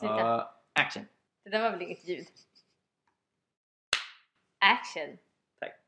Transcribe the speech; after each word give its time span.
Sluta. 0.00 0.18
Ja, 0.18 0.54
action! 0.72 1.08
Det 1.44 1.50
där 1.50 1.62
var 1.62 1.70
väl 1.70 1.82
inget 1.82 2.04
ljud? 2.04 2.26
Action! 4.58 5.18
Tack. 5.58 5.80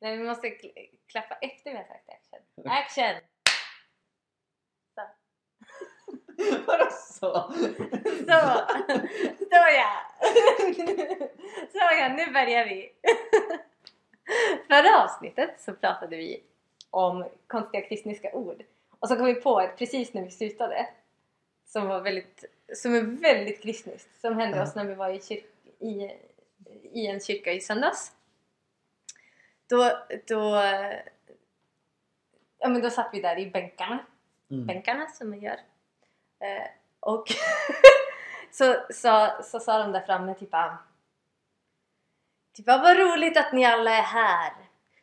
Nej, 0.00 0.16
vi 0.16 0.24
måste 0.24 0.46
kl- 0.46 0.98
klappa 1.06 1.34
efter 1.34 1.70
vi 1.70 1.76
har 1.76 1.84
sagt 1.84 2.08
action. 2.08 2.70
Action! 2.70 3.20
Så. 4.94 5.02
Vadå 6.66 6.90
så? 6.90 7.52
Så! 8.26 8.66
Så 9.50 9.60
ja! 9.76 10.00
Så 11.72 11.78
ja, 11.78 12.08
nu 12.16 12.32
börjar 12.32 12.64
vi! 12.64 12.92
Förra 14.68 15.04
avsnittet 15.04 15.60
så 15.60 15.74
pratade 15.74 16.16
vi 16.16 16.44
om 16.90 17.28
konstiga 17.46 17.88
kristniska 17.88 18.32
ord. 18.32 18.64
Och 18.98 19.08
så 19.08 19.16
kom 19.16 19.26
vi 19.26 19.34
på 19.34 19.60
ett 19.60 19.78
precis 19.78 20.14
när 20.14 20.22
vi 20.22 20.30
slutade 20.30 20.88
som 21.64 21.88
var 21.88 22.00
väldigt, 22.00 22.44
som 22.76 22.94
är 22.94 23.00
väldigt 23.00 23.62
kristniskt. 23.62 24.20
Som 24.20 24.38
hände 24.38 24.62
oss 24.62 24.74
när 24.74 24.84
vi 24.84 24.94
var 24.94 25.10
i, 25.10 25.18
kyr- 25.18 25.44
i, 25.78 26.10
i 26.92 27.06
en 27.06 27.20
kyrka 27.20 27.52
i 27.52 27.60
söndags. 27.60 28.12
Då, 29.66 29.98
då, 30.28 30.62
ja, 32.58 32.68
men 32.68 32.82
då 32.82 32.90
satt 32.90 33.08
vi 33.12 33.20
där 33.20 33.38
i 33.38 33.50
bänkarna 33.50 33.98
Mm. 34.50 34.66
bänkarna 34.66 35.06
som 35.06 35.30
man 35.30 35.40
gör. 35.40 35.60
Eh, 36.40 36.66
och 37.00 37.24
så, 38.50 38.76
så, 38.90 39.30
så 39.42 39.60
sa 39.60 39.78
de 39.78 39.92
där 39.92 40.00
framme 40.00 40.34
typ 40.34 40.54
ah, 40.54 40.78
typ 42.52 42.68
ah, 42.68 42.78
vad 42.78 42.98
roligt 42.98 43.36
att 43.36 43.52
ni 43.52 43.64
alla 43.64 43.90
är 43.90 44.02
här. 44.02 44.50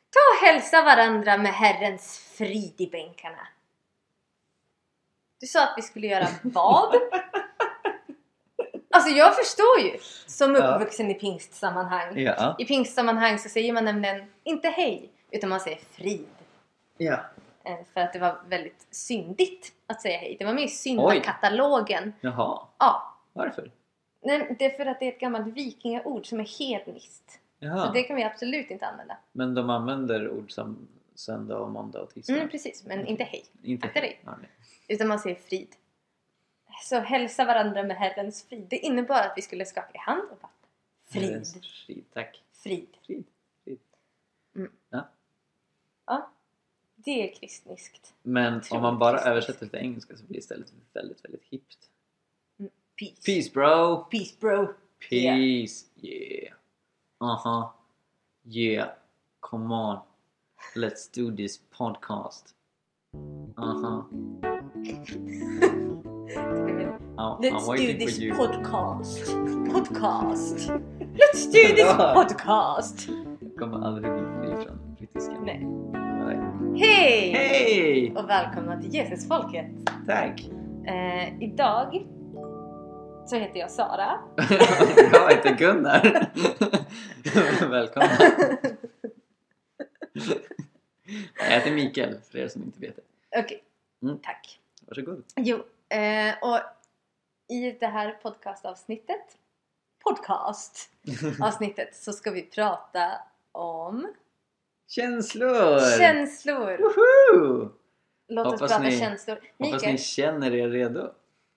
Ta 0.09 0.20
och 0.35 0.48
hälsa 0.48 0.81
varandra 0.84 1.38
med 1.38 1.53
Herrens 1.53 2.20
frid 2.38 2.81
i 2.81 2.88
bänkarna. 2.90 3.48
Du 5.40 5.48
sa 5.48 5.63
att 5.63 5.73
vi 5.77 5.81
skulle 5.81 6.07
göra 6.07 6.27
vad? 6.43 6.95
Alltså 8.91 9.09
jag 9.09 9.35
förstår 9.35 9.79
ju 9.79 9.97
som 10.27 10.55
Ja. 10.55 10.75
uppvuxen 10.75 11.11
i 11.11 11.13
pingstsammanhang. 11.13 12.20
Ja. 12.20 12.55
I 12.59 12.65
pingstsammanhang 12.65 13.39
så 13.39 13.49
säger 13.49 13.73
man 13.73 13.85
nämligen 13.85 14.23
inte 14.43 14.67
hej 14.70 15.09
utan 15.31 15.49
man 15.49 15.59
säger 15.59 15.77
frid. 15.91 16.25
Ja. 16.98 17.20
Eh, 17.63 17.75
För 17.93 18.01
att 18.01 18.13
det 18.13 18.20
var 18.20 18.39
väldigt 18.48 18.87
syndigt 18.91 19.71
att 19.87 20.01
säga 20.01 20.17
hej. 20.17 20.35
Det 20.39 20.45
var 20.45 20.53
med 20.53 20.63
i 20.63 20.67
syndakatalogen. 20.67 22.13
Jaha. 22.21 22.59
Ja. 22.79 23.15
Varför? 23.33 23.71
Nej, 24.23 24.55
det 24.59 24.65
är 24.65 24.70
för 24.77 24.85
att 24.85 24.99
det 24.99 25.05
är 25.05 25.11
ett 25.11 25.20
gammalt 25.20 25.48
vikingaord 25.48 26.26
som 26.26 26.39
är 26.39 26.59
hedniskt. 26.59 27.39
Jaha. 27.59 27.85
Så 27.87 27.93
det 27.93 28.03
kan 28.03 28.15
vi 28.15 28.23
absolut 28.23 28.71
inte 28.71 28.85
använda. 28.85 29.17
Men 29.31 29.53
de 29.55 29.70
använder 29.70 30.29
ord 30.29 30.51
som 30.51 30.87
söndag 31.15 31.57
och 31.57 31.70
måndag 31.71 32.01
och 32.01 32.13
tisdag? 32.13 32.33
Mm, 32.33 32.49
precis, 32.49 32.83
men 32.85 33.05
inte 33.07 33.23
hej. 33.23 33.43
Inte 33.63 33.87
Akta 33.87 34.01
dig. 34.01 34.20
Ja, 34.26 34.31
nej. 34.41 34.49
Utan 34.87 35.07
man 35.07 35.20
säger 35.20 35.35
frid. 35.35 35.67
Så 36.82 36.99
hälsa 36.99 37.46
varandra 37.46 37.84
med 37.84 37.98
Herrens 37.98 38.43
frid. 38.43 38.68
Det 38.70 38.77
innebar 38.77 39.21
att 39.21 39.34
vi 39.35 39.41
skulle 39.41 39.65
skaka 39.65 39.93
i 39.93 39.98
hand 39.98 40.32
och 40.32 40.37
bara 40.41 40.51
Frid. 41.12 41.48
Frid. 41.88 42.05
Tack. 42.13 42.43
Frid. 42.51 42.88
Frid. 43.05 43.23
Frid. 43.63 43.79
Mm. 44.55 44.71
Ja. 44.90 45.10
Ja. 46.05 46.32
Det 46.96 47.29
är 47.29 47.35
kristniskt. 47.35 48.13
Men 48.23 48.62
om 48.71 48.82
man 48.82 48.99
bara 48.99 49.12
kristniskt. 49.12 49.27
översätter 49.27 49.68
till 49.68 49.79
engelska 49.79 50.18
så 50.18 50.23
blir 50.23 50.34
det 50.34 50.40
istället 50.40 50.73
väldigt, 50.93 51.26
väldigt 51.26 51.43
hippt. 51.43 51.90
Peace. 52.99 53.21
Peace 53.26 53.51
bro! 53.54 54.05
Peace 54.12 54.35
bro. 54.40 54.73
Peace! 55.10 55.85
Yeah! 55.95 56.54
Uh-huh. 57.20 57.70
Yeah! 58.43 58.90
Come 59.40 59.76
on! 59.76 59.99
Let's 60.76 61.10
do 61.16 61.35
this 61.35 61.57
podcast. 61.57 62.55
Uh-huh. 63.57 64.03
Let's 66.35 67.66
do 67.66 67.72
waiting 67.72 68.00
this 68.00 68.19
you. 68.19 68.34
podcast. 68.35 69.25
Podcast. 69.72 70.69
Let's 71.13 71.46
do 71.46 71.75
this 71.75 71.94
podcast. 72.13 73.07
Jag 73.41 73.56
kommer 73.59 73.85
aldrig 73.88 74.12
bli 74.13 74.22
fri 74.22 74.66
från 74.66 74.96
brittiska. 74.97 75.34
Nej. 75.46 75.66
Nej. 75.94 76.39
Hej! 76.79 77.31
Hej! 77.31 78.13
Och 78.16 78.29
välkomna 78.29 78.81
till 78.81 78.94
Jesusfolket. 78.95 79.66
Tack! 80.07 80.50
Eh, 80.88 81.44
idag 81.44 82.05
så 83.25 83.35
heter 83.35 83.59
jag 83.59 83.72
Sara. 83.72 84.11
jag 85.11 85.29
heter 85.35 85.55
Gunnar. 85.57 86.31
Välkommen! 87.69 88.09
Jag 91.39 91.45
heter 91.59 91.72
Mikael, 91.72 92.17
för 92.31 92.38
er 92.38 92.47
som 92.47 92.63
inte 92.63 92.79
vet 92.79 92.95
det. 92.95 93.39
Okej, 93.39 93.63
Mm. 94.03 94.17
tack. 94.23 94.59
Varsågod. 94.88 95.23
Jo, 95.35 95.57
eh, 95.91 96.35
och 96.41 96.59
i 97.47 97.72
det 97.72 97.88
här 97.88 98.12
podcastavsnittet 98.12 99.38
podcastavsnittet 100.03 101.96
så 102.03 102.13
ska 102.13 102.31
vi 102.31 102.41
prata 102.41 103.12
om 103.52 104.13
Känslor! 104.88 105.97
känslor. 106.00 106.78
Woho! 106.78 107.69
Låt 108.28 108.46
oss 108.47 108.53
Hoppas 108.53 108.72
prata 108.72 108.84
ni- 108.84 109.00
känslor. 109.00 109.35
Hoppas 109.35 109.52
Mikael, 109.74 109.91
ni 109.91 109.97
känner 109.97 110.53
er 110.56 110.69
redo. 110.69 111.13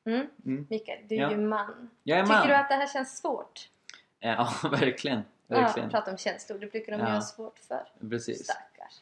mm, 0.07 0.27
Mm. 0.47 0.67
Mikael, 0.71 0.99
du 1.09 1.15
är 1.15 1.21
Ja. 1.21 1.31
ju 1.31 1.37
man. 1.37 1.91
Jag 2.03 2.19
är 2.19 2.23
Tycker 2.23 2.39
man. 2.39 2.49
du 2.49 2.55
att 2.55 2.69
det 2.69 2.75
här 2.75 2.87
känns 2.87 3.19
svårt? 3.19 3.71
Ja, 4.19 4.49
verkligen. 4.71 5.23
Ja, 5.47 5.57
verkligen. 5.61 5.91
prata 5.91 6.11
om 6.11 6.17
känslor. 6.17 6.59
Det 6.59 6.67
brukar 6.67 6.93
de 6.93 7.01
Ja. 7.01 7.09
ju 7.09 7.15
ha 7.15 7.21
svårt 7.21 7.59
för. 7.59 7.89
Precis. 8.11 8.45
Stackars. 8.45 9.01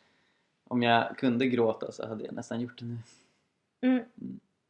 Om 0.68 0.82
jag 0.82 1.18
kunde 1.18 1.46
gråta 1.46 1.92
så 1.92 2.08
hade 2.08 2.24
jag 2.24 2.34
nästan 2.34 2.60
gjort 2.60 2.78
det 2.78 2.84
nu. 2.84 2.98
Mm. 3.86 4.04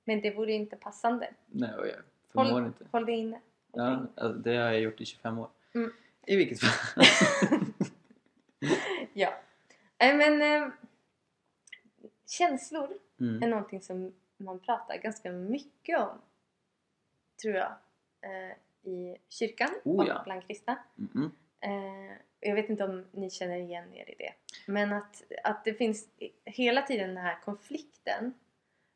Men 0.04 0.20
det 0.20 0.30
vore 0.30 0.52
inte 0.52 0.76
passande. 0.76 1.30
Nej, 1.46 1.74
och 1.74 1.86
jag 1.86 1.96
förmår 2.32 2.50
Håll, 2.50 2.66
inte. 2.66 2.84
håll 2.92 3.06
det 3.06 3.12
inne. 3.12 3.40
Ja, 3.72 4.06
alltså, 4.16 4.38
det 4.38 4.56
har 4.56 4.64
jag 4.72 4.80
gjort 4.80 5.00
i 5.00 5.04
25 5.04 5.38
år. 5.38 5.48
Mm. 5.74 5.92
I 6.26 6.36
vilket 6.36 6.60
fall. 6.60 7.04
Ja. 9.12 9.34
Men 9.98 10.42
eh, 10.42 10.68
känslor 12.26 12.84
är 13.18 13.24
Mm. 13.24 13.50
någonting 13.50 13.80
som 13.82 14.12
man 14.36 14.58
pratar 14.58 14.96
ganska 14.96 15.32
mycket 15.32 15.98
om. 16.00 16.18
Tror 17.42 17.54
jag. 17.54 17.72
Eh, 18.20 18.56
I 18.92 19.16
kyrkan 19.28 19.68
Oh, 19.84 20.00
och 20.00 20.08
ja. 20.08 20.22
bland 20.24 20.46
kristna. 20.46 20.78
Mm. 21.14 21.30
Eh, 21.60 22.16
jag 22.40 22.54
vet 22.54 22.68
inte 22.68 22.84
om 22.84 23.06
ni 23.12 23.30
känner 23.30 23.56
igen 23.56 23.94
er 23.94 24.10
i 24.10 24.14
det. 24.18 24.32
Men 24.66 24.92
att, 24.92 25.22
att 25.44 25.64
det 25.64 25.74
finns 25.74 26.08
hela 26.44 26.82
tiden 26.82 27.08
den 27.08 27.24
här 27.24 27.38
konflikten 27.44 28.34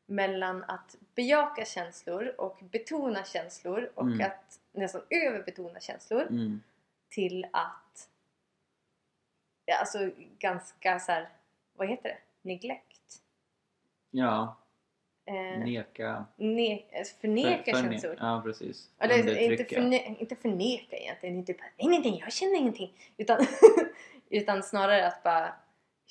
mellan 0.09 0.63
att 0.63 0.95
bejaka 1.15 1.65
känslor 1.65 2.33
och 2.37 2.57
betona 2.71 3.23
känslor 3.23 3.91
och 3.95 4.03
Mm. 4.05 4.25
att 4.25 4.59
nästan 4.71 5.01
överbetona 5.09 5.79
känslor 5.79 6.21
Mm. 6.21 6.61
till 7.09 7.45
att 7.53 8.09
ja, 9.65 9.75
alltså 9.79 10.09
ganska 10.39 10.99
så 10.99 11.11
här, 11.11 11.29
vad 11.75 11.87
heter 11.89 12.09
det? 12.09 12.17
Neglect? 12.41 13.21
Ja, 14.11 14.57
Eh, 15.25 15.59
neka. 15.59 16.25
ne- 16.37 17.03
förneka 17.21 17.71
För- 17.71 17.81
förne- 17.81 17.91
känslor. 17.91 18.15
Ja, 18.19 18.41
precis. 18.45 18.89
Eller 18.99 19.37
inte, 19.51 19.65
förne, 19.65 20.15
inte 20.19 20.35
förneka 20.35 20.97
egentligen, 20.97 21.35
inte 21.35 21.53
bara 21.53 21.67
nej, 21.77 21.87
nej, 21.87 22.11
nej, 22.11 22.19
jag 22.23 22.33
känner 22.33 22.55
ingenting. 22.57 22.93
Utan, 23.17 23.37
utan 24.29 24.63
snarare 24.63 25.07
att 25.07 25.23
bara 25.23 25.53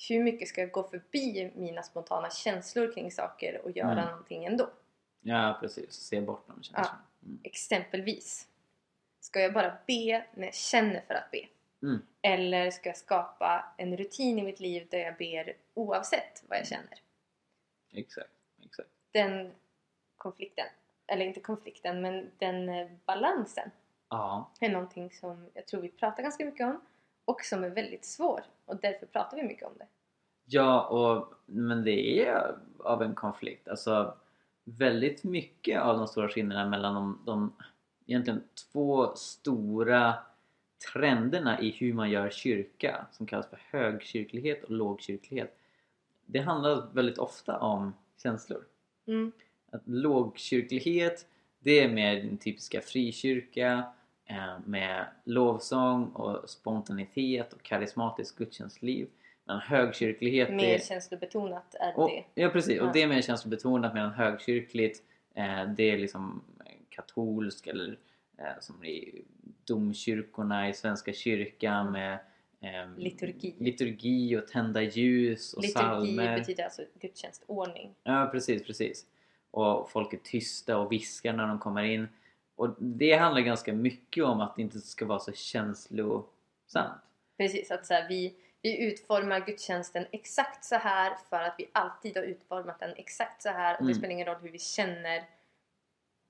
hur 0.09 0.23
mycket 0.23 0.47
ska 0.47 0.61
jag 0.61 0.71
gå 0.71 0.83
förbi 0.83 1.51
mina 1.55 1.83
spontana 1.83 2.29
känslor 2.29 2.93
kring 2.93 3.11
saker 3.11 3.61
och 3.63 3.71
göra 3.71 3.91
Mm. 3.91 4.05
någonting 4.05 4.45
ändå? 4.45 4.69
Ja, 5.21 5.57
precis. 5.61 5.91
Se 5.93 6.21
bort 6.21 6.47
de 6.47 6.63
känslorna. 6.63 6.97
Mm. 7.25 7.39
Exempelvis, 7.43 8.47
ska 9.19 9.39
jag 9.39 9.53
bara 9.53 9.77
be 9.87 10.25
när 10.35 10.45
jag 10.47 10.53
känner 10.53 11.01
för 11.07 11.13
att 11.13 11.31
be? 11.31 11.47
Mm. 11.81 12.01
Eller 12.21 12.71
ska 12.71 12.89
jag 12.89 12.97
skapa 12.97 13.65
en 13.77 13.97
rutin 13.97 14.39
i 14.39 14.43
mitt 14.43 14.59
liv 14.59 14.87
där 14.91 14.99
jag 14.99 15.17
ber 15.17 15.53
oavsett 15.73 16.43
vad 16.47 16.59
jag 16.59 16.67
känner? 16.67 16.99
Exakt. 17.93 18.29
Exakt. 18.65 18.89
Den 19.11 19.51
konflikten, 20.17 20.65
eller 21.07 21.25
inte 21.25 21.39
konflikten, 21.39 22.01
men 22.01 22.31
den 22.37 22.69
eh, 22.69 22.87
balansen 23.05 23.71
Ja. 24.09 24.51
är 24.59 24.69
någonting 24.69 25.11
som 25.11 25.49
jag 25.53 25.65
tror 25.67 25.81
vi 25.81 25.89
pratar 25.89 26.23
ganska 26.23 26.45
mycket 26.45 26.65
om 26.67 26.81
och 27.27 27.41
som 27.41 27.63
är 27.63 27.69
väldigt 27.69 28.05
svår 28.05 28.43
och 28.65 28.75
därför 28.81 29.05
pratar 29.05 29.37
vi 29.37 29.43
mycket 29.43 29.67
om 29.67 29.73
det. 29.77 29.87
Ja, 30.45 30.87
och, 30.87 31.33
men 31.45 31.83
det 31.83 32.25
är 32.25 32.55
av 32.79 33.01
en 33.01 33.15
konflikt. 33.15 33.67
Alltså, 33.67 34.17
väldigt 34.63 35.23
mycket 35.23 35.81
av 35.81 35.97
de 35.97 36.07
stora 36.07 36.29
skillnaderna 36.29 36.69
mellan 36.69 36.93
de, 36.93 37.19
de 37.25 37.53
egentligen 38.05 38.43
två 38.71 39.15
stora 39.15 40.13
trenderna 40.93 41.61
i 41.61 41.69
hur 41.69 41.93
man 41.93 42.09
gör 42.09 42.29
kyrka, 42.29 43.05
som 43.11 43.25
kallas 43.25 43.49
för 43.49 43.59
högkyrklighet 43.69 44.63
och 44.63 44.71
lågkyrklighet. 44.71 45.57
Det 46.25 46.39
handlar 46.39 46.93
väldigt 46.93 47.17
ofta 47.17 47.59
om 47.59 47.93
känslor. 48.23 48.63
Mm. 49.07 49.31
Att 49.71 49.81
lågkyrklighet, 49.85 51.25
det 51.59 51.79
är 51.79 51.89
mer 51.89 52.15
din 52.15 52.37
typiska 52.37 52.81
frikyrka 52.81 53.83
med 54.65 55.05
lovsång 55.23 56.05
och 56.09 56.49
spontanitet 56.49 57.53
och 57.53 57.63
karismatiskt 57.63 58.37
gudstjänstliv. 58.37 59.07
Men 59.45 59.59
högkyrklighet, 59.59 60.49
Mer 60.49 60.73
det, 60.73 60.85
känslobetonat 60.85 61.75
är 61.79 61.99
och, 61.99 62.09
det. 62.09 62.41
ja 62.41 62.49
precis, 62.49 62.81
och 62.81 62.93
det 62.93 63.01
är 63.01 63.07
mer 63.07 63.21
känslobetonat 63.21 63.93
medan 63.93 64.11
högkyrkligt 64.11 65.03
eh, 65.33 65.65
det 65.77 65.83
är 65.91 65.97
liksom 65.97 66.41
katolsk 66.89 67.67
eller 67.67 67.97
eh, 68.37 68.45
som 68.59 68.83
i 68.85 69.21
domkyrkorna 69.65 70.69
i 70.69 70.73
Svenska 70.73 71.13
kyrkan 71.13 71.91
med 71.91 72.19
ehm, 72.61 72.97
Liturgi. 72.97 73.55
liturgi 73.57 74.37
och 74.37 74.47
tända 74.47 74.81
ljus 74.81 75.53
och 75.53 75.61
Liturgi 75.61 75.75
psalmer. 75.85 76.39
betyder 76.39 76.63
alltså 76.63 76.81
gudstjänstordning. 77.01 77.95
Ja, 78.03 78.29
precis, 78.31 78.63
precis. 78.63 79.05
Och 79.51 79.91
folk 79.91 80.13
är 80.13 80.17
tysta 80.17 80.77
och 80.77 80.91
viskar 80.91 81.33
när 81.33 81.47
de 81.47 81.59
kommer 81.59 81.83
in. 81.83 82.07
Och 82.57 82.75
det 82.79 83.13
handlar 83.13 83.41
ganska 83.41 83.73
mycket 83.73 84.23
om 84.23 84.41
att 84.41 84.55
det 84.55 84.61
inte 84.61 84.79
ska 84.79 85.05
vara 85.05 85.19
så 85.19 85.31
känslosamt. 85.31 87.01
Precis, 87.37 87.71
att 87.71 87.85
så 87.85 87.93
här, 87.93 88.07
vi, 88.09 88.35
vi 88.61 88.87
utformar 88.87 89.39
gudstjänsten 89.39 90.05
exakt 90.11 90.65
så 90.65 90.75
här 90.75 91.13
för 91.29 91.37
att 91.43 91.55
vi 91.57 91.69
alltid 91.71 92.17
har 92.17 92.23
utformat 92.23 92.79
den 92.79 92.93
exakt 92.97 93.41
så 93.41 93.49
här 93.49 93.73
och 93.73 93.79
det 93.85 93.91
Mm. 93.91 93.93
spelar 93.97 94.13
ingen 94.13 94.27
roll 94.27 94.37
hur 94.41 94.51
vi 94.51 94.59
känner. 94.59 95.23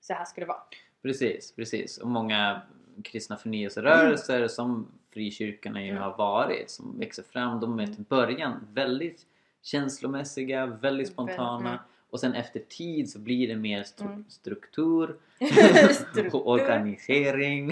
Så 0.00 0.14
här 0.14 0.24
ska 0.24 0.40
det 0.40 0.46
vara. 0.46 0.62
Precis, 1.02 1.52
precis. 1.56 1.98
Och 1.98 2.08
många 2.08 2.62
kristna 3.04 3.36
förnyelserörelser 3.36 4.48
som 4.48 4.92
frikyrkorna 5.12 5.82
ju 5.84 5.90
Mm. 5.90 6.02
har 6.02 6.16
varit, 6.16 6.70
som 6.70 6.98
växer 6.98 7.22
fram, 7.22 7.60
de 7.60 7.78
är 7.80 7.86
till 7.86 8.04
början 8.04 8.66
väldigt 8.72 9.26
känslomässiga, 9.62 10.66
väldigt 10.66 11.08
spontana. 11.08 11.84
Mm. 12.08 12.12
Och 12.12 12.20
sen 12.20 12.34
efter 12.34 12.60
tid 12.60 13.10
så 13.10 13.18
blir 13.18 13.48
det 13.48 13.56
mer 13.56 13.82
stru- 13.82 14.06
Mm. 14.06 14.24
struktur, 14.28 15.16
Struktur. 15.92 16.34
och 16.36 16.48
organisering. 16.48 17.70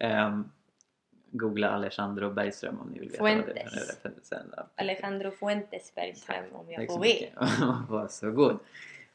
um, 0.00 0.50
googla 1.30 1.70
Alejandro 1.70 2.30
Bergström 2.30 2.80
om 2.80 2.88
ni 2.88 2.98
vill 2.98 3.08
veta 3.10 3.22
vad 3.22 3.32
det 3.32 3.60
är 3.60 3.68
Fuentes. 4.02 4.32
Ja. 4.56 4.68
Alejandro 4.74 5.30
Fuentes 5.30 5.94
Bergström 5.94 6.44
om 6.52 6.70
jag 6.70 6.76
Tack 6.80 6.86
får 6.86 6.94
så 6.94 7.00
be. 7.00 7.86
Varsågod. 7.88 8.58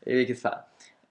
I 0.01 0.16
vilket 0.16 0.42
fall. 0.42 0.60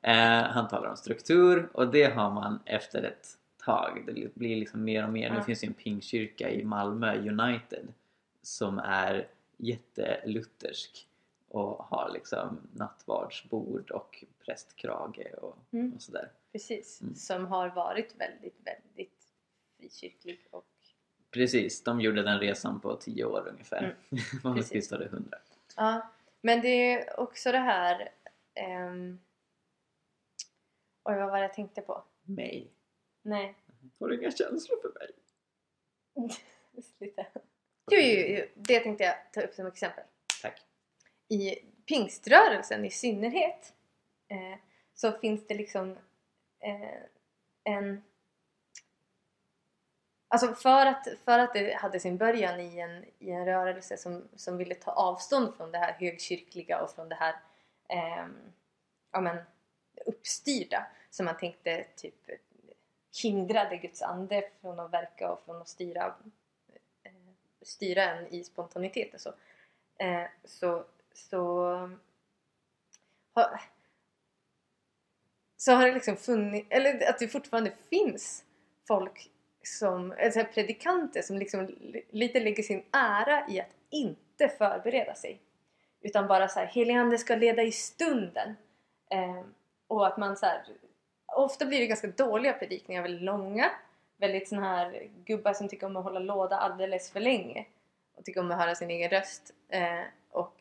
Eh, 0.02 0.14
han 0.42 0.68
talar 0.68 0.88
om 0.90 0.96
struktur 0.96 1.68
och 1.72 1.88
det 1.90 2.04
har 2.14 2.30
man 2.30 2.58
efter 2.66 3.02
ett 3.02 3.28
tag. 3.64 4.02
Det 4.06 4.34
blir 4.34 4.56
liksom 4.56 4.84
mer 4.84 5.04
och 5.04 5.12
mer. 5.12 5.30
Nu 5.30 5.36
Ja. 5.36 5.42
finns 5.42 5.64
ju 5.64 5.66
en 5.68 5.74
pingkyrka 5.74 6.50
i 6.50 6.64
Malmö, 6.64 7.16
United, 7.18 7.92
som 8.42 8.78
är 8.78 9.26
jätteluthersk 9.56 11.06
och 11.50 11.84
har 11.84 12.10
liksom 12.12 12.68
nattvardsbord 12.74 13.90
och 13.90 14.24
prästkrage 14.44 15.26
och, 15.42 15.56
Mm. 15.72 15.92
och 15.94 16.02
sådär. 16.02 16.32
Precis, 16.52 17.00
Mm. 17.00 17.14
som 17.14 17.46
har 17.46 17.68
varit 17.68 18.14
väldigt, 18.18 18.60
väldigt 18.64 19.26
frikyrklig 19.78 20.46
och 20.50 20.66
Precis, 21.30 21.82
de 21.84 22.00
gjorde 22.00 22.22
den 22.22 22.40
resan 22.40 22.80
på 22.80 22.96
10 22.96 23.24
år 23.24 23.48
ungefär. 23.48 23.82
Mm. 23.82 23.96
Vanligtvis 24.44 24.88
tar 24.88 24.98
det 24.98 25.04
100. 25.06 25.38
Ja, 25.76 26.10
men 26.42 26.60
det 26.60 26.68
är 26.92 27.20
också 27.20 27.52
det 27.52 27.58
här... 27.58 28.12
ehm, 28.54 29.18
Oj, 31.04 31.16
vad 31.16 31.30
var 31.30 31.36
det 31.36 31.42
jag 31.42 31.54
tänkte 31.54 31.80
på? 31.80 32.04
Mig. 32.22 32.70
Nej, 33.22 33.54
Har 34.00 34.08
du 34.08 34.18
inga 34.20 34.30
känslor 34.30 34.78
för 34.82 34.92
mig? 34.98 35.10
lite. 36.98 37.26
Jo, 37.90 37.98
jo, 37.98 38.36
jo, 38.38 38.44
det 38.54 38.80
tänkte 38.80 39.04
jag 39.04 39.14
ta 39.32 39.40
upp 39.40 39.54
som 39.54 39.66
exempel. 39.66 40.04
I 41.30 41.58
pingströrelsen 41.86 42.84
i 42.84 42.90
synnerhet 42.90 43.74
eh, 44.28 44.58
så 44.94 45.12
finns 45.12 45.46
det 45.46 45.54
liksom 45.54 45.90
eh, 46.60 47.02
en... 47.64 48.02
Alltså 50.28 50.54
för 50.54 50.86
att, 50.86 51.08
för 51.24 51.38
att 51.38 51.54
det 51.54 51.74
hade 51.74 52.00
sin 52.00 52.16
början 52.16 52.60
i 52.60 52.78
en, 52.78 53.04
i 53.18 53.30
en 53.30 53.44
rörelse 53.44 53.96
som, 53.96 54.28
som 54.36 54.56
ville 54.56 54.74
ta 54.74 54.90
avstånd 54.90 55.54
från 55.56 55.72
det 55.72 55.78
här 55.78 55.92
högkyrkliga 55.92 56.82
och 56.82 56.90
från 56.90 57.08
det 57.08 57.14
här 57.14 57.34
eh, 57.88 58.26
ja, 59.12 59.20
men, 59.20 59.36
uppstyrda 60.06 60.86
som 61.10 61.26
man 61.26 61.36
tänkte 61.36 61.84
typ 61.96 62.30
hindrade 63.22 63.76
Guds 63.76 64.02
ande 64.02 64.50
från 64.60 64.80
att 64.80 64.92
verka 64.92 65.32
och 65.32 65.44
från 65.44 65.60
att 65.60 65.68
styra, 65.68 66.14
eh, 67.02 67.12
styra 67.62 68.02
en 68.02 68.26
i 68.26 68.44
spontanitet 68.44 69.14
och 69.14 69.20
så. 69.20 69.32
Eh, 69.98 70.26
så, 70.44 70.84
så, 71.14 71.64
har, 73.34 73.60
så 75.56 75.72
har 75.72 75.86
det 75.86 75.94
liksom 75.94 76.16
funnits, 76.16 76.66
eller 76.70 77.08
att 77.10 77.18
det 77.18 77.28
fortfarande 77.28 77.72
finns 77.90 78.44
folk 78.88 79.30
som, 79.62 80.14
alltså 80.24 80.44
predikanter 80.44 81.22
som 81.22 81.38
liksom 81.38 81.68
lite 82.10 82.40
lägger 82.40 82.62
sin 82.62 82.82
ära 82.92 83.48
i 83.48 83.60
att 83.60 83.74
inte 83.90 84.48
förbereda 84.48 85.14
sig. 85.14 85.40
Utan 86.00 86.26
bara 86.26 86.48
så 86.48 86.60
här, 86.60 86.66
helig 86.66 86.94
ande 86.94 87.18
ska 87.18 87.34
leda 87.34 87.62
i 87.62 87.72
stunden. 87.72 88.56
Eh, 89.10 89.42
och 89.86 90.06
att 90.06 90.16
man 90.16 90.36
så 90.36 90.46
här, 90.46 90.62
ofta 91.36 91.66
blir 91.66 91.80
det 91.80 91.86
ganska 91.86 92.06
dåliga 92.06 92.52
predikningar, 92.52 93.02
väldigt 93.02 93.22
långa. 93.22 93.70
Väldigt 94.16 94.48
sådana 94.48 94.76
här 94.76 95.08
gubbar 95.24 95.52
som 95.52 95.68
tycker 95.68 95.86
om 95.86 95.96
att 95.96 96.04
hålla 96.04 96.20
låda 96.20 96.56
alldeles 96.56 97.10
för 97.10 97.20
länge. 97.20 97.66
Och 98.16 98.24
tycker 98.24 98.40
om 98.40 98.50
att 98.50 98.58
höra 98.58 98.74
sin 98.74 98.90
egen 98.90 99.10
röst. 99.10 99.54
Eh, 99.68 100.02
och 100.30 100.56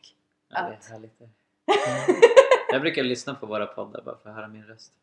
Ja, 0.50 0.62
det 0.62 0.86
är 0.86 0.90
härligt. 0.92 1.20
Jag 2.72 2.80
brukar 2.80 3.02
lyssna 3.02 3.34
på 3.34 3.46
våra 3.46 3.66
poddar 3.66 4.02
bara 4.02 4.18
för 4.18 4.30
att 4.30 4.36
höra 4.36 4.48
min 4.48 4.64
röst. 4.64 4.92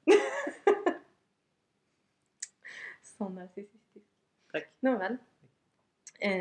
så 3.17 3.29
narcissistisk. 3.29 4.05
Tack. 4.51 4.63
Nåväl. 4.79 5.17
Eh, 6.19 6.31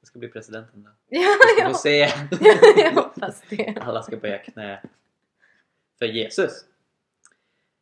Jag 0.00 0.02
ska 0.02 0.18
bli 0.18 0.28
president 0.28 0.74
en 0.74 0.82
dag. 0.82 0.92
ja, 1.08 1.36
jag, 1.58 1.70
får 1.70 1.78
se. 1.78 1.98
jag 2.82 2.92
hoppas 2.92 3.42
det. 3.48 3.78
Alla 3.80 4.02
ska 4.02 4.16
böja 4.16 4.38
knä 4.38 4.82
för 5.98 6.06
Jesus. 6.06 6.64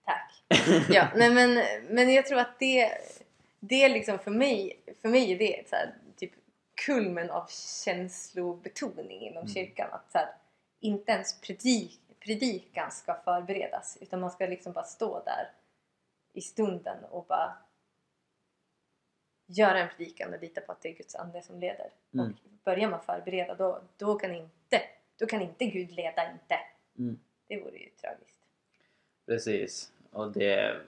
Tack. 0.04 0.44
Ja, 0.90 1.08
nej 1.16 1.30
men, 1.30 1.62
men 1.90 2.14
jag 2.14 2.26
tror 2.26 2.38
att 2.38 2.58
det, 2.58 2.90
det 3.60 3.82
är 3.84 3.88
liksom 3.88 4.18
för 4.18 4.30
mig, 4.30 4.80
för 5.02 5.08
mig 5.08 5.32
är 5.32 5.38
det 5.38 5.68
så 5.68 5.76
här, 5.76 5.94
typ 6.16 6.32
kulmen 6.86 7.30
av 7.30 7.46
känslobetoning 7.84 9.20
inom 9.20 9.42
Mm. 9.42 9.54
kyrkan. 9.54 9.88
Att 9.92 10.12
så 10.12 10.18
här, 10.18 10.28
inte 10.80 11.12
ens 11.12 11.40
predik, 11.40 12.00
predikan 12.20 12.90
ska 12.90 13.14
förberedas 13.14 13.98
utan 14.00 14.20
man 14.20 14.30
ska 14.30 14.46
liksom 14.46 14.72
bara 14.72 14.84
stå 14.84 15.22
där 15.24 15.50
i 16.32 16.40
stunden 16.40 17.04
och 17.04 17.26
bara 17.26 17.56
göra 19.46 19.78
en 19.78 19.88
predikan 19.96 20.34
och 20.34 20.40
lita 20.40 20.60
på 20.60 20.72
att 20.72 20.82
det 20.82 20.88
är 20.88 20.96
Guds 20.96 21.14
ande 21.14 21.42
som 21.42 21.60
leder. 21.60 21.90
Mm. 22.14 22.26
Och 22.26 22.32
börjar 22.64 22.90
man 22.90 23.00
förbereda 23.00 23.54
då, 23.54 23.82
då 23.96 24.14
kan 24.14 24.34
inte 24.34 24.82
då 25.18 25.26
kan 25.26 25.42
inte 25.42 25.66
Gud 25.66 25.90
leda 25.90 26.32
inte. 26.32 26.58
Mm. 26.98 27.18
Det 27.46 27.60
vore 27.60 27.78
ju 27.78 27.90
tragiskt. 27.90 28.36
Precis. 29.26 29.92
Och 30.10 30.32
det, 30.32 30.80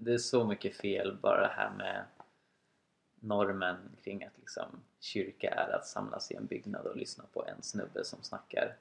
det, 0.00 0.12
är 0.12 0.18
så 0.18 0.44
mycket 0.44 0.76
fel 0.76 1.18
bara 1.22 1.40
det 1.40 1.54
här 1.54 1.70
med 1.70 2.04
normen 3.20 3.96
kring 4.02 4.24
att 4.24 4.38
liksom 4.38 4.82
kyrka 5.00 5.50
är 5.50 5.72
att 5.72 5.86
samlas 5.86 6.30
i 6.30 6.34
en 6.34 6.46
byggnad 6.46 6.86
och 6.86 6.96
lyssna 6.96 7.24
på 7.32 7.46
en 7.46 7.62
snubbe 7.62 8.04
som 8.04 8.22
snackar. 8.22 8.76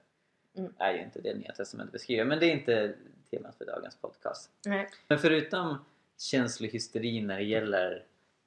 Mm. 0.58 0.74
är 0.78 0.94
ju 0.94 1.04
inte 1.04 1.22
det 1.22 1.34
Nya 1.34 1.52
Testamentet 1.52 1.94
beskriver. 1.94 2.26
Men 2.26 2.40
det 2.40 2.46
är 2.46 2.52
inte 2.52 2.94
temat 3.32 3.56
för 3.58 3.66
dagens 3.66 3.96
podcast. 3.96 4.52
Nej. 4.66 4.90
Men 5.08 5.20
förutom 5.20 5.78
känslohysteri 6.18 7.22
när 7.22 7.38
det 7.38 7.44
gäller 7.44 8.04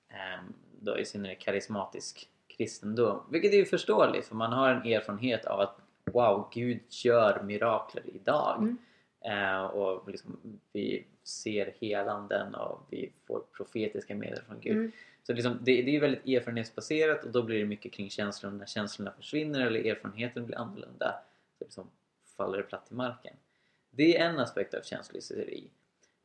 ehm, 0.08 0.54
då 0.80 0.98
i 0.98 1.04
synnerhet 1.04 1.38
karismatisk 1.38 2.28
kristendom, 2.48 3.22
vilket 3.30 3.52
är 3.52 3.56
ju 3.56 3.64
förståeligt 3.64 4.26
för 4.26 4.34
man 4.34 4.52
har 4.52 4.70
en 4.70 4.92
erfarenhet 4.92 5.44
av 5.44 5.60
att 5.60 5.78
wow, 6.04 6.48
Gud 6.52 6.80
gör 6.88 7.42
mirakler 7.42 8.02
idag. 8.14 8.58
Mm. 8.58 8.78
Eh, 9.24 9.64
och 9.64 10.08
liksom, 10.08 10.60
vi 10.72 11.06
ser 11.22 11.74
helanden 11.80 12.54
och 12.54 12.86
vi 12.90 13.12
får 13.26 13.42
profetiska 13.56 14.14
medel 14.14 14.42
från 14.46 14.60
Gud. 14.60 14.76
Mm. 14.76 14.92
Så 15.22 15.32
liksom, 15.32 15.58
det, 15.62 15.82
det 15.82 15.96
är 15.96 16.00
väldigt 16.00 16.28
erfarenhetsbaserat 16.28 17.24
och 17.24 17.30
då 17.30 17.42
blir 17.42 17.58
det 17.58 17.64
mycket 17.64 17.92
kring 17.92 18.10
känslor. 18.10 18.50
När 18.50 18.66
känslorna 18.66 19.12
försvinner 19.12 19.66
eller 19.66 19.86
erfarenheten 19.86 20.46
blir 20.46 20.58
annorlunda 20.58 21.14
så 21.60 21.64
liksom 21.64 21.90
faller 22.36 22.58
det 22.58 22.64
platt 22.64 22.86
till 22.86 22.96
marken. 22.96 23.36
Det 23.90 24.18
är 24.18 24.28
en 24.28 24.38
aspekt 24.38 24.74
av 24.74 24.82
känslohysteri 24.82 25.70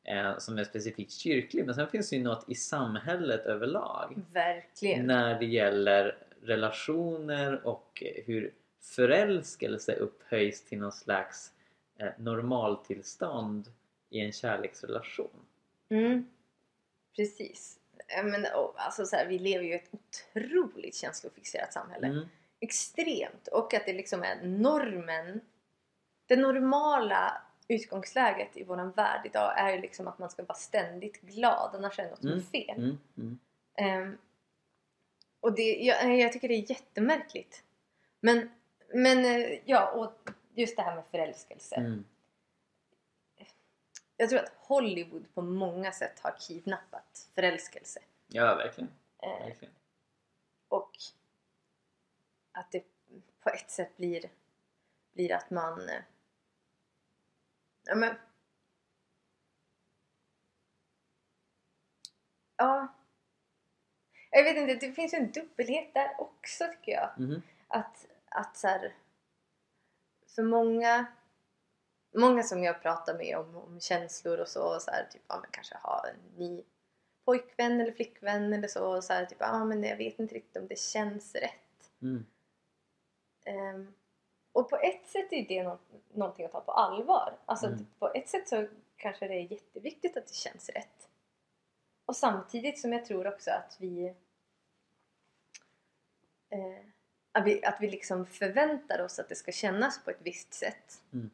eh, 0.04 0.38
som 0.38 0.58
är 0.58 0.64
specifikt 0.64 1.12
kyrklig 1.12 1.66
men 1.66 1.76
sen 1.76 1.88
finns 1.88 2.10
det 2.10 2.16
ju 2.16 2.24
något 2.24 2.50
i 2.50 2.56
samhället 2.56 3.46
överlag 3.46 4.22
Verkligen. 4.34 5.08
när 5.08 5.40
det 5.40 5.46
gäller 5.46 6.18
relationer 6.42 7.68
och 7.68 8.04
hur 8.26 8.54
förälskelse 8.82 9.96
upphöjs 9.96 10.66
till 10.66 10.80
någon 10.80 10.92
slags 10.92 11.52
eh, 11.98 12.10
normaltillstånd 12.18 13.72
i 14.10 14.20
en 14.20 14.32
kärleksrelation. 14.32 15.46
Mm. 15.90 16.30
Precis. 17.16 17.80
Men, 18.24 18.46
alltså, 18.76 19.06
så 19.06 19.16
här, 19.16 19.28
vi 19.28 19.40
lever 19.40 19.66
ju 19.66 19.72
i 19.72 19.76
ett 19.76 19.90
otroligt 19.92 20.96
känslofixerat 20.96 21.74
samhälle. 21.74 22.08
Mm. 22.08 22.26
Extremt. 22.66 23.48
Och 23.48 23.74
att 23.74 23.86
det 23.86 23.94
liksom 23.94 24.24
är 24.24 24.44
normen. 24.44 25.42
Det 26.26 26.36
normala 26.36 27.42
utgångsläget 27.68 28.58
i 28.58 28.64
våran 28.64 28.92
värld 28.92 29.22
idag 29.26 29.60
är 29.60 29.72
ju 29.76 29.82
liksom 29.82 30.08
att 30.08 30.20
man 30.20 30.30
ska 30.30 30.44
vara 30.44 30.58
ständigt 30.58 31.22
glad 31.22 31.76
annars 31.76 32.00
är 32.00 32.04
det 32.04 32.10
något 32.10 32.20
som 32.20 32.30
är 32.30 32.34
Mm. 32.34 32.46
fel. 32.46 32.78
Mm. 32.78 32.98
Mm. 33.18 33.40
Ehm, 33.76 34.18
och 35.40 35.54
det, 35.56 35.76
jag, 35.76 36.18
jag 36.18 36.34
tycker 36.34 36.48
det 36.48 36.54
är 36.54 36.70
jättemärkligt. 36.70 37.64
Men, 38.20 38.50
men 38.94 39.26
eh, 39.26 39.60
ja, 39.66 39.92
och 39.92 40.30
just 40.56 40.76
det 40.76 40.82
här 40.84 40.96
med 40.96 41.04
förälskelse. 41.12 41.76
Mm. 41.76 42.06
jag 44.18 44.30
tror 44.30 44.40
att 44.40 44.52
Hollywood 44.58 45.34
på 45.34 45.42
många 45.42 45.92
sätt 45.92 46.20
har 46.20 46.36
kidnappat 46.40 47.30
förälskelse. 47.36 48.00
Ja, 48.28 48.56
verkligen. 48.56 48.90
Eh, 49.24 49.46
verkligen. 49.46 49.74
och 50.68 50.92
att 52.56 52.72
det 52.72 52.84
på 53.40 53.50
ett 53.50 53.72
sätt 53.72 53.98
blir, 53.98 54.30
blir 55.14 55.34
att 55.34 55.50
man... 55.50 55.90
eh, 55.90 56.02
Ja, 57.88 57.96
men... 57.96 58.16
Ja. 62.58 62.88
Jag 64.32 64.44
vet 64.44 64.58
inte, 64.58 64.88
det 64.88 64.94
finns 64.94 65.14
ju 65.14 65.18
en 65.18 65.32
dubbelhet 65.32 65.94
där 65.94 66.16
också 66.22 66.68
tycker 66.68 66.92
jag. 66.92 67.20
Mhm. 67.20 67.42
Att, 67.68 68.08
att 68.30 68.58
så 68.58 68.68
här, 68.68 68.96
för 70.36 70.44
många 70.44 71.06
många 72.16 72.44
som 72.44 72.64
jag 72.64 72.82
pratar 72.82 73.18
med 73.18 73.38
om, 73.38 73.56
om 73.56 73.80
känslor 73.80 74.40
och 74.40 74.48
så, 74.48 74.80
så 74.80 74.92
här, 74.92 75.08
typ, 75.12 75.22
ja, 75.28 75.40
men 75.42 75.52
kanske 75.52 75.76
ha 75.78 76.06
en 76.08 76.38
ny 76.38 76.64
pojkvän 77.26 77.82
eller 77.82 77.92
flickvän 77.92 78.54
eller 78.54 78.68
så, 78.68 79.02
så 79.02 79.14
här, 79.14 79.26
typ, 79.26 79.38
ja 79.40 79.66
men 79.66 79.84
jag 79.84 79.98
vet 79.98 80.20
inte 80.20 80.36
riktigt 80.36 80.58
om 80.58 80.68
det 80.68 80.80
känns 80.80 81.36
rätt. 81.36 81.92
Mm. 82.02 82.26
Ehm, 83.46 83.94
och 84.52 84.70
på 84.70 84.76
ett 84.78 85.08
sätt 85.08 85.34
är 85.34 85.48
det 85.48 85.64
nå- 85.64 85.80
någonting 86.14 86.46
att 86.46 86.52
ta 86.52 86.62
på 86.62 86.72
allvar. 86.72 87.38
Alltså 87.46 87.68
Mm. 87.68 87.86
på 88.00 88.14
ett 88.14 88.30
sätt 88.30 88.48
så 88.50 88.68
kanske 88.98 89.28
det 89.28 89.34
är 89.34 89.52
jätteviktigt 89.52 90.18
att 90.18 90.28
det 90.28 90.34
känns 90.36 90.70
rätt. 90.70 91.10
Och 92.06 92.16
samtidigt 92.16 92.80
som 92.80 92.94
jag 92.94 93.06
tror 93.06 93.28
också 93.28 93.52
att 93.52 93.78
vi 93.80 94.06
eh, 96.50 96.86
att 97.32 97.46
vi, 97.48 97.66
att 97.66 97.82
vi 97.82 97.90
liksom 97.92 98.26
förväntar 98.26 99.02
oss 99.02 99.20
att 99.20 99.30
det 99.30 99.36
ska 99.36 99.52
kännas 99.52 100.04
på 100.04 100.12
ett 100.12 100.22
visst 100.22 100.54
sätt. 100.54 101.04
Mm. 101.14 101.30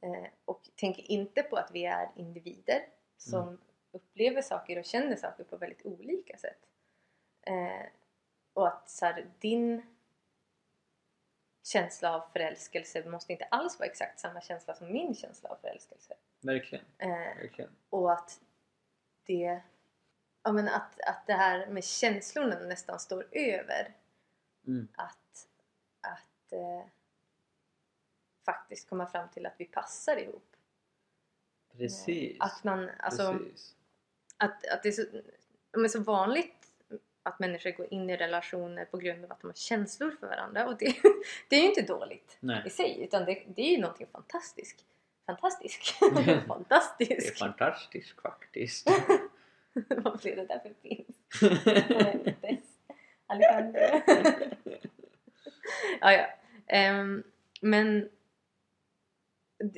Eh, 0.00 0.30
och 0.44 0.70
tänker 0.74 1.10
inte 1.10 1.42
på 1.42 1.56
att 1.56 1.70
vi 1.70 1.84
är 1.84 2.10
individer 2.16 2.86
som 3.16 3.42
Mm. 3.48 3.60
upplever 3.92 4.42
saker 4.42 4.78
och 4.78 4.84
känner 4.84 5.16
saker 5.16 5.44
på 5.44 5.56
väldigt 5.56 5.86
olika 5.86 6.36
sätt. 6.38 6.58
Eh, 7.46 7.86
och 8.52 8.68
att 8.68 8.90
så 8.90 9.04
här, 9.06 9.26
din 9.38 9.97
känsla 11.68 12.14
av 12.14 12.28
förälskelse 12.32 13.04
måste 13.08 13.32
inte 13.32 13.44
alls 13.44 13.78
vara 13.78 13.88
exakt 13.88 14.20
samma 14.20 14.40
känsla 14.40 14.74
som 14.74 14.92
min 14.92 15.14
känsla 15.14 15.48
av 15.48 15.56
förälskelse. 15.56 16.14
Verkligen. 16.40 16.84
Eh, 16.98 17.08
verkligen. 17.08 17.70
och 17.90 18.12
att 18.12 18.40
det, 19.26 19.60
ja, 20.42 20.52
men 20.52 20.68
att, 20.68 21.00
att 21.00 21.26
det 21.26 21.32
här 21.32 21.66
med 21.66 21.84
känslorna 21.84 22.60
nästan 22.60 22.98
står 22.98 23.26
över 23.32 23.94
Mm. 24.66 24.88
att, 24.94 25.48
att 26.00 26.52
eh, 26.52 26.86
faktiskt 28.44 28.88
komma 28.88 29.06
fram 29.06 29.28
till 29.28 29.46
att 29.46 29.54
vi 29.56 29.64
passar 29.64 30.16
ihop. 30.16 30.56
Precis. 31.72 32.36
Att 32.40 32.64
man, 32.64 32.90
alltså, 32.98 33.38
Precis. 33.38 33.76
att, 34.36 34.66
att 34.66 34.82
det 34.82 34.88
är 34.88 34.92
så, 34.92 35.02
är 35.72 35.88
så 35.88 36.00
vanligt 36.00 36.57
att 37.28 37.38
människor 37.38 37.70
går 37.70 37.92
in 37.92 38.10
i 38.10 38.16
relationer 38.16 38.84
på 38.84 38.98
grund 38.98 39.24
av 39.24 39.32
att 39.32 39.40
de 39.40 39.46
har 39.46 39.54
känslor 39.54 40.16
för 40.20 40.26
varandra 40.26 40.66
och 40.66 40.76
det, 40.78 40.94
det 41.48 41.56
är 41.56 41.60
ju 41.60 41.68
inte 41.68 41.82
dåligt 41.82 42.38
i 42.40 42.46
Nej, 42.46 42.70
sig 42.70 43.02
utan 43.04 43.24
det, 43.24 43.42
det 43.46 43.62
är 43.62 43.70
ju 43.70 43.80
någonting 43.80 44.06
fantastiskt. 44.12 44.84
Fantastisk! 45.26 45.94
det 46.00 46.32
är 46.32 46.40
Fantastisk! 46.40 47.38
fantastiskt 47.38 48.20
faktiskt. 48.20 48.90
Vad 49.88 50.18
blev 50.18 50.36
det 50.36 50.46
där 50.46 50.58
för? 50.58 50.74
Fuentes. 51.88 52.64
Alejandro. 53.26 53.80
ja, 56.00 56.12
ja. 56.12 56.26
Ehm, 56.66 57.22
men 57.60 58.08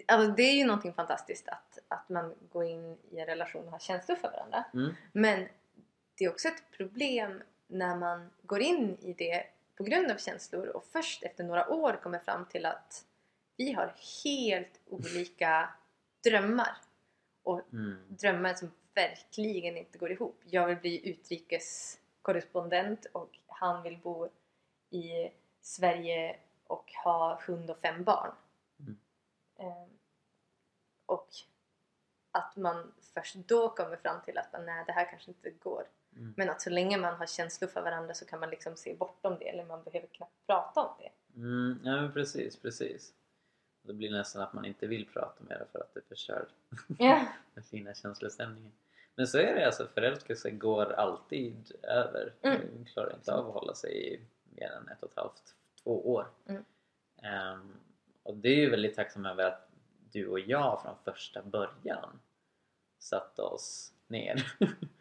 alltså, 0.07 0.33
det 0.33 0.42
är 0.42 0.54
ju 0.54 0.64
någonting 0.64 0.95
fantastiskt 0.95 1.49
att, 1.49 1.78
att 1.88 2.09
man 2.09 2.35
går 2.52 2.64
in 2.64 2.99
i 3.11 3.19
en 3.19 3.26
relation 3.26 3.64
och 3.64 3.71
har 3.71 3.78
känslor 3.78 4.16
för 4.16 4.30
varandra. 4.30 4.64
Mm. 4.75 4.95
Men 5.12 5.49
det 6.21 6.25
är 6.27 6.31
också 6.31 6.49
ett 6.49 6.71
problem 6.77 7.43
när 7.67 7.97
man 7.97 8.31
går 8.43 8.61
in 8.61 8.97
i 9.00 9.12
det 9.12 9.47
på 9.77 9.85
grund 9.85 10.11
av 10.11 10.17
känslor 10.17 10.69
och 10.69 10.85
först 10.85 11.23
efter 11.23 11.45
några 11.45 11.69
år 11.69 12.00
kommer 12.03 12.19
fram 12.19 12.47
till 12.47 12.67
att 12.67 13.05
vi 13.57 13.73
har 13.73 13.95
helt 14.25 14.81
olika 14.87 15.75
drömmar. 16.25 16.77
Och 17.43 17.61
Mm. 17.73 17.99
drömmar 18.09 18.55
som 18.55 18.71
verkligen 18.95 19.77
inte 19.77 19.99
går 19.99 20.12
ihop. 20.12 20.41
Jag 20.45 20.67
vill 20.67 20.77
bli 20.77 21.09
utrikeskorrespondent 21.11 23.05
och 23.12 23.39
han 23.47 23.83
vill 23.83 23.99
bo 23.99 24.29
i 24.91 25.31
Sverige 25.61 26.37
och 26.67 26.93
ha 27.05 27.43
hund 27.47 27.71
och 27.71 27.79
fem 27.79 28.05
barn. 28.05 28.33
Mm. 28.81 28.99
Ehm, 29.57 29.89
och 31.07 31.29
att 32.31 32.57
man 32.57 32.93
först 33.15 33.35
då 33.35 33.69
kommer 33.69 33.97
fram 33.97 34.21
till 34.25 34.39
att 34.39 34.53
nej, 34.53 34.85
det 34.87 34.93
här 34.93 35.11
kanske 35.11 35.31
inte 35.31 35.50
går. 35.50 35.87
Mm. 36.17 36.35
Men 36.37 36.50
att 36.50 36.61
så 36.61 36.71
länge 36.71 36.99
man 36.99 37.14
har 37.14 37.26
känslor 37.26 37.69
för 37.69 37.83
varandra 37.83 38.14
så 38.14 38.25
kan 38.25 38.40
man 38.40 38.50
liksom 38.50 38.76
se 38.76 38.95
bortom 38.95 39.37
det 39.38 39.49
eller 39.49 39.64
man 39.64 39.83
behöver 39.83 40.09
knappt 40.09 40.47
prata 40.47 40.81
om 40.81 40.95
det. 40.99 41.40
Mm. 41.40 41.81
Ja 41.85 42.00
men 42.00 42.12
precis, 42.12 42.57
precis. 42.57 43.14
Det 43.83 43.93
blir 43.93 44.11
nästan 44.11 44.43
att 44.43 44.52
man 44.52 44.64
inte 44.64 44.87
vill 44.87 45.07
prata 45.07 45.45
med 45.45 45.59
det 45.61 45.67
för 45.73 45.79
att 45.79 45.95
det 45.95 46.00
förstör 46.09 46.49
Ja. 46.99 47.26
den 47.55 47.64
fina 47.64 47.95
känslostämningen. 47.95 48.73
Men 49.14 49.26
så 49.26 49.38
är 49.38 49.55
det 49.55 49.67
alltså, 49.67 49.87
förälskelse 49.87 50.50
går 50.50 50.93
alltid 50.93 51.73
över. 51.83 52.35
Mm. 52.43 52.85
Klarar 52.85 53.14
inte 53.14 53.33
av 53.33 53.49
att 53.49 53.55
hålla 53.55 53.75
sig 53.75 54.14
i 54.14 54.21
mer 54.45 54.71
än 54.71 54.88
ett 54.88 55.02
och 55.02 55.11
ett 55.11 55.17
halvt, 55.17 55.55
två 55.83 56.12
år. 56.12 56.26
Mm. 56.47 56.64
Ehm, 57.23 57.76
och 58.23 58.37
det 58.37 58.49
är 58.49 58.57
ju 58.57 58.71
väldigt 58.71 58.97
tacksam 58.97 59.26
över 59.26 59.45
att 59.45 59.69
du 60.12 60.26
och 60.26 60.40
jag 60.40 60.83
från 60.83 60.95
första 61.05 61.43
början 61.43 62.21
satte 62.99 63.43
oss 63.43 63.93
ner 64.07 64.52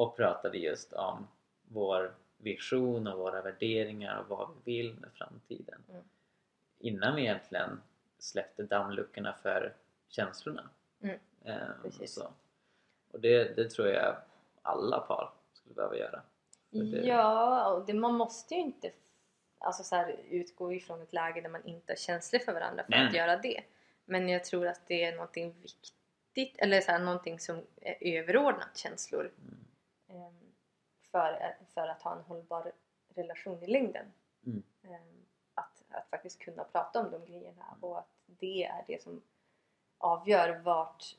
och 0.00 0.16
pratade 0.16 0.58
just 0.58 0.92
om 0.92 1.26
vår 1.68 2.14
vision 2.36 3.06
och 3.06 3.18
våra 3.18 3.42
värderingar 3.42 4.18
och 4.20 4.28
vad 4.28 4.48
vi 4.64 4.76
vill 4.76 4.94
med 4.94 5.10
framtiden. 5.14 5.82
Mm. 5.90 6.02
Innan 6.78 7.14
vi 7.16 7.22
egentligen 7.22 7.80
släppte 8.18 8.62
dammluckorna 8.62 9.32
för 9.42 9.74
känslorna. 10.08 10.70
Mm. 11.02 11.18
Ehm, 11.44 12.06
så. 12.06 12.32
Och 13.12 13.20
det, 13.20 13.56
det 13.56 13.70
tror 13.70 13.88
jag 13.88 14.16
alla 14.62 14.98
par 15.00 15.32
skulle 15.52 15.74
behöva 15.74 15.96
göra. 15.96 16.22
Det- 16.70 17.06
Ja, 17.06 17.70
och 17.72 17.86
det, 17.86 17.94
man 17.94 18.14
måste 18.14 18.54
ju 18.54 18.60
inte 18.60 18.92
alltså 19.58 19.82
så 19.82 19.96
här, 19.96 20.16
utgå 20.30 20.72
ifrån 20.72 21.02
ett 21.02 21.12
läge 21.12 21.40
där 21.40 21.48
man 21.48 21.64
inte 21.64 21.92
har 21.92 21.96
känslor 21.96 22.40
för 22.40 22.52
varandra 22.52 22.82
för 22.84 22.90
Nej, 22.90 23.06
att 23.06 23.14
göra 23.14 23.36
det. 23.36 23.62
Men 24.04 24.28
jag 24.28 24.44
tror 24.44 24.66
att 24.66 24.86
det 24.86 25.04
är 25.04 25.12
någonting 25.12 25.54
viktigt, 25.62 26.58
eller 26.58 26.80
så 26.80 26.90
här, 26.92 26.98
någonting 26.98 27.40
som 27.40 27.62
är 27.80 27.96
överordnat 28.18 28.76
känslor 28.76 29.20
Mm. 29.42 29.64
Ehm, 30.10 30.52
för, 31.02 31.56
för 31.74 31.88
att 31.88 32.02
ha 32.02 32.16
en 32.16 32.22
hållbar 32.22 32.72
relation 33.14 33.62
i 33.62 33.66
längden. 33.66 34.12
Mm. 34.46 34.62
Ehm, 34.82 35.26
att, 35.54 35.82
att 35.88 36.08
faktiskt 36.10 36.38
kunna 36.38 36.64
prata 36.64 37.00
om 37.00 37.10
de 37.10 37.24
grejerna 37.24 37.76
och 37.80 37.98
att 37.98 38.08
det 38.26 38.64
är 38.64 38.84
det 38.86 39.02
som 39.02 39.22
avgör 39.98 40.58
vart 40.58 41.16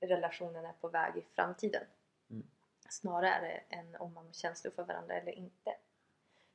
relationen 0.00 0.64
är 0.64 0.72
på 0.72 0.88
väg 0.88 1.16
i 1.16 1.22
framtiden. 1.22 1.84
Mm. 2.30 2.46
Snarare 2.88 3.60
än 3.68 3.96
om 3.96 4.14
man 4.14 4.26
har 4.26 4.32
känslor 4.32 4.72
för 4.72 4.84
varandra 4.84 5.14
eller 5.14 5.32
inte. 5.32 5.76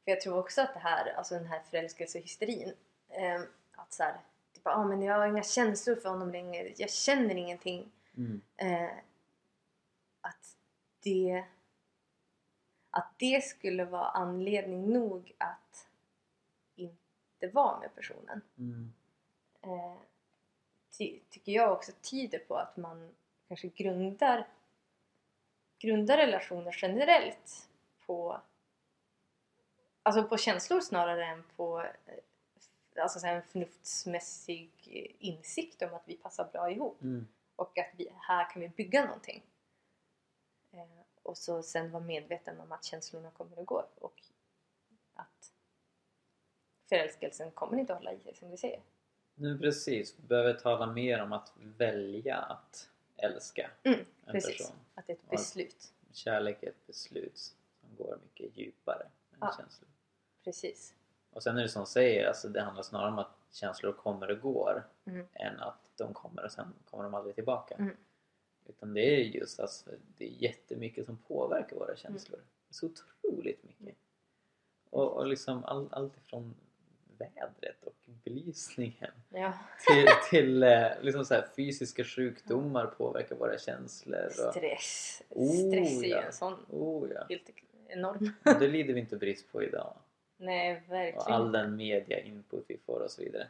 För 0.04 0.12
jag 0.12 0.22
tror 0.22 0.40
också 0.40 0.62
att 0.62 0.74
det 0.74 0.80
här, 0.80 1.14
alltså 1.14 1.36
den 1.36 1.46
här 1.46 1.60
förälskelsehysterin, 1.60 2.74
ehm, 3.10 3.46
att 3.72 3.94
så 3.94 4.04
här, 4.04 4.20
typ, 4.54 4.68
ah, 4.68 4.84
men 4.84 5.02
jag 5.02 5.16
har 5.16 5.28
inga 5.28 5.44
känslor 5.44 5.96
för 5.96 6.10
honom 6.10 6.32
längre, 6.32 6.74
jag 6.78 6.90
känner 6.90 7.36
ingenting. 7.36 7.92
Mm. 8.18 8.42
Eh, 8.58 8.90
att 10.22 10.58
det 11.04 11.46
att 12.92 13.14
det 13.18 13.44
skulle 13.44 13.86
vara 13.86 14.10
anledning 14.10 14.94
nog 14.94 15.36
att 15.38 15.88
inte 16.76 17.48
vara 17.54 17.80
med 17.80 17.96
personen 17.96 18.42
Mm. 18.58 18.94
eh, 19.62 19.98
ty, 20.98 21.20
tycker 21.30 21.52
jag 21.52 21.72
också 21.72 21.92
tyder 22.02 22.40
på 22.40 22.56
att 22.56 22.78
man 22.78 23.16
kanske 23.48 23.68
grundar 23.68 24.48
grundar 25.80 26.18
relationer 26.18 26.76
generellt 26.82 27.70
på 28.06 28.42
alltså 30.04 30.24
på 30.24 30.38
känslor 30.38 30.82
snarare 30.82 31.26
än 31.26 31.44
på 31.56 31.82
eh, 31.82 33.04
alltså 33.04 33.28
en 33.28 33.44
förnuftsmässig 33.44 34.72
insikt 35.20 35.82
om 35.82 35.94
att 35.94 36.04
vi 36.08 36.18
passar 36.18 36.46
bra 36.52 36.72
ihop 36.72 37.02
Mm. 37.02 37.28
och 37.56 37.78
att 37.78 37.90
vi, 37.98 38.14
här 38.22 38.50
kan 38.50 38.62
vi 38.62 38.70
bygga 38.70 39.06
någonting. 39.06 39.44
Eh, 40.72 40.86
och 41.30 41.38
så 41.38 41.64
sen 41.64 41.92
vara 41.92 42.04
medveten 42.04 42.60
om 42.60 42.72
att 42.72 42.84
känslorna 42.84 43.32
kommer 43.32 43.60
och 43.60 43.66
går 43.66 43.86
och 43.96 44.22
att 45.14 45.52
förälskelsen 46.90 47.52
kommer 47.52 47.78
inte 47.78 47.94
att 47.94 48.00
hålla 48.00 48.14
i 48.14 48.20
sig 48.20 48.36
som 48.36 48.50
du 48.52 48.58
säger. 48.58 48.82
Nu 49.36 49.60
precis, 49.60 50.16
vi 50.20 50.28
behöver 50.28 50.54
tala 50.54 50.86
mer 50.86 51.22
om 51.22 51.34
att 51.34 51.54
välja 51.58 52.38
att 52.38 52.90
älska 53.18 53.72
Mm, 53.84 54.00
en 54.26 54.32
precis. 54.32 54.58
person. 54.58 54.76
Att 54.96 55.08
det 55.08 55.14
är 55.14 55.18
ett 55.18 55.30
beslut. 55.30 55.94
Kärlek 56.12 56.64
är 56.64 56.70
ett 56.70 56.88
beslut 56.88 57.38
som 57.38 57.96
går 57.98 58.20
mycket 58.24 58.58
djupare 58.58 59.04
än 59.32 59.38
Ja. 59.42 59.56
känslor. 59.58 59.90
Precis. 60.44 60.94
Och 61.32 61.44
sen 61.44 61.58
är 61.58 61.62
det 61.62 61.70
som 61.70 61.86
säger, 61.86 62.28
alltså 62.28 62.48
det 62.50 62.62
handlar 62.62 62.84
snarare 62.84 63.12
om 63.12 63.20
att 63.20 63.38
känslor 63.52 63.92
kommer 63.94 64.32
och 64.32 64.40
går 64.40 64.88
Mm. 65.06 65.28
än 65.34 65.60
att 65.60 65.92
de 65.96 66.14
kommer 66.14 66.46
och 66.46 66.52
sen 66.52 66.74
kommer 66.90 67.04
de 67.04 67.14
aldrig 67.14 67.36
tillbaka. 67.36 67.76
Mm. 67.76 67.98
Utan 68.70 68.94
det 68.94 69.02
är 69.16 69.20
just 69.24 69.60
alltså, 69.60 69.90
det 70.18 70.26
är 70.26 70.30
jättemycket 70.44 71.06
som 71.06 71.18
påverkar 71.18 71.76
våra 71.76 71.96
känslor. 71.96 72.40
Så 72.70 72.86
otroligt 72.86 73.64
mycket. 73.64 73.96
Och, 74.90 75.18
och 75.18 75.28
liksom 75.28 75.64
all, 75.64 75.90
allt 75.92 76.18
ifrån 76.18 76.56
vädret 77.18 77.84
och 77.84 77.96
belysningen 78.24 79.12
Ja. 79.30 79.54
till, 79.88 80.08
till 80.30 80.64
eh, 80.64 80.88
liksom 81.02 81.26
så 81.26 81.44
fysiska 81.56 82.04
sjukdomar 82.04 82.86
påverkar 82.86 83.36
våra 83.36 83.58
känslor. 83.58 84.26
Och, 84.26 84.32
Stress. 84.56 85.22
Oh, 85.30 85.48
Stress 85.70 86.00
är 86.02 86.04
ju 86.04 86.10
ja. 86.10 86.22
en 86.22 86.34
sån 86.34 86.54
oh 86.70 87.10
ja, 87.14 87.26
helt 87.30 87.50
enorm. 87.88 88.32
det 88.44 88.68
lider 88.68 88.94
vi 88.94 89.00
inte 89.00 89.18
brist 89.18 89.52
på 89.52 89.64
idag. 89.64 89.94
Nej, 90.38 90.84
Och 90.88 90.94
verkligen. 90.94 91.32
all 91.32 91.52
den 91.52 91.76
media 91.76 92.20
input 92.20 92.66
vi 92.68 92.78
får 92.78 93.00
och 93.00 93.12
så 93.12 93.24
vidare. 93.24 93.48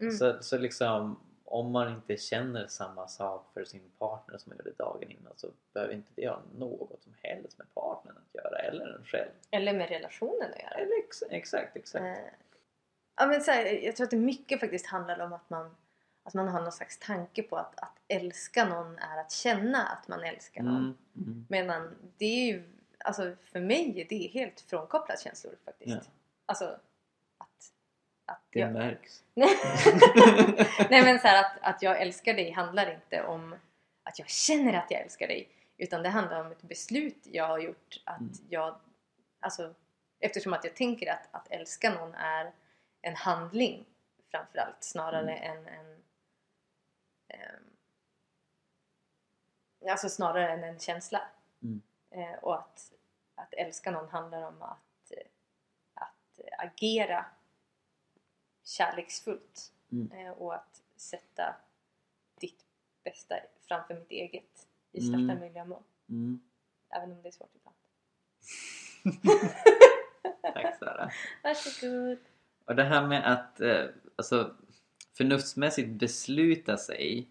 Mm. 0.00 0.12
Så, 0.12 0.36
så 0.40 0.58
liksom 0.58 1.20
om 1.54 1.72
man 1.72 1.94
inte 1.94 2.16
känner 2.16 2.66
samma 2.66 3.08
sak 3.08 3.50
för 3.54 3.64
sin 3.64 3.90
partner 3.98 4.38
som 4.38 4.50
man 4.50 4.58
gjorde 4.58 4.76
dagen 4.76 5.10
innan 5.10 5.32
så 5.36 5.50
behöver 5.72 5.94
inte 5.94 6.12
det 6.14 6.28
ha 6.28 6.42
något 6.58 7.02
som 7.02 7.12
helst 7.22 7.58
med 7.58 7.74
partnern 7.74 8.16
att 8.16 8.34
göra 8.34 8.58
eller 8.58 8.86
en 8.98 9.04
själv. 9.04 9.30
Eller 9.50 9.72
med 9.72 9.88
relationen 9.88 10.50
att 10.52 10.62
göra. 10.62 10.74
Eller 10.74 10.98
ex, 10.98 11.22
exakt, 11.30 11.76
exakt. 11.76 12.04
Eh, 12.04 12.24
ja, 13.16 13.26
men 13.26 13.40
så 13.40 13.50
här, 13.50 13.64
jag 13.66 13.96
tror 13.96 14.04
att 14.04 14.10
det 14.10 14.16
mycket 14.16 14.60
faktiskt 14.60 14.86
handlar 14.86 15.18
om 15.18 15.32
att 15.32 15.50
man, 15.50 15.76
att 16.22 16.34
man 16.34 16.48
har 16.48 16.62
någon 16.62 16.72
slags 16.72 16.98
tanke 16.98 17.42
på 17.42 17.56
att, 17.56 17.80
att 17.80 17.98
älska 18.08 18.68
någon 18.68 18.98
är 18.98 19.20
att 19.20 19.32
känna 19.32 19.86
att 19.86 20.08
man 20.08 20.24
älskar 20.24 20.62
någon. 20.62 20.76
Mm, 20.76 20.96
mm. 21.16 21.46
Medan 21.48 21.94
det 22.18 22.24
är 22.24 22.46
ju, 22.46 22.62
alltså 22.98 23.36
för 23.44 23.60
mig 23.60 24.00
är 24.00 24.04
det 24.08 24.26
helt 24.26 24.60
frånkopplat 24.60 25.20
känslor 25.20 25.54
faktiskt. 25.64 25.90
Ja, 25.90 26.10
Alltså 26.46 26.64
att, 27.38 27.72
att 28.26 28.42
det 28.50 28.58
jag... 28.58 28.72
märks. 28.72 29.22
Nej 29.34 31.02
men 31.04 31.18
så 31.18 31.26
här, 31.26 31.44
att, 31.44 31.58
att 31.60 31.82
jag 31.82 32.00
älskar 32.00 32.34
dig 32.34 32.50
handlar 32.50 32.94
inte 32.94 33.22
om 33.24 33.56
att 34.02 34.18
jag 34.18 34.28
känner 34.28 34.72
att 34.72 34.90
jag 34.90 35.00
älskar 35.00 35.28
dig. 35.28 35.48
Utan 35.78 36.02
det 36.02 36.08
handlar 36.08 36.40
om 36.40 36.52
ett 36.52 36.62
beslut 36.62 37.18
jag 37.22 37.46
har 37.46 37.58
gjort 37.58 38.02
att 38.04 38.20
Mm. 38.20 38.32
jag, 38.48 38.80
alltså 39.40 39.74
eftersom 40.20 40.52
att 40.52 40.64
jag 40.64 40.74
tänker 40.76 41.12
att, 41.12 41.28
att 41.30 41.50
älska 41.50 41.90
någon 41.94 42.14
är 42.14 42.52
en 43.02 43.16
handling 43.16 43.84
framförallt 44.30 44.84
snarare 44.84 45.36
än 45.36 45.66
en 45.68 46.02
ehm, 47.28 47.70
alltså 49.90 50.08
snarare 50.08 50.52
än 50.52 50.64
en 50.64 50.78
känsla. 50.78 51.22
Mm. 51.62 51.82
Eh, 52.10 52.38
och 52.38 52.58
att, 52.58 52.92
att 53.34 53.54
älska 53.54 53.90
någon 53.90 54.08
handlar 54.08 54.42
om 54.42 54.62
att, 54.62 55.12
att 55.94 56.40
agera 56.58 57.26
kärleksfullt 58.64 59.70
Mm. 59.92 60.12
eh, 60.12 60.30
och 60.32 60.54
att 60.54 60.82
sätta 60.96 61.54
ditt 62.40 62.64
bästa 63.04 63.34
framför 63.68 63.94
mitt 63.94 64.10
eget 64.10 64.66
i 64.92 64.98
Mm. 65.00 65.12
största 65.26 65.40
möjliga 65.40 65.64
mån. 65.64 65.82
Mm. 66.08 66.40
Även 66.90 67.12
om 67.12 67.22
det 67.22 67.28
är 67.28 67.32
svårt 67.32 67.50
ibland. 67.54 67.76
Tack 70.54 70.78
Sara. 70.78 71.10
Varsågod! 71.42 72.18
Och 72.64 72.76
det 72.76 72.84
här 72.84 73.06
med 73.06 73.32
att 73.32 73.60
eh, 73.60 73.84
alltså, 74.16 74.54
förnuftsmässigt 75.16 75.88
besluta 75.90 76.76
sig 76.76 77.28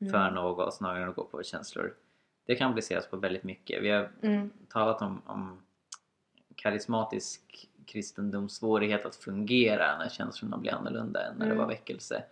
Mm. 0.00 0.12
för 0.12 0.30
något 0.30 0.74
snarare 0.74 1.02
än 1.02 1.08
att 1.08 1.16
gå 1.16 1.24
på 1.24 1.42
känslor. 1.42 1.96
Det 2.44 2.56
kan 2.56 2.70
appliceras 2.70 3.06
på 3.06 3.16
väldigt 3.16 3.44
mycket. 3.44 3.82
Vi 3.82 3.90
har 3.90 4.12
Mm. 4.22 4.50
talat 4.68 5.02
om, 5.02 5.22
om 5.26 5.62
karismatisk 6.54 7.69
kristendoms 7.86 8.54
svårighet 8.56 9.06
att 9.06 9.16
fungera 9.16 9.98
när 9.98 10.08
känslorna 10.08 10.56
blir 10.56 10.74
annorlunda 10.74 11.26
än 11.26 11.34
när 11.34 11.46
det 11.46 11.52
Mm. 11.52 11.58
var 11.58 11.66
väckelse. 11.68 12.24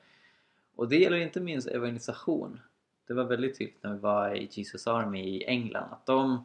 Och 0.76 0.88
det 0.88 0.96
gäller 0.96 1.16
inte 1.16 1.40
minst 1.40 1.68
evangelisation. 1.68 2.60
Det 3.06 3.14
var 3.14 3.24
väldigt 3.24 3.58
tydligt 3.58 3.82
när 3.82 3.92
vi 3.92 3.98
var 3.98 4.34
i 4.34 4.48
Jesus 4.50 4.86
Army 4.86 5.24
i 5.36 5.44
England 5.44 5.92
att 5.92 6.06
de 6.06 6.44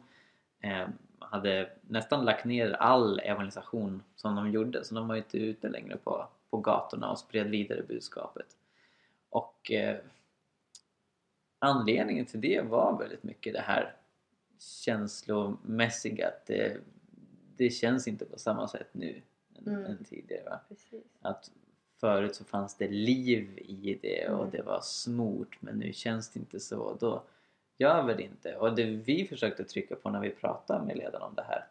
eh, 0.60 0.88
hade 1.18 1.70
nästan 1.82 2.24
lagt 2.24 2.44
ner 2.44 2.70
all 2.72 3.20
evangelisation 3.20 4.02
som 4.16 4.34
de 4.34 4.50
gjorde 4.50 4.84
så 4.84 4.94
de 4.94 5.08
var 5.08 5.16
inte 5.16 5.38
ute 5.38 5.68
längre 5.68 5.96
på, 5.96 6.28
på 6.50 6.58
gatorna 6.58 7.10
och 7.10 7.18
spred 7.18 7.46
vidare 7.50 7.82
budskapet. 7.82 8.46
Och 9.30 9.72
eh, 9.72 9.96
anledningen 11.58 12.26
till 12.26 12.40
det 12.40 12.60
var 12.60 12.98
väldigt 12.98 13.22
mycket 13.22 13.52
det 13.52 13.60
här 13.60 13.94
känslomässiga 14.58 16.28
att 16.28 16.46
det, 16.46 16.76
det 17.56 17.70
känns 17.70 18.08
inte 18.08 18.24
på 18.24 18.38
samma 18.38 18.68
sätt 18.68 18.88
nu 18.92 19.22
än, 19.58 19.68
Mm. 19.74 19.84
än 19.84 20.04
tidigare. 20.04 20.44
Va? 20.44 20.60
Precis. 20.68 21.04
Att 21.20 21.50
förut 22.00 22.34
så 22.34 22.44
fanns 22.44 22.76
det 22.76 22.88
liv 22.88 23.58
i 23.58 23.98
det 24.02 24.28
och 24.28 24.38
Mm. 24.40 24.50
det 24.50 24.62
var 24.62 24.80
smort 24.80 25.56
men 25.60 25.78
nu 25.78 25.92
känns 25.92 26.30
det 26.30 26.40
inte 26.40 26.60
så. 26.60 26.96
Då 27.00 27.22
gör 27.78 28.02
vi 28.02 28.14
det 28.14 28.22
inte. 28.22 28.56
Och 28.56 28.74
det 28.74 28.84
vi 28.84 29.26
försökte 29.26 29.64
trycka 29.64 29.96
på 29.96 30.10
när 30.10 30.20
vi 30.20 30.30
pratade 30.30 30.86
med 30.86 30.96
ledaren 30.96 31.22
om 31.22 31.34
det 31.34 31.42
här 31.42 31.66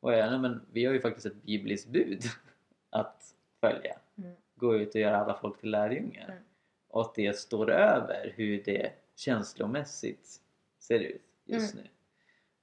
var 0.00 0.12
ja, 0.12 0.38
men 0.38 0.60
vi 0.72 0.84
har 0.84 0.92
ju 0.92 1.00
faktiskt 1.00 1.26
ett 1.26 1.42
bibliskt 1.42 1.88
bud 1.88 2.22
att 2.90 3.34
följa. 3.60 3.96
Mm. 4.18 4.34
Gå 4.54 4.76
ut 4.76 4.94
och 4.94 5.00
göra 5.00 5.16
alla 5.16 5.34
folk 5.34 5.60
till 5.60 5.70
lärjungar. 5.70 6.24
Mm. 6.24 6.42
Och 6.88 7.00
att 7.00 7.14
det 7.14 7.38
står 7.38 7.70
över 7.70 8.32
hur 8.36 8.62
det 8.62 8.92
känslomässigt 9.16 10.40
ser 10.78 10.98
ut 11.00 11.22
just 11.44 11.74
Mm. 11.74 11.84
nu. 11.84 11.90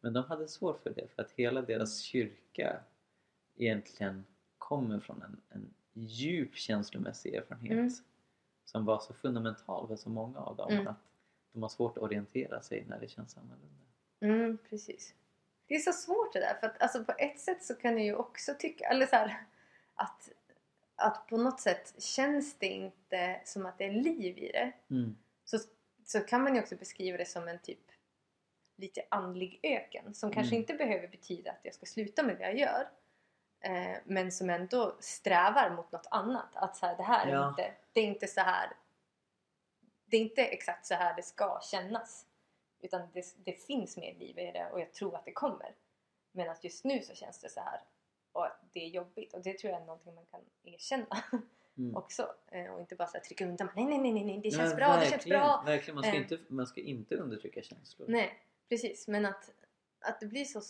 Men 0.02 0.14
de 0.14 0.24
hade 0.24 0.48
svårt 0.48 0.84
för 0.84 0.90
det 0.90 1.08
för 1.16 1.22
att 1.22 1.32
hela 1.32 1.62
deras 1.62 2.00
kyrka 2.00 2.80
egentligen 3.56 4.26
kommer 4.58 5.00
från 5.00 5.22
en, 5.22 5.42
en 5.50 5.74
djup 5.94 6.56
känslomässig 6.56 7.34
erfarenhet 7.36 7.72
Mm. 7.72 7.90
som 8.66 8.86
var 8.86 9.00
så 9.00 9.14
fundamental 9.14 9.88
för 9.88 9.96
så 9.96 10.10
många 10.10 10.40
av 10.40 10.56
dem 10.56 10.72
Mm. 10.72 10.88
att 10.88 10.98
de 11.54 11.62
har 11.62 11.70
svårt 11.70 11.98
att 11.98 12.04
orientera 12.04 12.62
sig 12.62 12.86
när 12.90 13.00
det 13.00 13.08
känns 13.08 13.38
annorlunda. 13.38 13.84
Mm, 14.20 14.58
precis. 14.70 15.14
Det 15.68 15.76
är 15.76 15.80
så 15.80 15.92
svårt 15.94 16.34
det 16.34 16.40
där 16.40 16.54
för 16.60 16.68
att 16.68 16.82
alltså, 16.82 17.04
på 17.04 17.12
ett 17.18 17.40
sätt 17.40 17.64
så 17.64 17.76
kan 17.76 17.98
jag 17.98 18.06
ju 18.06 18.16
också 18.16 18.52
tycka, 18.60 18.86
eller 18.88 19.06
så 19.06 19.16
här, 19.16 19.46
att, 19.94 20.30
att 20.96 21.28
på 21.28 21.38
något 21.38 21.60
sätt 21.60 22.04
känns 22.04 22.56
det 22.60 22.68
inte 22.68 23.42
som 23.46 23.66
att 23.66 23.78
det 23.78 23.86
är 23.86 23.92
liv 23.92 24.38
i 24.38 24.52
det. 24.52 24.72
Mm. 24.90 25.16
Så, 25.46 25.58
så 26.06 26.20
kan 26.20 26.44
man 26.44 26.56
ju 26.56 26.62
också 26.62 26.76
beskriva 26.76 27.18
det 27.18 27.26
som 27.26 27.48
en 27.48 27.60
typ 27.60 27.92
lite 28.82 29.02
andlig 29.10 29.60
öken 29.64 30.14
som 30.14 30.32
kanske 30.32 30.56
Mm. 30.56 30.62
inte 30.62 30.74
behöver 30.74 31.08
betyda 31.08 31.52
att 31.52 31.60
jag 31.64 31.74
ska 31.74 31.86
sluta 31.86 32.24
med 32.24 32.38
det 32.38 32.44
jag 32.44 32.58
gör. 32.58 32.90
Eh, 33.60 33.98
men 34.06 34.32
som 34.32 34.50
ändå 34.50 34.96
strävar 35.00 35.70
mot 35.76 35.92
något 35.92 36.08
annat. 36.12 36.50
Att 36.56 36.78
så 36.78 36.86
här, 36.86 36.98
det 36.98 37.04
här 37.04 37.28
är 37.28 37.32
Ja. 37.32 37.50
inte, 37.50 37.72
det 37.94 38.00
är 38.02 38.06
inte 38.06 38.28
så 38.28 38.42
här 38.42 38.70
det 40.06 40.18
är 40.18 40.22
inte 40.22 40.46
exakt 40.46 40.86
så 40.86 40.94
här 40.94 41.16
det 41.16 41.24
ska 41.24 41.60
kännas. 41.72 42.26
Utan 42.80 43.02
det, 43.14 43.36
det 43.44 43.52
finns 43.54 43.98
mer 43.98 44.14
liv 44.14 44.40
i 44.40 44.52
det 44.52 44.70
och 44.72 44.80
jag 44.82 44.94
tror 44.94 45.16
att 45.16 45.26
det 45.26 45.32
kommer. 45.32 45.76
Men 46.32 46.50
att 46.50 46.64
just 46.64 46.84
nu 46.86 47.02
så 47.02 47.16
känns 47.16 47.40
det 47.40 47.50
så 47.50 47.60
här 47.60 47.82
och 48.32 48.46
att 48.46 48.60
det 48.74 48.80
är 48.86 48.88
jobbigt 48.90 49.34
och 49.34 49.42
det 49.42 49.58
tror 49.58 49.74
jag 49.74 49.82
är 49.82 49.86
någonting 49.86 50.16
man 50.16 50.26
kan 50.26 50.42
erkänna 50.64 51.06
Mm. 51.78 51.96
också. 51.96 52.36
Eh, 52.48 52.66
och 52.74 52.80
inte 52.80 52.96
bara 52.96 53.08
så 53.08 53.18
här 53.18 53.24
trycka 53.24 53.46
undan. 53.46 53.70
Nej, 53.76 53.86
nej, 53.86 53.98
nej, 54.12 54.24
nej, 54.24 54.40
det 54.44 54.52
känns 54.52 54.70
Ja, 54.72 54.76
bra, 54.76 54.96
det 54.98 55.06
känns 55.10 55.26
bra. 55.26 55.64
Verkligen, 55.66 55.96
man 55.96 56.04
ska, 56.04 56.14
Eh. 56.14 56.22
inte, 56.22 56.38
man 56.48 56.68
ska 56.68 56.82
inte 56.82 57.16
undertrycka 57.16 57.62
känslor. 57.62 58.08
Nej, 58.10 58.40
precis. 58.72 59.08
Men 59.08 59.26
att, 59.26 59.50
att 60.00 60.20
det 60.20 60.26
blir 60.26 60.46
så... 60.46 60.62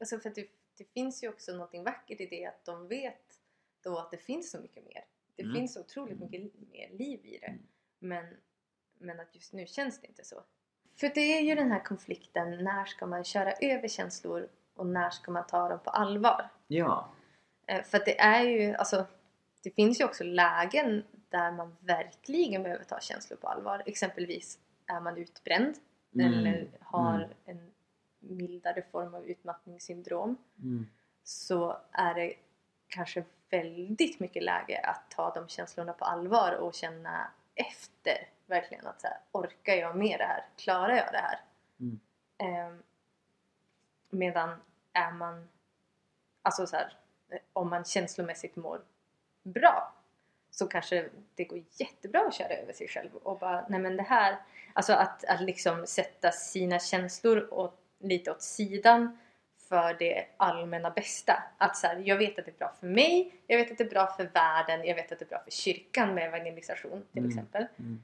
Alltså 0.00 0.18
för 0.18 0.28
att 0.28 0.34
det, 0.34 0.48
det 0.78 0.84
finns 0.84 1.24
ju 1.24 1.28
också 1.28 1.52
någonting 1.52 1.84
vackert 1.84 2.20
i 2.20 2.26
det 2.26 2.46
att 2.46 2.64
de 2.64 2.88
vet 2.88 3.40
då 3.82 3.98
att 3.98 4.10
det 4.10 4.16
finns 4.18 4.50
så 4.50 4.60
mycket 4.60 4.84
mer. 4.84 5.04
Det 5.36 5.42
Mm. 5.42 5.54
finns 5.56 5.74
så 5.74 5.80
otroligt 5.80 6.20
mycket 6.20 6.40
mer 6.70 6.90
liv 6.90 7.20
i 7.26 7.38
det. 7.38 7.46
Mm. 7.46 7.62
Men, 7.98 8.36
men 8.98 9.20
att 9.20 9.34
just 9.34 9.52
nu 9.52 9.66
känns 9.66 10.00
det 10.00 10.06
inte 10.06 10.24
så. 10.24 10.42
För 10.96 11.08
det 11.14 11.20
är 11.38 11.40
ju 11.40 11.54
den 11.54 11.70
här 11.72 11.84
konflikten, 11.84 12.64
när 12.64 12.84
ska 12.84 13.06
man 13.06 13.24
köra 13.24 13.52
över 13.52 13.88
känslor 13.88 14.48
och 14.74 14.86
när 14.86 15.10
ska 15.10 15.30
man 15.30 15.46
ta 15.46 15.68
dem 15.68 15.78
på 15.84 15.90
allvar? 15.90 16.48
Ja, 16.66 17.14
Eh, 17.66 17.82
För 17.82 17.98
att 17.98 18.04
det 18.04 18.20
är 18.20 18.42
ju, 18.42 18.74
alltså 18.74 19.06
det 19.62 19.70
finns 19.70 20.00
ju 20.00 20.04
också 20.04 20.24
lägen 20.24 21.04
där 21.28 21.52
man 21.52 21.76
verkligen 21.80 22.62
behöver 22.62 22.84
ta 22.84 23.00
känslor 23.00 23.36
på 23.36 23.48
allvar. 23.48 23.82
Exempelvis 23.86 24.58
är 24.86 25.00
man 25.00 25.16
utbränd 25.16 25.74
Mm. 26.14 26.26
eller 26.32 26.68
har 26.80 27.14
Mm. 27.14 27.30
en 27.44 27.70
mildare 28.18 28.82
form 28.82 29.14
av 29.14 29.26
utmattningssyndrom 29.26 30.36
mm. 30.58 30.86
så 31.22 31.76
är 31.92 32.14
det 32.14 32.34
kanske 32.88 33.24
väldigt 33.50 34.20
mycket 34.20 34.42
läge 34.42 34.80
att 34.84 35.10
ta 35.10 35.34
de 35.34 35.48
känslorna 35.48 35.92
på 35.92 36.04
allvar 36.04 36.52
och 36.52 36.74
känna 36.74 37.30
efter 37.54 38.28
verkligen 38.46 38.86
att 38.86 39.00
så 39.00 39.06
här, 39.06 39.18
orkar 39.32 39.74
jag 39.74 39.96
med 39.96 40.18
det 40.18 40.24
här? 40.24 40.44
Klarar 40.56 40.96
jag 40.96 41.12
det 41.12 41.18
här? 41.18 41.40
Mm. 41.80 42.00
Ehm, 42.38 42.82
medan 44.10 44.60
är 44.92 45.12
man 45.12 45.48
alltså 46.42 46.66
så 46.66 46.76
här, 46.76 46.96
eh, 47.28 47.38
om 47.52 47.70
man 47.70 47.84
känslomässigt 47.84 48.56
mår 48.56 48.80
bra 49.42 49.94
så 50.50 50.66
kanske 50.66 51.08
det 51.34 51.44
går 51.44 51.62
jättebra 51.72 52.20
att 52.20 52.34
köra 52.34 52.54
över 52.54 52.72
sig 52.72 52.88
själv 52.88 53.14
och 53.14 53.38
bara 53.38 53.66
nej 53.68 53.80
men 53.80 53.96
det 53.96 54.02
här 54.02 54.36
alltså 54.72 54.92
att, 54.92 55.24
att 55.24 55.40
liksom 55.40 55.86
sätta 55.86 56.32
sina 56.32 56.78
känslor 56.78 57.54
åt, 57.54 57.80
lite 57.98 58.30
åt 58.30 58.42
sidan 58.42 59.18
för 59.68 59.94
det 59.94 60.26
allmänna 60.36 60.90
bästa. 60.90 61.42
Att 61.58 61.76
så 61.76 61.86
här, 61.86 61.96
jag 61.96 62.16
vet 62.16 62.38
att 62.38 62.44
det 62.44 62.50
är 62.50 62.58
bra 62.58 62.72
för 62.80 62.86
mig, 62.86 63.34
jag 63.46 63.58
vet 63.58 63.70
att 63.70 63.78
det 63.78 63.84
är 63.84 63.90
bra 63.90 64.06
för 64.06 64.24
världen, 64.24 64.86
jag 64.86 64.94
vet 64.94 65.12
att 65.12 65.18
det 65.18 65.24
är 65.24 65.28
bra 65.28 65.42
för 65.44 65.50
kyrkan 65.50 66.14
med 66.14 66.26
evangelisation 66.26 67.04
till 67.12 67.18
Mm. 67.18 67.30
exempel. 67.30 67.66
Mm. 67.78 68.02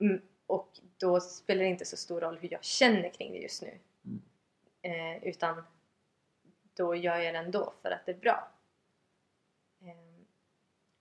Mm, 0.00 0.22
och 0.46 0.68
då 0.98 1.20
spelar 1.20 1.62
det 1.62 1.68
inte 1.68 1.84
så 1.84 1.96
stor 1.96 2.20
roll 2.20 2.38
hur 2.38 2.52
jag 2.52 2.64
känner 2.64 3.08
kring 3.08 3.32
det 3.32 3.38
just 3.38 3.62
nu. 3.62 3.78
Mm. 4.04 4.22
Eh, 4.82 5.24
utan 5.28 5.62
då 6.74 6.94
gör 6.94 7.16
jag 7.16 7.34
det 7.34 7.38
ändå 7.38 7.72
för 7.82 7.90
att 7.90 8.06
det 8.06 8.12
är 8.12 8.16
bra. 8.16 8.48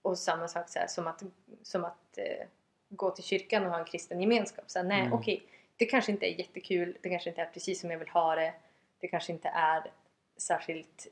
Och 0.09 0.17
samma 0.19 0.47
sak 0.47 0.69
så 0.69 0.79
här, 0.79 0.87
som 0.87 1.07
att, 1.07 1.23
som 1.63 1.85
att 1.85 2.17
eh, 2.17 2.45
gå 2.89 3.11
till 3.11 3.23
kyrkan 3.23 3.65
och 3.65 3.71
ha 3.71 3.79
en 3.79 3.85
kristen 3.85 4.21
gemenskap. 4.21 4.63
Så 4.67 4.79
här, 4.79 4.85
nej, 4.85 5.01
Mm. 5.01 5.13
okej, 5.13 5.43
det 5.77 5.85
kanske 5.85 6.11
inte 6.11 6.25
är 6.25 6.39
jättekul, 6.39 6.97
det 7.01 7.09
kanske 7.09 7.29
inte 7.29 7.41
är 7.41 7.45
precis 7.45 7.79
som 7.81 7.91
jag 7.91 7.99
vill 7.99 8.09
ha 8.09 8.35
det. 8.35 8.53
Det 8.99 9.07
kanske 9.07 9.31
inte 9.31 9.47
är 9.49 9.91
särskilt 10.37 11.07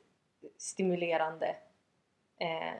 stimulerande. 0.56 1.56
Eh, 2.40 2.72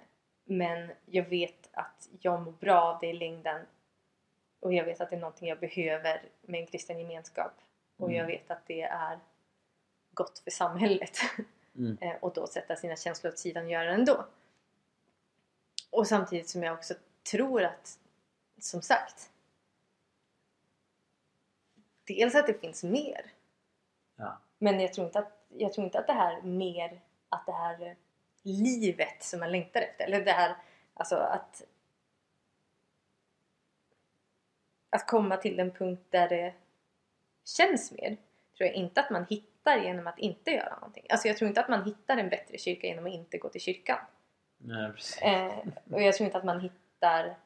men 0.45 0.91
jag 1.07 1.23
vet 1.25 1.69
att 1.73 2.09
jag 2.21 2.43
mår 2.43 2.53
bra 2.53 2.81
av 2.81 2.99
det 3.01 3.07
i 3.07 3.13
längden. 3.13 3.67
Och 4.61 4.75
jag 4.75 4.85
vet 4.85 5.01
att 5.01 5.11
det 5.11 5.17
är 5.17 5.21
någonting 5.21 5.49
jag 5.49 5.59
behöver 5.61 6.23
med 6.43 6.61
en 6.61 6.67
kristen 6.67 6.99
gemenskap. 6.99 7.53
Och 7.97 8.11
jag 8.13 8.19
Mm. 8.19 8.27
vet 8.27 8.51
att 8.51 8.67
det 8.67 8.83
är 8.83 9.19
gott 10.13 10.39
för 10.39 10.51
samhället. 10.51 11.19
Mm. 11.77 11.99
Eh, 12.01 12.15
och 12.21 12.33
då 12.35 12.47
sätta 12.47 12.77
sina 12.77 12.97
känslor 12.97 13.33
åt 13.33 13.39
sidan 13.39 13.65
och 13.65 13.71
göra 13.71 13.85
det 13.85 13.91
ändå. 13.95 14.25
Och 15.91 16.07
samtidigt 16.07 16.49
som 16.49 16.63
jag 16.63 16.75
också 16.75 16.95
tror 17.31 17.63
att, 17.65 17.99
som 18.59 18.83
sagt, 18.83 19.31
dels 22.07 22.35
att 22.35 22.47
det 22.47 22.61
finns 22.61 22.85
mer. 22.85 23.33
Ja. 24.17 24.39
Men 24.59 24.81
jag 24.81 24.93
tror 24.93 25.07
inte 25.07 25.19
att, 25.19 25.47
jag 25.49 25.73
tror 25.73 25.85
inte 25.85 25.99
att 25.99 26.07
det 26.07 26.13
här 26.13 26.43
mer, 26.43 27.01
att 27.29 27.47
det 27.47 27.53
här 27.53 27.97
livet 28.43 29.23
som 29.23 29.41
man 29.41 29.53
längtar 29.53 29.81
efter, 29.81 30.05
eller 30.05 30.25
det 30.25 30.33
här, 30.33 30.57
alltså 30.95 31.17
att 31.17 31.63
att 34.91 35.07
komma 35.07 35.37
till 35.37 35.61
en 35.61 35.71
punkt 35.71 36.07
där 36.11 36.29
det 36.29 36.55
känns 37.45 37.93
mer 37.93 38.17
tror 38.57 38.67
jag 38.67 38.75
inte 38.75 39.01
att 39.01 39.11
man 39.11 39.27
hittar 39.31 39.79
genom 39.79 40.07
att 40.07 40.19
inte 40.19 40.51
göra 40.51 40.75
någonting. 40.75 41.07
Alltså 41.09 41.29
jag 41.29 41.37
tror 41.37 41.49
inte 41.49 41.61
att 41.61 41.69
man 41.69 41.85
hittar 41.85 42.17
en 42.17 42.29
bättre 42.29 42.59
kyrka 42.59 42.87
genom 42.87 43.07
att 43.07 43.13
inte 43.13 43.39
gå 43.39 43.49
till 43.49 43.61
kyrkan. 43.61 43.99
Nej. 44.59 44.93
Eh, 45.23 45.59
och 45.91 46.03
jag 46.03 46.15
tror 46.15 46.25
inte 46.25 46.39
att 46.39 46.45
man 46.45 46.61
hittar 46.61 47.37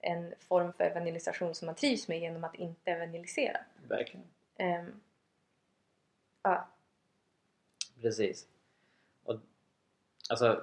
en 0.00 0.34
form 0.38 0.72
för 0.72 0.84
evangelisation 0.84 1.54
som 1.54 1.66
man 1.66 1.74
trivs 1.74 2.08
med 2.08 2.20
genom 2.20 2.44
att 2.44 2.54
inte 2.54 2.90
evangelisera. 2.90 3.58
Verkligen. 3.88 4.26
Ehm, 4.56 5.00
ja. 6.42 6.68
Precis. 8.00 8.46
Och, 9.22 9.40
alltså, 10.30 10.62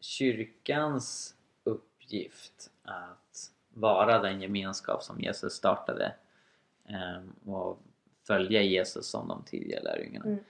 kyrkans 0.00 1.34
uppgift 1.64 2.70
att 2.82 3.52
vara 3.68 4.18
den 4.18 4.40
gemenskap 4.40 5.02
som 5.02 5.20
Jesus 5.20 5.52
startade 5.52 6.14
ehm, 6.88 7.34
och 7.44 7.78
följa 8.26 8.62
Jesus 8.62 9.06
som 9.06 9.28
de 9.28 9.44
tidiga 9.44 9.80
lärjungarna. 9.80 10.26
Mm. 10.26 10.44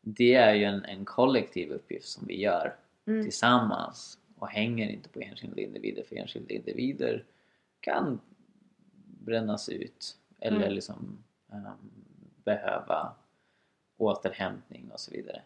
Det 0.00 0.34
är 0.34 0.54
ju 0.54 0.64
en, 0.64 0.84
en 0.84 1.04
kollektiv 1.04 1.70
uppgift 1.70 2.08
som 2.08 2.26
vi 2.26 2.40
gör 2.40 2.76
Mm. 3.06 3.22
tillsammans 3.22 4.18
och 4.38 4.48
hänger 4.48 4.88
inte 4.88 5.08
på 5.08 5.20
enskilda 5.20 5.60
individer 5.60 6.02
för 6.02 6.16
enskilda 6.16 6.54
individer 6.54 7.24
kan 7.80 8.20
brännas 9.24 9.68
ut 9.68 10.16
eller 10.40 10.56
Mm. 10.56 10.72
liksom 10.72 11.18
ehm, 11.52 11.64
behöva 12.44 13.12
återhämtning 13.96 14.90
och 14.92 15.00
så 15.00 15.10
vidare. 15.10 15.42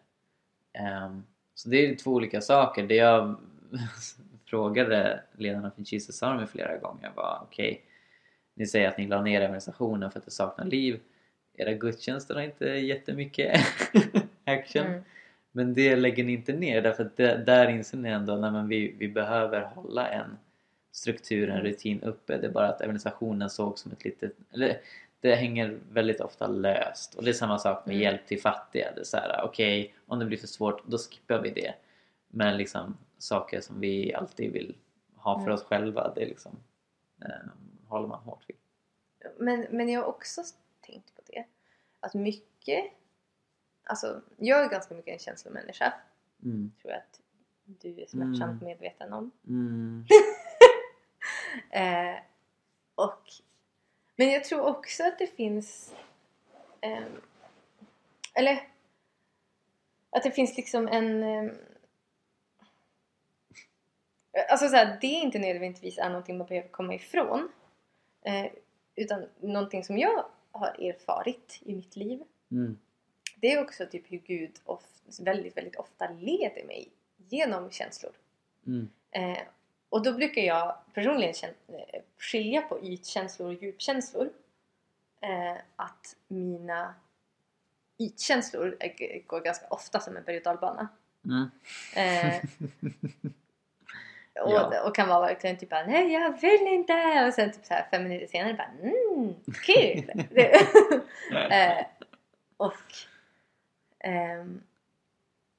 Ehm, 0.73 1.23
så 1.53 1.69
det 1.69 1.77
är 1.89 1.95
två 1.95 2.11
olika 2.11 2.41
saker. 2.41 2.87
Det 2.87 2.95
jag 2.95 3.35
frågade 4.45 5.23
ledarna 5.37 5.71
för 5.71 5.81
Jesus 5.93 6.23
Army 6.23 6.45
flera 6.47 6.77
gånger 6.77 7.11
var 7.15 7.39
okej, 7.43 7.85
ni 8.53 8.67
säger 8.67 8.87
att 8.87 8.97
ni 8.97 9.07
la 9.07 9.21
ner 9.21 9.41
organisationen 9.41 10.11
för 10.11 10.19
att 10.19 10.25
det 10.25 10.31
saknar 10.31 10.65
liv. 10.65 10.99
Era 11.53 11.73
gudstjänster 11.73 12.35
har 12.35 12.41
inte 12.41 12.65
jättemycket 12.65 13.61
action. 14.45 14.85
Mm. 14.85 15.03
Men 15.59 15.73
det 15.73 15.95
lägger 15.95 16.23
ni 16.23 16.33
inte 16.33 16.53
ner 16.53 16.81
därför 16.81 17.05
att 17.05 17.17
det, 17.17 17.37
där 17.37 17.67
inser 17.69 17.97
ni 17.97 18.09
ändå 18.09 18.45
att 18.45 18.67
vi, 18.67 18.95
vi 18.99 19.07
behöver 19.07 19.61
hålla 19.61 20.09
en 20.09 20.37
struktur, 20.91 21.49
en 21.49 21.61
rutin 21.61 22.03
uppe. 22.03 22.37
Det 22.37 22.47
är 22.47 22.51
bara 22.51 22.67
att 22.67 22.81
organisationen 22.81 23.49
såg 23.49 23.79
som 23.79 23.91
ett 23.91 24.05
litet... 24.05 24.33
Eller, 24.53 24.81
det 25.19 25.35
hänger 25.35 25.79
väldigt 25.91 26.21
ofta 26.21 26.47
löst. 26.47 27.15
Och 27.15 27.23
det 27.23 27.29
är 27.29 27.33
samma 27.33 27.59
sak 27.59 27.85
med 27.85 27.93
Mm. 27.93 28.03
hjälp 28.03 28.25
till 28.25 28.41
fattiga. 28.41 28.91
Det 28.95 29.01
är 29.01 29.05
så 29.05 29.17
här, 29.17 29.41
okej, 29.43 29.93
om 30.05 30.19
det 30.19 30.25
blir 30.25 30.37
för 30.37 30.47
svårt, 30.47 30.87
då 30.87 30.97
skippar 30.97 31.41
vi 31.41 31.49
det. 31.49 31.73
Men 32.27 32.57
liksom 32.57 32.97
saker 33.17 33.61
som 33.61 33.79
vi 33.79 34.13
alltid 34.13 34.51
vill 34.51 34.75
ha 35.15 35.35
för 35.35 35.41
Mm. 35.41 35.53
oss 35.53 35.63
själva, 35.63 36.13
det 36.15 36.25
liksom, 36.25 36.55
eh, 37.21 37.49
håller 37.87 38.07
man 38.07 38.19
hårt 38.19 38.43
vid. 38.47 38.57
Men, 39.37 39.67
men 39.69 39.89
jag 39.89 40.01
har 40.01 40.07
också 40.07 40.41
tänkt 40.81 41.15
på 41.15 41.21
det. 41.25 41.45
Att 41.99 42.13
mycket... 42.13 42.83
Alltså, 43.89 44.21
jag 44.37 44.63
är 44.63 44.69
ganska 44.69 44.95
mycket 44.95 45.13
en 45.13 45.19
känslomänniska. 45.19 45.93
Mm. 46.43 46.71
Tror 46.81 46.91
jag 46.93 46.99
att 46.99 47.19
du 47.65 48.01
är 48.01 48.05
smärtsamt 48.07 48.61
Mm. 48.61 48.65
medveten 48.65 49.13
om. 49.13 49.31
Mm. 49.47 50.05
Eh, 51.71 52.15
och, 52.95 53.21
men 54.15 54.29
jag 54.29 54.43
tror 54.43 54.61
också 54.61 55.03
att 55.03 55.19
det 55.19 55.27
finns... 55.27 55.95
ehm, 56.81 57.21
eller... 58.33 58.67
Att 60.09 60.23
det 60.23 60.31
finns 60.31 60.57
liksom 60.57 60.87
en... 60.87 61.23
ehm, 61.23 61.51
alltså 64.49 64.67
så 64.67 64.75
här, 64.75 64.97
det 65.01 65.07
är 65.07 65.21
inte 65.21 65.39
nödvändigtvis 65.39 65.97
är 65.97 66.09
någonting 66.09 66.37
man 66.37 66.47
behöver 66.47 66.67
komma 66.69 66.93
ifrån. 66.93 67.51
Eh, 68.21 68.45
utan 68.95 69.25
någonting 69.39 69.83
som 69.83 69.97
jag 69.97 70.25
har 70.51 70.67
erfarit 70.67 71.59
i 71.61 71.75
mitt 71.75 71.95
liv. 71.95 72.23
Mm. 72.51 72.77
Det 73.41 73.51
är 73.51 73.61
också 73.61 73.85
typ 73.85 74.11
hur 74.11 74.17
Gud 74.17 74.51
of, 74.65 74.83
väldigt, 75.19 75.57
väldigt 75.57 75.75
ofta 75.75 76.09
leder 76.19 76.63
mig 76.63 76.89
genom 77.17 77.71
känslor. 77.71 78.11
Mm. 78.67 78.89
Eh, 79.11 79.39
och 79.89 80.03
då 80.03 80.13
brukar 80.13 80.41
jag 80.41 80.75
personligen 80.93 81.33
eh, 81.67 82.01
skilja 82.17 82.61
på 82.61 82.83
ytkänslor 82.83 83.47
och 83.47 83.63
djupkänslor. 83.63 84.29
Eh, 85.21 85.57
att 85.75 86.15
mina 86.27 86.95
ytkänslor 87.99 88.77
går 89.27 89.41
ganska 89.41 89.67
ofta 89.67 89.99
som 89.99 90.17
en 90.17 90.23
berg 90.23 90.37
och 90.37 90.43
dalbana. 90.43 90.87
Mm. 91.25 91.49
Eh, 91.95 92.43
och, 94.43 94.51
Ja. 94.51 94.81
och 94.87 94.95
kan 94.95 95.09
vara 95.09 95.27
verkligen 95.27 95.57
typ 95.57 95.69
bara, 95.69 95.85
nej 95.85 96.13
jag 96.13 96.41
vill 96.41 96.67
inte! 96.67 97.25
Och 97.27 97.33
sen 97.33 97.51
typ 97.51 97.65
så 97.65 97.73
här 97.73 97.87
fem 97.91 98.03
minuter 98.03 98.27
senare 98.27 98.53
bara 98.53 98.71
mm, 98.81 99.35
kul! 99.65 100.11
Eh, 101.51 101.85
och 102.57 102.73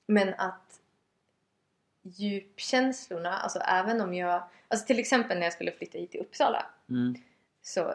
men 0.06 0.34
att 0.38 0.80
djupkänslorna, 2.02 3.32
alltså 3.38 3.58
även 3.58 4.00
om 4.00 4.14
jag, 4.14 4.42
alltså 4.68 4.86
till 4.86 4.98
exempel 4.98 5.38
när 5.38 5.46
jag 5.46 5.52
skulle 5.52 5.72
flytta 5.72 5.98
hit 5.98 6.10
till 6.10 6.20
Uppsala 6.20 6.66
Mm. 6.90 7.14
så 7.62 7.94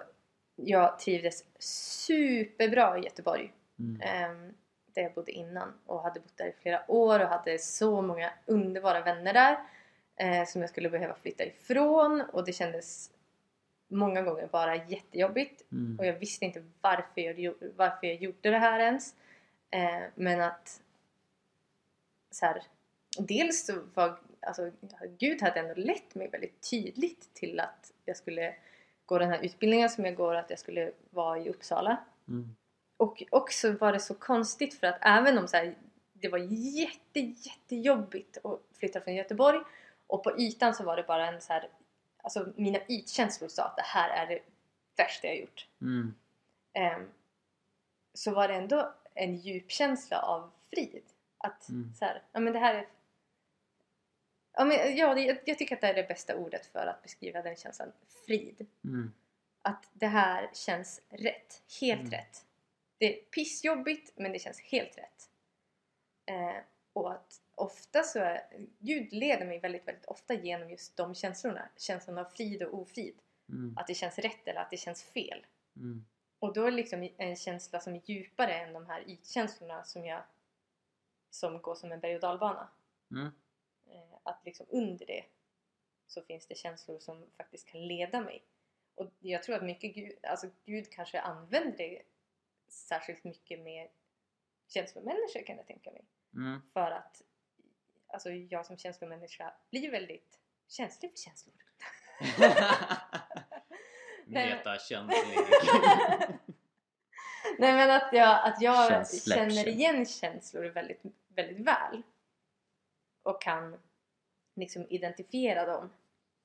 jag 0.56 1.00
trivdes 1.00 1.44
superbra 1.60 2.98
i 2.98 3.02
Göteborg 3.02 3.54
Mm. 3.80 4.02
ehm, 4.02 4.54
där 4.94 5.02
jag 5.02 5.14
bodde 5.14 5.32
innan 5.32 5.74
och 5.86 6.02
hade 6.04 6.20
bott 6.20 6.38
där 6.38 6.46
i 6.48 6.54
flera 6.62 6.92
år 6.92 7.20
och 7.20 7.28
hade 7.28 7.60
så 7.60 8.02
många 8.02 8.32
underbara 8.46 9.02
vänner 9.02 9.34
där 9.34 9.58
eh, 10.16 10.46
som 10.46 10.62
jag 10.62 10.70
skulle 10.70 10.90
behöva 10.90 11.16
flytta 11.16 11.44
ifrån 11.46 12.22
och 12.22 12.46
det 12.46 12.54
kändes 12.54 13.12
många 13.88 14.22
gånger 14.22 14.48
bara 14.48 14.76
jättejobbigt 14.76 15.72
Mm. 15.72 16.00
och 16.00 16.06
jag 16.06 16.14
visste 16.14 16.46
inte 16.46 16.64
varför 16.82 17.22
jag, 17.40 17.54
varför 17.76 18.08
jag 18.08 18.16
gjorde 18.16 18.50
det 18.50 18.58
här 18.58 18.80
ens. 18.80 19.16
Eh, 19.76 20.04
men 20.16 20.42
att 20.42 20.82
så 22.32 22.46
här, 22.46 22.64
dels 23.20 23.66
så 23.66 23.82
var 23.94 24.20
alltså, 24.40 24.72
Gud 25.18 25.42
hade 25.42 25.60
ändå 25.60 25.74
lett 25.74 26.16
mig 26.16 26.28
väldigt 26.28 26.70
tydligt 26.70 27.34
till 27.34 27.60
att 27.60 27.92
jag 28.06 28.18
skulle 28.18 28.56
gå 29.06 29.20
den 29.20 29.30
här 29.30 29.46
utbildningen 29.46 29.90
som 29.90 30.06
jag 30.06 30.16
går, 30.16 30.36
att 30.36 30.50
jag 30.50 30.60
skulle 30.60 30.92
vara 31.10 31.40
i 31.40 31.50
Uppsala. 31.50 31.98
Mm. 32.28 32.56
Och 32.98 33.24
också 33.32 33.72
var 33.72 33.94
det 33.94 34.00
så 34.00 34.14
konstigt 34.14 34.74
för 34.74 34.88
att 34.88 34.98
även 35.02 35.38
om 35.38 35.48
så 35.48 35.58
här, 35.58 35.76
det 36.14 36.30
var 36.30 36.38
jätte, 36.78 37.20
jättejobbigt 37.20 38.38
att 38.46 38.62
flytta 38.74 39.02
från 39.02 39.16
Göteborg 39.16 39.60
och 40.08 40.24
på 40.24 40.40
ytan 40.40 40.74
så 40.74 40.84
var 40.84 40.98
det 40.98 41.04
bara 41.04 41.28
en 41.28 41.42
så 41.42 41.54
här, 41.54 41.70
alltså 42.24 42.48
mina 42.56 42.80
ytkänslor 42.88 43.48
sa 43.48 43.64
att 43.64 43.76
det 43.76 43.84
här 43.86 44.10
är 44.10 44.28
det 44.28 44.40
värsta 44.98 45.28
jag 45.28 45.40
gjort. 45.40 45.68
Mm. 45.82 46.16
Ehm, 46.74 47.10
så 48.14 48.34
var 48.34 48.48
det 48.48 48.54
ändå 48.54 48.94
en 49.16 49.36
djup 49.36 49.72
känsla 49.72 50.22
av 50.22 50.52
frid. 50.70 51.04
Att 51.38 51.70
Mm. 51.70 51.94
så 51.94 52.06
här, 52.06 52.24
ja 52.32 52.40
men 52.40 52.54
det 52.54 52.60
här 52.60 52.76
är... 52.76 52.88
Ja, 54.54 54.66
men, 54.66 54.78
ja 54.98 55.20
jag, 55.20 55.38
jag 55.46 55.58
tycker 55.58 55.76
att 55.76 55.82
det 55.82 55.88
är 55.88 55.94
det 55.94 56.08
bästa 56.08 56.36
ordet 56.36 56.66
för 56.66 56.88
att 56.88 57.04
beskriva 57.04 57.42
den 57.42 57.56
känslan. 57.56 57.92
Frid. 58.26 58.68
Mm. 58.84 59.14
Att 59.62 59.90
det 59.94 60.08
här 60.08 60.50
känns 60.54 61.02
rätt. 61.10 61.62
Helt 61.82 62.00
Mm. 62.02 62.12
rätt. 62.12 62.46
Det 62.98 63.06
är 63.20 63.24
pissjobbigt 63.24 64.12
men 64.16 64.32
det 64.32 64.40
känns 64.40 64.60
helt 64.62 64.98
rätt. 64.98 65.30
Eh, 66.26 66.58
och 66.94 67.12
att 67.12 67.42
ofta 67.56 68.04
så 68.04 68.20
är... 68.20 68.48
Gud 68.80 69.14
leder 69.14 69.46
mig 69.46 69.60
väldigt, 69.60 69.88
väldigt 69.88 70.06
ofta 70.06 70.34
genom 70.34 70.70
just 70.70 70.98
de 70.98 71.16
känslorna. 71.16 71.70
Känslan 71.78 72.18
av 72.18 72.26
frid 72.26 72.64
och 72.64 72.80
ofrid. 72.80 73.16
Mm. 73.50 73.78
Att 73.78 73.88
det 73.88 73.94
känns 73.94 74.20
rätt 74.20 74.48
eller 74.48 74.62
att 74.62 74.70
det 74.72 74.78
känns 74.78 75.04
fel. 75.04 75.46
Mm. 75.76 76.06
Och 76.46 76.54
då 76.54 76.62
är 76.62 76.72
det 76.72 76.78
liksom 76.78 77.10
en 77.18 77.36
känsla 77.36 77.80
som 77.80 77.96
är 77.96 78.02
djupare 78.06 78.54
än 78.54 78.74
de 78.74 78.86
här 78.86 79.10
ytkänslorna 79.10 79.84
som 79.84 80.06
jag 80.06 80.24
som 81.30 81.62
går 81.62 81.76
som 81.76 81.92
en 81.92 82.00
berg 82.00 82.16
och 82.16 82.22
dalbana. 82.22 82.70
Mm. 83.12 83.26
Eh, 83.88 84.18
att 84.24 84.46
liksom 84.46 84.66
under 84.70 85.06
det 85.06 85.26
så 86.08 86.22
finns 86.22 86.48
det 86.48 86.56
känslor 86.56 87.00
som 87.00 87.26
faktiskt 87.38 87.68
kan 87.68 87.88
leda 87.88 88.22
mig. 88.22 88.44
Och 88.96 89.12
jag 89.20 89.44
tror 89.44 89.56
att 89.56 89.64
mycket 89.64 89.96
Gud, 89.96 90.14
alltså 90.24 90.48
Gud 90.66 90.90
kanske 90.92 91.22
använder 91.22 91.78
det 91.78 92.02
särskilt 92.68 93.24
mycket 93.24 93.60
med 93.60 93.90
känslomänniskor 94.68 95.46
kan 95.46 95.58
jag 95.58 95.68
tänka 95.68 95.92
mig. 95.92 96.06
Mm. 96.34 96.62
För 96.74 96.92
att 96.92 97.22
alltså 98.08 98.32
jag 98.32 98.66
som 98.66 98.78
känslomänniska 98.78 99.54
blir 99.70 99.92
väldigt 99.92 100.40
känslig 100.68 101.12
för 101.12 101.18
känslor. 101.18 101.56
Metakänslig. 104.26 105.38
Nej 107.60 107.74
men 107.74 107.92
att 107.92 108.10
jag, 108.14 108.48
att 108.48 108.62
jag 108.62 109.08
känner 109.08 109.68
igen 109.68 110.06
känslor 110.06 110.66
väldigt, 110.66 111.02
väldigt 111.28 111.60
väl. 111.60 112.02
Och 113.24 113.42
kan 113.42 113.78
liksom 114.56 114.86
identifiera 114.90 115.66
dem. 115.66 115.90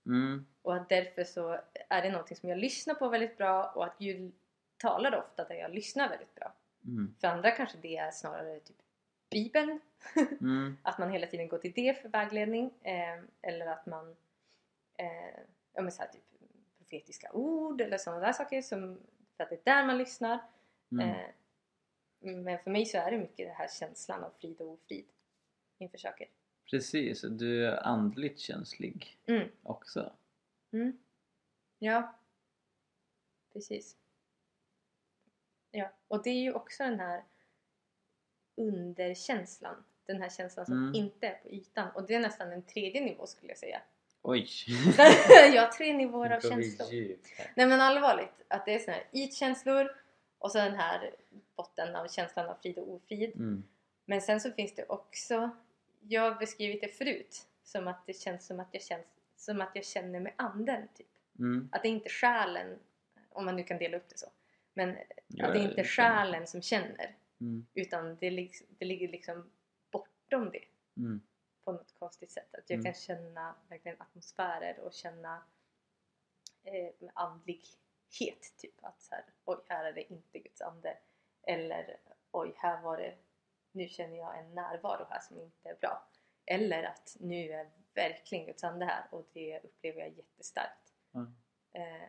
Mm. 0.06 0.46
Och 0.62 0.76
att 0.76 0.88
därför 0.88 1.24
så 1.24 1.60
är 1.88 2.02
det 2.02 2.10
någonting 2.10 2.36
som 2.36 2.48
jag 2.48 2.58
lyssnar 2.58 2.94
på 2.94 3.08
väldigt 3.08 3.36
bra 3.36 3.64
och 3.64 3.84
att 3.84 3.98
Gud 3.98 4.32
talar 4.76 5.14
ofta 5.14 5.44
där 5.44 5.54
jag 5.54 5.74
lyssnar 5.74 6.08
väldigt 6.08 6.34
bra. 6.34 6.52
Mm. 6.84 7.14
För 7.20 7.28
andra 7.28 7.50
kanske 7.50 7.78
det 7.82 7.96
är 7.96 8.10
snarare 8.10 8.60
typ 8.60 8.76
Bibeln. 9.30 9.80
Mm. 10.40 10.76
Att 10.82 10.98
man 10.98 11.10
hela 11.10 11.26
tiden 11.26 11.48
går 11.48 11.58
till 11.58 11.72
det 11.72 12.02
för 12.02 12.08
vägledning. 12.08 12.70
Eh, 12.82 13.22
eller 13.42 13.66
att 13.66 13.86
man 13.86 14.16
eh, 14.96 15.40
ja, 15.74 15.82
men 15.82 15.92
så 15.92 16.02
här, 16.02 16.08
typ 16.08 16.29
profetiska 16.90 17.32
ord 17.32 17.80
eller 17.80 17.98
sådana 17.98 18.20
där 18.26 18.32
saker. 18.32 18.62
Som, 18.62 18.98
för 19.36 19.44
att 19.44 19.50
det 19.50 19.56
är 19.56 19.74
där 19.76 19.86
man 19.86 19.98
lyssnar. 19.98 20.38
Mm. 20.92 21.08
Eh, 21.10 21.26
men 22.20 22.58
för 22.58 22.70
mig 22.70 22.86
så 22.86 22.98
är 22.98 23.10
det 23.10 23.18
mycket 23.18 23.46
den 23.46 23.56
här 23.56 23.68
känslan 23.68 24.24
av 24.24 24.30
frid 24.40 24.60
och 24.60 24.68
ofrid 24.72 25.06
inför 25.78 25.98
saker. 25.98 26.28
Precis, 26.70 27.20
du 27.22 27.66
är 27.66 27.76
andligt 27.86 28.38
känslig 28.38 29.18
Mm. 29.26 29.48
också. 29.62 30.12
Mm. 30.72 30.98
Ja, 31.78 32.14
precis. 33.52 33.96
Ja, 35.70 35.90
och 36.08 36.22
det 36.22 36.30
är 36.30 36.42
ju 36.42 36.52
också 36.52 36.82
den 36.84 37.00
här 37.00 37.24
underkänslan. 38.56 39.84
Den 40.06 40.22
här 40.22 40.28
känslan 40.30 40.66
som 40.66 40.74
Mm. 40.82 40.94
inte 40.94 41.26
är 41.28 41.34
på 41.34 41.48
ytan. 41.50 41.90
Och 41.94 42.06
det 42.06 42.14
är 42.14 42.20
nästan 42.20 42.52
en 42.52 42.62
tredje 42.62 43.00
nivå 43.00 43.26
skulle 43.26 43.50
jag 43.50 43.58
säga. 43.58 43.82
Oj! 44.22 44.48
jag 45.54 45.62
har 45.62 45.72
tre 45.72 45.92
nivåer 45.92 46.30
av 46.30 46.40
känslor. 46.40 46.88
Nej 47.54 47.66
men 47.66 47.80
allvarligt, 47.80 48.42
att 48.48 48.66
det 48.66 48.74
är 48.74 48.78
såna 48.78 48.96
här 48.96 49.04
ytkänslor 49.12 49.96
och 50.38 50.52
så 50.52 50.58
den 50.58 50.74
här 50.74 51.14
botten 51.56 51.96
av 51.96 52.08
känslan 52.08 52.48
av 52.48 52.54
frid 52.62 52.78
och 52.78 52.94
ofrid. 52.94 53.36
Mm. 53.36 53.62
Men 54.04 54.20
sen 54.20 54.40
så 54.40 54.50
finns 54.52 54.74
det 54.74 54.84
också, 54.88 55.50
jag 56.00 56.22
har 56.22 56.38
beskrivit 56.38 56.80
det 56.80 56.88
förut, 56.88 57.46
som 57.62 57.88
att 57.88 58.06
det 58.06 58.20
känns 58.20 58.46
som 58.46 58.60
att 58.60 58.68
jag, 58.72 58.82
känns, 58.82 59.06
som 59.36 59.60
att 59.60 59.70
jag 59.74 59.84
känner 59.84 60.20
med 60.20 60.32
anden. 60.36 60.88
Typ. 60.94 61.06
Mm. 61.38 61.68
Att 61.72 61.82
det 61.82 61.88
är 61.88 61.92
inte 61.92 62.08
själen, 62.10 62.78
om 63.28 63.44
man 63.44 63.56
nu 63.56 63.62
kan 63.62 63.78
dela 63.78 63.96
upp 63.96 64.08
det 64.08 64.18
så, 64.18 64.26
men 64.74 64.96
Ja, 65.26 65.46
att 65.46 65.54
det 65.54 65.60
är 65.60 65.62
inte 65.62 65.80
jag 65.80 65.86
själen 65.86 66.46
som 66.46 66.62
känner 66.62 67.16
Mm. 67.40 67.66
utan 67.74 68.16
det, 68.20 68.50
det 68.78 68.84
ligger 68.84 69.08
liksom 69.08 69.50
bortom 69.90 70.50
det 70.50 70.64
Mm. 70.96 71.20
På 71.76 71.82
något 71.82 71.98
konstigt 71.98 72.30
sätt. 72.32 72.54
Att 72.54 72.70
jag 72.70 72.74
Mm. 72.78 72.84
kan 72.84 72.94
känna 72.94 73.54
verkligen 73.68 74.00
atmosfärer 74.02 74.80
och 74.80 74.92
känna 74.92 75.42
eh, 76.62 77.10
andlighet. 77.14 78.54
Typ 78.58 78.84
att 78.84 79.02
så 79.02 79.14
här, 79.14 79.24
oj 79.44 79.58
här 79.68 79.84
är 79.84 79.92
det 79.92 80.12
inte 80.12 80.38
Guds 80.38 80.60
ande. 80.60 80.98
Eller 81.42 81.96
oj 82.30 82.54
här 82.56 82.82
var 82.82 82.96
det, 82.96 83.14
nu 83.72 83.88
känner 83.88 84.16
jag 84.16 84.38
en 84.38 84.54
närvaro 84.54 85.06
här 85.10 85.20
som 85.20 85.40
inte 85.40 85.68
är 85.68 85.76
bra. 85.80 86.08
Eller 86.46 86.82
att 86.82 87.16
nu 87.20 87.50
är 87.52 87.70
verkligen 87.94 88.46
Guds 88.46 88.64
ande 88.64 88.84
här 88.86 89.06
och 89.10 89.28
det 89.32 89.60
upplever 89.60 90.00
jag 90.00 90.08
jättestarkt. 90.16 90.94
Ja. 91.12 91.26
Eh, 91.72 92.08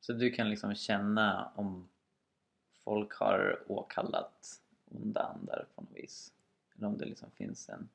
Så 0.00 0.12
du 0.12 0.30
kan 0.30 0.50
liksom 0.50 0.74
känna 0.74 1.52
om 1.56 1.88
folk 2.72 3.12
har 3.14 3.64
åkallat 3.72 4.60
onda 4.84 5.22
andar 5.22 5.68
på 5.74 5.80
något 5.82 5.92
vis? 5.92 6.32
Eller 6.74 6.86
om 6.86 6.98
det 6.98 7.04
liksom 7.04 7.30
finns 7.30 7.68
en 7.68 7.88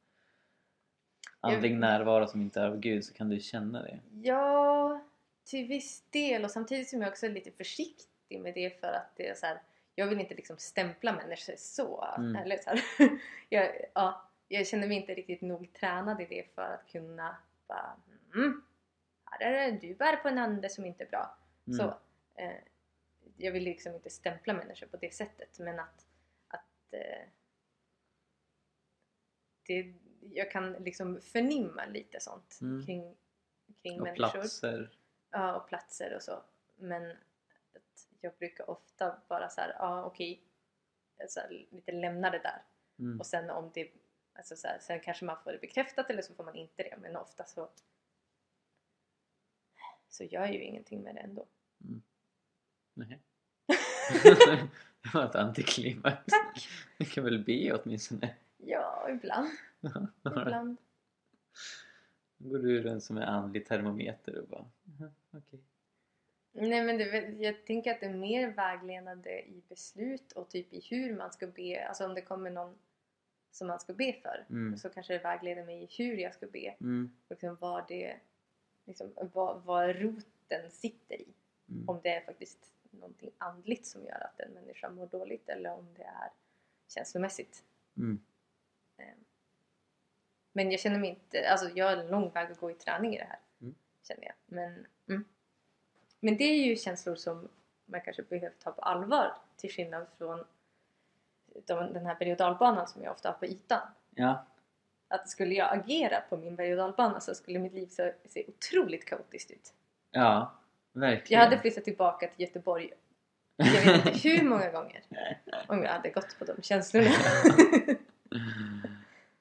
andlig 1.45 1.77
närvaro 1.77 2.27
som 2.27 2.41
inte 2.41 2.61
är 2.61 2.65
av 2.65 2.79
Gud 2.79 3.05
så 3.05 3.13
kan 3.13 3.29
du 3.29 3.39
känna 3.39 3.81
det? 3.81 3.99
Ja, 4.23 5.01
till 5.43 5.67
viss 5.67 6.03
del 6.09 6.43
och 6.43 6.51
samtidigt 6.51 6.89
som 6.89 7.01
jag 7.01 7.09
också 7.09 7.25
är 7.25 7.29
lite 7.29 7.51
försiktig 7.51 8.39
med 8.39 8.53
det 8.53 8.79
för 8.79 8.87
att 8.87 9.11
det 9.15 9.27
är 9.27 9.35
så 9.35 9.45
här, 9.45 9.61
jag 9.95 10.07
vill 10.07 10.19
inte 10.19 10.35
liksom 10.35 10.57
stämpla 10.57 11.13
människor 11.13 11.53
så. 11.57 12.13
Mm. 12.17 12.35
Eller 12.35 12.57
så 12.57 12.69
jag, 13.49 13.75
ja, 13.93 14.29
jag 14.47 14.67
känner 14.67 14.87
mig 14.87 14.97
inte 14.97 15.13
riktigt 15.13 15.41
nog 15.41 15.73
tränad 15.73 16.21
i 16.21 16.25
det 16.25 16.55
för 16.55 16.61
att 16.61 16.91
kunna 16.91 17.35
bara 17.67 17.97
mm, 18.35 18.61
här 19.25 19.51
är 19.51 19.71
det, 19.71 19.87
du 19.87 19.95
bär 19.95 20.15
på 20.15 20.27
en 20.27 20.37
ande 20.37 20.69
som 20.69 20.85
inte 20.85 21.03
är 21.03 21.07
bra. 21.07 21.37
Mm. 21.67 21.77
Så, 21.77 21.97
eh, 22.35 22.57
jag 23.37 23.51
vill 23.51 23.63
liksom 23.63 23.95
inte 23.95 24.09
stämpla 24.09 24.53
människor 24.53 24.87
på 24.87 24.97
det 24.97 25.13
sättet 25.13 25.59
men 25.59 25.79
att, 25.79 26.07
att 26.47 26.93
eh, 26.93 27.27
det, 29.67 29.93
jag 30.31 30.51
kan 30.51 30.73
liksom 30.73 31.21
förnimma 31.21 31.85
lite 31.85 32.19
sånt 32.19 32.57
Mm. 32.61 32.85
kring, 32.85 33.15
kring 33.81 33.99
Och 34.01 34.07
människor. 34.07 34.29
platser? 34.31 34.89
Ja, 35.31 35.55
och 35.55 35.67
platser 35.67 36.15
och 36.15 36.21
så. 36.23 36.43
Men 36.75 37.17
jag 38.21 38.33
brukar 38.37 38.69
ofta 38.69 39.21
bara 39.27 39.49
så 39.49 39.61
här, 39.61 39.75
ja 39.79 40.05
okej, 40.05 40.43
så 41.27 41.39
här, 41.39 41.67
lite 41.71 41.91
lämna 41.91 42.29
det 42.29 42.39
där. 42.39 42.63
Mm. 42.99 43.19
Och 43.19 43.25
sen 43.25 43.49
om 43.49 43.71
det, 43.73 43.91
alltså 44.33 44.55
så 44.55 44.67
här, 44.67 44.79
sen 44.79 44.99
kanske 44.99 45.25
man 45.25 45.43
får 45.43 45.51
det 45.51 45.57
bekräftat 45.57 46.09
eller 46.09 46.21
så 46.21 46.33
får 46.33 46.43
man 46.43 46.55
inte 46.55 46.83
det. 46.83 46.97
Men 47.01 47.15
ofta 47.15 47.45
så, 47.45 47.69
så 50.09 50.23
gör 50.23 50.41
jag 50.41 50.53
ju 50.53 50.63
ingenting 50.63 51.01
med 51.03 51.15
det 51.15 51.21
ändå. 51.21 51.47
Nej. 52.93 53.19
det 55.03 55.13
var 55.13 55.25
ett 55.25 55.35
antiklimax. 55.35 56.23
Tack! 56.25 56.67
Du 56.97 57.05
kan 57.05 57.23
väl 57.23 57.43
be 57.43 57.73
åtminstone? 57.73 58.35
Ja, 58.57 59.09
ibland. 59.09 59.49
Ibland. 60.25 60.77
Då 62.37 62.49
går 62.49 62.57
du 62.59 62.81
runt 62.81 63.03
som 63.03 63.17
en 63.17 63.23
andlig 63.23 63.65
termometer 63.65 64.39
och 64.41 64.47
bara 64.47 64.69
"Mhm, 64.83 65.11
okej. 65.31 65.59
Nej 66.51 66.83
men 66.83 66.97
det, 66.97 67.29
jag 67.29 67.65
tänker 67.65 67.91
att 67.91 67.99
det 67.99 68.05
är 68.05 68.13
mer 68.13 68.51
vägledande 68.51 69.29
i 69.39 69.63
beslut 69.69 70.31
och 70.31 70.49
typ 70.49 70.73
i 70.73 70.79
hur 70.89 71.15
man 71.17 71.31
ska 71.31 71.47
be. 71.47 71.87
Alltså 71.87 72.05
om 72.05 72.13
det 72.13 72.21
kommer 72.21 72.49
någon 72.49 72.75
som 73.51 73.67
man 73.67 73.79
ska 73.79 73.93
be 73.93 74.13
för 74.21 74.45
Mm. 74.49 74.77
så 74.77 74.89
kanske 74.89 75.13
det 75.13 75.23
vägleder 75.23 75.65
mig 75.65 75.83
i 75.83 75.87
hur 76.03 76.17
jag 76.17 76.33
ska 76.33 76.47
be. 76.47 76.75
Mm. 76.79 77.11
Och 77.27 77.31
liksom 77.31 77.55
vad 77.59 77.87
det 77.87 78.19
liksom, 78.85 79.13
vad, 79.33 79.63
vad 79.63 79.95
roten 79.95 80.71
sitter 80.71 81.15
i. 81.21 81.27
Mm. 81.69 81.89
Om 81.89 81.99
det 82.03 82.09
är 82.09 82.21
faktiskt 82.21 82.73
någonting 82.91 83.31
andligt 83.37 83.85
som 83.85 84.03
gör 84.05 84.23
att 84.25 84.39
en 84.39 84.51
människa 84.51 84.89
mår 84.89 85.07
dåligt 85.07 85.49
eller 85.49 85.71
om 85.71 85.93
det 85.93 86.03
är 86.03 86.29
känslomässigt. 86.87 87.63
Mm. 87.97 88.19
Men 90.55 90.71
jag 90.71 90.79
känner 90.79 90.99
mig 90.99 91.09
inte, 91.09 91.49
alltså 91.49 91.69
jag 91.75 91.85
har 91.85 91.97
en 91.97 92.07
lång 92.07 92.29
väg 92.29 92.51
att 92.51 92.59
gå 92.59 92.71
i 92.71 92.73
träning 92.73 93.15
i 93.15 93.17
det 93.17 93.27
här. 93.29 93.39
Mm. 93.61 93.75
Känner 94.07 94.23
jag. 94.23 94.33
Men, 94.45 94.87
mm. 95.09 95.25
Men 96.19 96.37
det 96.37 96.43
är 96.43 96.65
ju 96.65 96.75
känslor 96.75 97.15
som 97.15 97.49
man 97.85 98.01
kanske 98.01 98.23
behöver 98.23 98.55
ta 98.59 98.71
på 98.71 98.81
allvar 98.81 99.33
till 99.57 99.71
skillnad 99.71 100.07
från 100.17 100.45
de, 101.65 101.93
den 101.93 102.05
här 102.05 102.15
berg 102.15 102.31
och 102.31 102.37
dalbanan 102.37 102.87
som 102.87 103.03
jag 103.03 103.11
ofta 103.11 103.29
har 103.29 103.33
på 103.33 103.45
ytan. 103.45 103.81
Ja. 104.15 104.45
Att 105.07 105.29
skulle 105.29 105.55
jag 105.55 105.77
agera 105.77 106.21
på 106.29 106.37
min 106.37 106.55
berg 106.55 106.71
och 106.71 106.77
dalbana 106.77 107.19
så 107.19 107.35
skulle 107.35 107.59
mitt 107.59 107.73
liv 107.73 107.87
se, 107.87 108.13
se 108.25 108.45
otroligt 108.47 109.05
kaotiskt 109.05 109.51
ut. 109.51 109.73
ja, 110.11 110.53
verkligen. 110.91 111.39
Jag 111.39 111.49
hade 111.49 111.61
flyttat 111.61 111.83
tillbaka 111.83 112.27
till 112.27 112.41
Göteborg 112.41 112.93
jag 113.57 113.65
vet 113.65 114.05
inte 114.05 114.29
hur 114.29 114.49
många 114.49 114.71
gånger 114.71 115.01
om 115.67 115.83
jag 115.83 115.89
hade 115.89 116.09
gått 116.09 116.39
på 116.39 116.45
de 116.45 116.61
känslorna. 116.61 117.09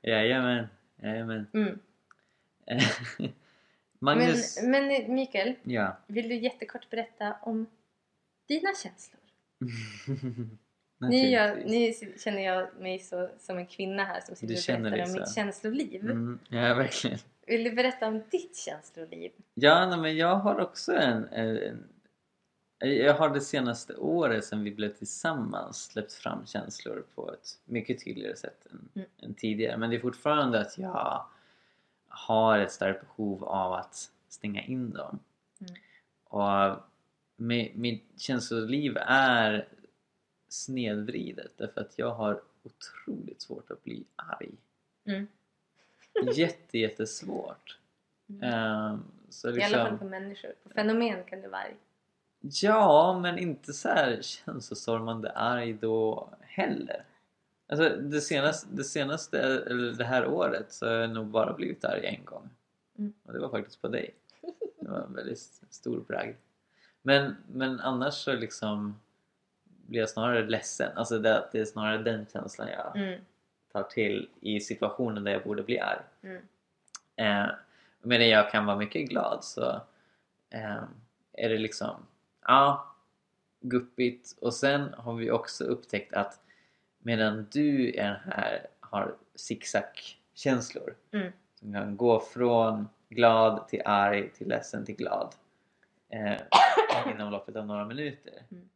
Jajamän, 0.02 0.68
jajamän. 1.04 1.46
Mm. 1.54 1.78
Magnus... 3.98 4.62
Men, 4.62 4.86
men 4.88 5.14
Mikael, 5.14 5.54
Ja. 5.62 5.96
vill 6.06 6.28
du 6.28 6.34
jättekort 6.34 6.90
berätta 6.90 7.36
om 7.42 7.66
dina 8.48 8.74
känslor? 8.82 9.20
Nu, 10.98 11.16
jag, 11.16 11.66
nu 11.66 11.92
känner 12.18 12.44
jag 12.44 12.68
mig 12.80 12.98
så, 12.98 13.28
som 13.38 13.58
en 13.58 13.66
kvinna 13.66 14.04
här 14.04 14.20
som 14.20 14.36
sitter 14.36 14.74
och 14.76 14.82
berättar 14.82 15.06
om 15.06 15.12
mitt 15.12 15.28
så. 15.28 15.34
känsloliv. 15.34 16.04
Mm, 16.10 16.38
ja, 16.48 16.74
verkligen. 16.74 17.18
Vill 17.46 17.64
du 17.64 17.70
berätta 17.72 18.08
om 18.08 18.22
ditt 18.30 18.56
känsloliv? 18.56 19.32
Ja, 19.54 19.86
nej, 19.86 19.98
men 19.98 20.16
jag 20.16 20.36
har 20.36 20.60
också 20.60 20.92
en, 20.92 21.28
en... 21.28 21.84
Jag 22.84 23.14
har 23.14 23.30
det 23.30 23.40
senaste 23.40 23.94
året 23.96 24.44
sedan 24.44 24.64
vi 24.64 24.70
blev 24.70 24.92
tillsammans 24.92 25.84
släppt 25.84 26.12
fram 26.12 26.46
känslor 26.46 27.04
på 27.14 27.32
ett 27.32 27.58
mycket 27.64 28.04
tydligare 28.04 28.36
sätt 28.36 28.66
än, 28.70 28.88
Mm. 28.94 29.08
än 29.22 29.34
tidigare. 29.34 29.76
Men 29.76 29.90
det 29.90 29.96
är 29.96 30.00
fortfarande 30.00 30.60
att 30.60 30.78
jag 30.78 31.24
har 32.08 32.58
ett 32.58 32.72
starkt 32.72 33.00
behov 33.00 33.44
av 33.44 33.72
att 33.72 34.10
stänga 34.28 34.62
in 34.62 34.90
dem. 34.90 35.18
Mm. 35.60 35.74
Och 36.24 36.76
mi- 37.36 37.72
mitt 37.74 38.04
känsloliv 38.20 38.96
är 39.06 39.68
snedvridet 40.48 41.52
därför 41.56 41.80
att 41.80 41.98
jag 41.98 42.10
har 42.14 42.42
otroligt 42.62 43.42
svårt 43.42 43.70
att 43.70 43.84
bli 43.84 44.04
arg. 44.16 44.50
Mm. 45.04 45.26
Jätte, 46.34 46.78
jättesvårt. 46.78 47.78
Mm. 48.28 48.42
Ehm, 48.42 49.02
så 49.28 49.48
I 49.48 49.62
alla 49.62 49.76
fall 49.76 49.82
liksom, 49.82 49.98
på 49.98 50.04
människor. 50.04 50.52
På 50.62 50.68
fenomen 50.68 51.24
kan 51.24 51.40
det 51.40 51.48
vara 51.48 51.60
arg. 51.62 51.76
Ja, 52.62 53.18
men 53.22 53.38
inte 53.38 53.72
så 53.72 53.88
här 53.88 54.18
känslostormande 54.22 55.30
arg 55.30 55.72
då 55.72 56.28
heller. 56.40 57.04
Alltså 57.66 57.88
det 57.88 58.20
senaste, 58.20 58.68
det 58.72 58.84
senaste, 58.84 59.38
eller 59.40 59.92
det 59.92 60.04
här 60.04 60.26
året 60.26 60.72
så 60.72 60.86
har 60.86 60.92
jag 60.92 61.10
nog 61.10 61.26
bara 61.26 61.52
blivit 61.52 61.84
arg 61.84 62.06
en 62.06 62.24
gång. 62.24 62.50
Mm. 62.98 63.12
Och 63.24 63.32
det 63.32 63.38
var 63.38 63.48
faktiskt 63.48 63.82
på 63.82 63.88
dig. 63.88 64.14
Det 64.80 64.90
var 64.90 65.00
en 65.00 65.14
väldigt 65.14 65.38
stor 65.70 66.00
bragd. 66.00 66.36
Men, 67.02 67.36
men 67.52 67.80
annars 67.80 68.14
så 68.14 68.32
liksom 68.32 69.00
blir 69.86 70.00
jag 70.00 70.10
snarare 70.10 70.46
ledsen. 70.46 70.96
Alltså 70.98 71.18
det, 71.18 71.48
det 71.52 71.60
är 71.60 71.64
snarare 71.64 71.98
den 72.02 72.26
känslan 72.32 72.68
jag 72.68 72.96
Mm. 72.96 73.20
tar 73.72 73.82
till 73.82 74.28
i 74.40 74.60
situationen 74.60 75.24
där 75.24 75.32
jag 75.32 75.42
borde 75.42 75.62
bli 75.62 75.78
arg. 75.80 76.02
Mm. 76.22 76.42
Eh, 77.16 77.50
medan 78.02 78.28
jag 78.28 78.50
kan 78.50 78.66
vara 78.66 78.76
mycket 78.76 79.08
glad 79.08 79.44
så 79.44 79.80
eh, 80.50 80.82
är 81.32 81.48
det 81.48 81.58
liksom, 81.58 81.96
ja, 82.44 82.94
guppigt. 83.60 84.36
Och 84.40 84.54
sen 84.54 84.94
har 84.94 85.14
vi 85.14 85.30
också 85.30 85.64
upptäckt 85.64 86.12
att 86.14 86.40
medan 86.98 87.46
du 87.52 87.88
är 87.88 88.04
den 88.04 88.20
här, 88.32 88.66
har 88.80 89.16
zigzag-känslor 89.34 90.96
Mm. 91.12 91.32
som 91.54 91.72
kan 91.72 91.96
gå 91.96 92.20
från 92.20 92.88
glad 93.08 93.68
till 93.68 93.82
arg 93.84 94.30
till 94.32 94.48
ledsen 94.48 94.84
till 94.84 94.96
glad 94.96 95.34
eh, 96.08 96.40
inom 97.14 97.32
loppet 97.32 97.56
av 97.56 97.66
några 97.66 97.84
minuter 97.84 98.42
Mm. 98.50 98.68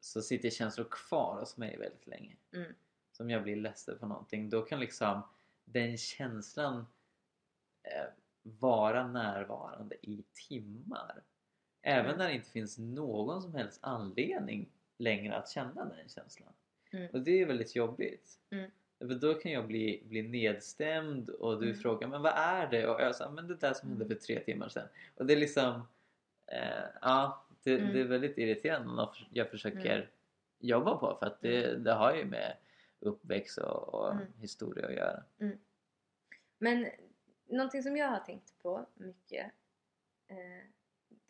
så 0.00 0.22
sitter 0.22 0.50
känslor 0.50 0.86
kvar 0.90 1.40
hos 1.40 1.56
mig 1.56 1.76
väldigt 1.76 2.06
länge. 2.06 2.36
Mm. 2.52 2.72
Så 3.12 3.22
om 3.22 3.30
jag 3.30 3.42
blir 3.42 3.56
ledsen 3.56 3.98
på 3.98 4.06
någonting 4.06 4.50
då 4.50 4.62
kan 4.62 4.80
liksom 4.80 5.22
den 5.64 5.98
känslan 5.98 6.86
eh, 7.82 8.04
vara 8.42 9.06
närvarande 9.06 9.94
i 10.06 10.24
timmar. 10.48 11.22
Även 11.82 12.04
Mm. 12.06 12.18
när 12.18 12.28
det 12.28 12.34
inte 12.34 12.50
finns 12.50 12.78
någon 12.78 13.42
som 13.42 13.54
helst 13.54 13.78
anledning 13.82 14.68
längre 14.98 15.36
att 15.36 15.48
känna 15.48 15.84
den 15.84 16.08
känslan. 16.08 16.52
Mm. 16.90 17.10
Och 17.12 17.20
det 17.20 17.42
är 17.42 17.46
väldigt 17.46 17.76
jobbigt. 17.76 18.38
Mm. 18.50 18.70
För 18.98 19.06
då 19.14 19.34
kan 19.34 19.52
jag 19.52 19.66
bli, 19.66 20.02
bli 20.08 20.22
nedstämd 20.22 21.28
och 21.30 21.60
du 21.60 21.66
Mm. 21.66 21.78
frågar 21.80 22.08
men 22.08 22.22
vad 22.22 22.32
är 22.36 22.66
det? 22.70 22.86
Och 22.86 23.00
jag 23.00 23.14
säger 23.16 23.30
men 23.30 23.48
det 23.48 23.54
där 23.56 23.72
som 23.74 23.88
hände 23.88 24.06
för 24.06 24.14
tre 24.14 24.40
timmar 24.40 24.68
sedan. 24.68 24.88
Och 25.14 25.26
det 25.26 25.32
är 25.32 25.36
liksom 25.36 25.88
eh, 26.46 26.84
ja, 27.02 27.44
det, 27.62 27.78
Mm. 27.78 27.92
det 27.92 28.00
är 28.00 28.04
väldigt 28.04 28.38
irriterande 28.38 28.94
när 28.94 29.28
jag 29.32 29.50
försöker 29.50 29.96
Mm. 29.96 30.06
jobba 30.58 30.96
på 30.96 31.16
för 31.18 31.26
att 31.26 31.40
det, 31.40 31.76
det 31.76 31.92
har 31.92 32.14
ju 32.14 32.24
med 32.24 32.56
uppväxt 32.98 33.58
och, 33.58 33.94
och 33.94 34.12
Mm. 34.12 34.26
historia 34.40 34.86
att 34.86 34.94
göra. 34.94 35.22
Men 36.58 36.86
någonting 37.46 37.82
som 37.82 37.96
jag 37.96 38.08
har 38.08 38.18
tänkt 38.20 38.58
på 38.62 38.86
mycket 38.94 39.46
eh, 40.28 40.36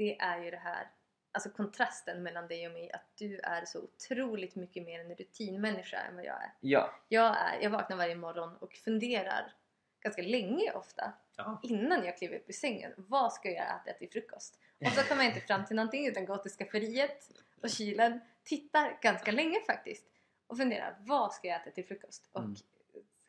det 0.00 0.20
är 0.20 0.44
ju 0.44 0.50
det 0.50 0.56
här 0.56 0.90
Alltså 1.32 1.50
kontrasten 1.50 2.22
mellan 2.22 2.48
dig 2.48 2.66
och 2.66 2.72
mig 2.72 2.92
att 2.92 3.16
du 3.18 3.38
är 3.38 3.64
så 3.64 3.82
otroligt 3.82 4.56
mycket 4.56 4.82
mer 4.84 5.00
en 5.00 5.14
rutinmänniska 5.14 5.98
än 5.98 6.16
vad 6.16 6.24
jag 6.24 6.42
är. 6.42 6.52
Ja. 6.60 6.94
Jag, 7.08 7.36
är, 7.36 7.60
jag 7.62 7.70
vaknar 7.70 7.96
varje 7.96 8.14
morgon 8.14 8.56
och 8.56 8.74
funderar 8.74 9.52
ganska 10.00 10.22
länge 10.22 10.72
ofta 10.72 11.12
ja. 11.36 11.60
innan 11.62 12.04
jag 12.04 12.18
kliver 12.18 12.36
upp 12.36 12.48
ur 12.48 12.52
sängen. 12.52 12.92
Vad 12.96 13.32
ska 13.32 13.50
jag 13.50 13.66
äta 13.66 13.98
till 13.98 14.10
frukost? 14.10 14.60
Och 14.86 14.92
så 14.92 15.02
kommer 15.02 15.24
jag 15.24 15.34
inte 15.34 15.46
fram 15.46 15.64
till 15.66 15.76
någonting 15.76 16.06
utan 16.06 16.24
går 16.24 16.36
till 16.36 16.50
skafferiet 16.50 17.30
och 17.62 17.70
kylen, 17.70 18.20
tittar 18.42 18.98
ganska 19.02 19.32
länge 19.32 19.60
faktiskt 19.66 20.04
och 20.46 20.56
funderar 20.56 20.96
vad 21.00 21.32
ska 21.32 21.48
jag 21.48 21.60
äta 21.60 21.70
till 21.70 21.86
frukost? 21.86 22.28
Och 22.32 22.40
Mm. 22.40 22.56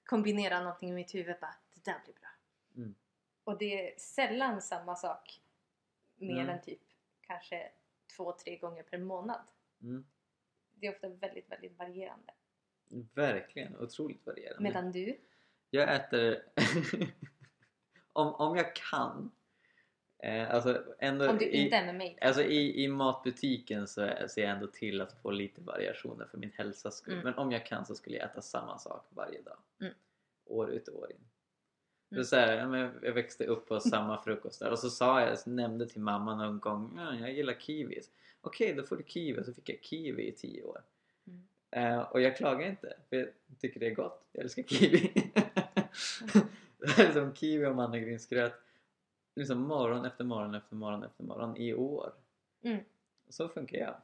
kombinera 0.05 0.59
någonting 0.59 0.89
i 0.89 0.93
mitt 0.93 1.15
huvud 1.15 1.35
bara 1.41 1.55
det 1.73 1.91
där 1.91 2.01
blir 2.05 2.13
bra. 2.13 2.29
Mm. 2.75 2.95
Och 3.43 3.57
det 3.57 3.91
är 3.93 3.99
sällan 3.99 4.61
samma 4.61 4.95
sak 4.95 5.41
mer 6.21 6.41
Mm. 6.43 6.49
än 6.49 6.61
typ 6.61 6.81
kanske 7.21 7.71
två, 8.17 8.31
tre 8.31 8.57
gånger 8.57 8.83
per 8.83 8.97
månad. 8.97 9.41
Mm. 9.81 10.05
Det 10.75 10.87
är 10.87 10.91
ofta 10.91 11.09
väldigt, 11.09 11.51
väldigt 11.51 11.77
varierande. 11.79 12.33
Verkligen, 13.13 13.77
otroligt 13.77 14.25
varierande. 14.25 14.63
Medan 14.63 14.91
du, 14.91 15.19
Jag 15.69 15.95
äter 15.95 16.43
om, 18.13 18.33
om 18.35 18.55
jag 18.57 18.75
kan 18.75 19.31
eh, 20.23 20.51
alltså 20.51 20.95
ändå 20.99 21.29
om 21.29 21.37
du 21.37 21.45
i, 21.45 21.63
inte 21.63 21.75
är 21.75 21.85
med 21.85 21.95
mig. 21.95 22.17
Alltså 22.21 22.43
i, 22.43 22.83
i 22.83 22.87
matbutiken 22.87 23.87
så 23.87 24.13
ser 24.29 24.41
jag 24.41 24.51
ändå 24.51 24.67
till 24.67 25.01
att 25.01 25.21
få 25.21 25.31
lite 25.31 25.61
variationer 25.61 26.25
för 26.25 26.37
min 26.37 26.51
hälsas 26.51 26.95
skull. 26.97 27.13
Mm. 27.13 27.23
Men 27.25 27.33
om 27.35 27.51
jag 27.51 27.65
kan 27.65 27.85
så 27.85 27.95
skulle 27.95 28.17
jag 28.17 28.25
äta 28.31 28.41
samma 28.41 28.77
sak 28.77 29.05
varje 29.09 29.41
dag. 29.41 29.57
Mm. 29.81 29.93
År 30.45 30.71
ut 30.71 30.87
och 30.87 30.99
år 30.99 31.11
in. 31.11 31.27
Mm. 32.11 32.23
så 32.23 32.35
här, 32.35 32.57
jag 33.01 33.13
växte 33.13 33.45
upp 33.45 33.67
på 33.67 33.79
samma 33.79 34.23
frukostar 34.23 34.71
och 34.71 34.79
så 34.79 34.89
sa 34.89 35.21
jag, 35.21 35.39
så 35.39 35.49
nämnde 35.49 35.87
till 35.87 36.01
mamma 36.01 36.35
någon 36.35 36.59
gång 36.59 36.93
ja, 36.97 37.15
jag 37.15 37.33
gillar 37.33 37.53
kiwis. 37.53 38.09
Okej, 38.41 38.73
då 38.73 38.83
får 38.83 38.95
du 38.95 39.03
kiwi. 39.03 39.43
Så 39.43 39.53
fick 39.53 39.69
jag 39.69 39.81
kiwi 39.81 40.27
i 40.27 40.31
tio 40.31 40.63
år. 40.63 40.81
Mm. 41.27 41.43
Eh, 41.71 41.99
och 41.99 42.21
jag 42.21 42.37
klagar 42.37 42.67
inte, 42.67 42.93
för 43.09 43.15
jag 43.15 43.59
tycker 43.59 43.79
det 43.79 43.87
är 43.87 43.95
gott. 43.95 44.27
Jag 44.31 44.43
älskar 44.43 44.63
kiwi. 44.63 45.11
är 46.97 47.13
som 47.13 47.35
kiwi 47.35 47.65
och 47.65 47.75
mannagrynsgröt 47.75 48.53
liksom 49.35 49.61
morgon 49.61 50.05
efter 50.05 50.23
morgon 50.23 50.55
efter 50.55 50.75
morgon 50.75 51.03
efter 51.03 51.23
morgon 51.23 51.57
i 51.57 51.73
år. 51.73 52.13
Mm. 52.63 52.83
Så 53.29 53.49
funkar 53.49 53.77
jag. 53.77 53.95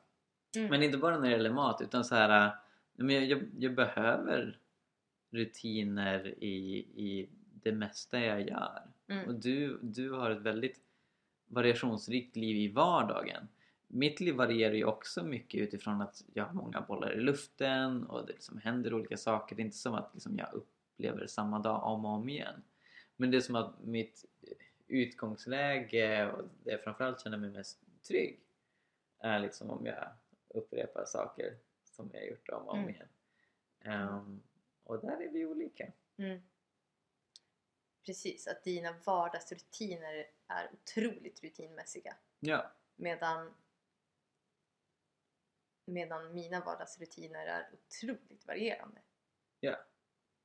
Mm. 0.55 0.69
Men 0.69 0.83
inte 0.83 0.97
bara 0.97 1.17
när 1.17 1.29
det 1.29 1.31
gäller 1.31 1.53
mat 1.53 1.81
utan 1.81 2.05
så 2.05 2.15
här, 2.15 2.55
men 2.93 3.15
jag, 3.15 3.23
jag, 3.23 3.41
jag 3.57 3.75
behöver 3.75 4.59
rutiner 5.29 6.43
i, 6.43 6.77
i 6.77 7.29
det 7.63 7.71
mesta 7.71 8.19
jag 8.19 8.41
gör. 8.47 8.81
Och 9.05 9.11
Mm. 9.11 9.39
du, 9.39 9.79
du 9.81 10.11
har 10.11 10.29
ett 10.31 10.41
väldigt 10.41 10.81
variationsrikt 11.47 12.35
liv 12.35 12.55
i 12.57 12.67
vardagen. 12.73 13.47
Mitt 13.87 14.19
liv 14.19 14.35
varierar 14.35 14.73
ju 14.73 14.85
också 14.85 15.23
mycket 15.23 15.61
utifrån 15.61 16.01
att 16.01 16.23
jag 16.33 16.45
har 16.45 16.53
många 16.53 16.81
bollar 16.81 17.13
i 17.17 17.21
luften 17.21 18.03
och 18.07 18.25
det 18.25 18.33
liksom 18.33 18.57
händer 18.57 18.93
olika 18.93 19.17
saker. 19.17 19.55
Det 19.55 19.61
är 19.61 19.65
inte 19.65 19.77
som 19.77 19.93
att 19.93 20.13
liksom 20.13 20.37
jag 20.37 20.53
upplever 20.53 21.27
samma 21.27 21.59
dag 21.59 21.83
om 21.83 22.05
och 22.05 22.11
om 22.11 22.29
igen. 22.29 22.63
Men 23.15 23.31
det 23.31 23.37
är 23.37 23.41
som 23.41 23.55
att 23.55 23.83
mitt 23.83 24.25
utgångsläge 24.87 26.31
och 26.31 26.43
det 26.63 26.71
jag 26.71 26.83
framförallt 26.83 27.21
känner 27.21 27.37
mig 27.37 27.49
mest 27.49 27.79
trygg 28.07 28.39
är 29.19 29.39
liksom 29.39 29.69
om 29.69 29.85
jag 29.85 30.07
upprepar 30.47 31.05
saker 31.05 31.57
som 31.83 32.09
jag 32.13 32.27
gjort 32.27 32.49
om 32.49 32.63
och 32.67 32.73
om 32.73 32.79
Mm. 32.79 32.89
igen. 32.89 33.07
Ehm, 33.81 34.41
och 34.83 34.99
där 35.01 35.21
är 35.27 35.31
vi 35.31 35.45
olika. 35.45 35.91
Mm. 36.17 36.39
Precis, 38.07 38.47
att 38.47 38.63
dina 38.63 38.95
vardagsrutiner 39.05 40.25
är 40.47 40.69
otroligt 40.73 41.43
rutinmässiga. 41.43 42.15
Ja, 42.39 42.71
Medan, 42.95 43.53
medan 45.85 46.33
mina 46.33 46.59
vardagsrutiner 46.59 47.45
är 47.45 47.69
otroligt 47.73 48.47
varierande. 48.47 49.01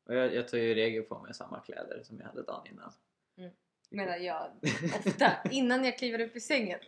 och 0.05 0.15
jag, 0.15 0.35
jag 0.35 0.49
tar 0.49 0.59
ju 0.59 0.71
i 0.71 0.75
regel 0.75 1.03
på 1.03 1.19
mig 1.19 1.35
samma 1.35 1.61
kläder 1.61 2.03
som 2.03 2.19
jag 2.19 2.27
hade 2.27 2.43
dagen 2.43 2.67
innan. 2.67 2.93
Medan 3.91 4.25
jag 4.25 4.51
ofta, 4.99 5.43
innan 5.51 5.85
jag 5.85 5.99
kliver 5.99 6.21
upp 6.21 6.37
ur 6.37 6.41
sängen, 6.41 6.81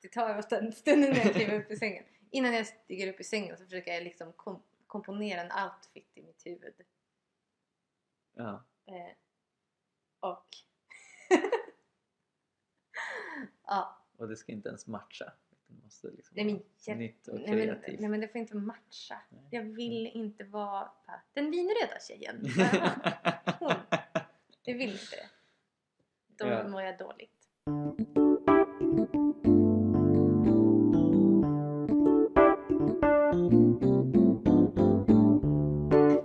det 0.00 0.08
tar 0.08 0.38
ofta 0.38 0.58
en 0.58 0.72
stund 0.72 1.04
innan 1.04 1.16
jag 1.16 1.34
kliver 1.34 1.60
upp 1.60 1.70
ur 1.70 1.76
sängen. 1.76 2.04
Innan 2.30 2.54
jag 2.54 2.66
stiger 2.66 3.12
upp 3.12 3.20
ur 3.20 3.24
sängen 3.24 3.56
så 3.56 3.64
försöker 3.64 3.92
jag 3.92 4.04
liksom 4.04 4.32
kom, 4.32 4.62
komponera 4.86 5.40
en 5.40 5.64
outfit 5.64 6.10
i 6.14 6.22
mitt 6.22 6.46
huvud. 6.46 6.74
Ja. 8.32 8.64
Eh, 8.86 9.16
och... 10.32 10.46
ja, 13.66 13.98
Och 14.16 14.28
det 14.28 14.36
ska 14.36 14.52
inte 14.52 14.68
ens 14.68 14.86
matcha. 14.86 15.32
Det 15.66 15.82
måste 15.84 16.06
liksom 16.10 16.34
nej 16.36 16.44
men, 16.44 16.62
jag, 16.84 16.98
nytt 16.98 17.28
och 17.28 17.34
nej, 17.40 17.50
men, 17.56 17.58
kreativt. 17.66 18.00
nej 18.00 18.08
men 18.10 18.20
det 18.20 18.28
får 18.28 18.40
inte 18.40 18.56
matcha. 18.56 19.20
Nej. 19.28 19.48
Jag 19.50 19.62
vill 19.62 20.06
inte 20.06 20.44
vara 20.44 20.90
den 21.32 21.50
vinröda 21.50 22.00
tjejen. 22.08 22.36
Hon. 23.58 23.72
Jag 24.62 24.74
vill 24.78 24.92
inte 24.92 25.16
det. 25.16 25.28
Då 26.44 26.46
Ja. 26.50 26.68
mår 26.68 26.82
jag 26.82 26.98
dåligt. 26.98 27.30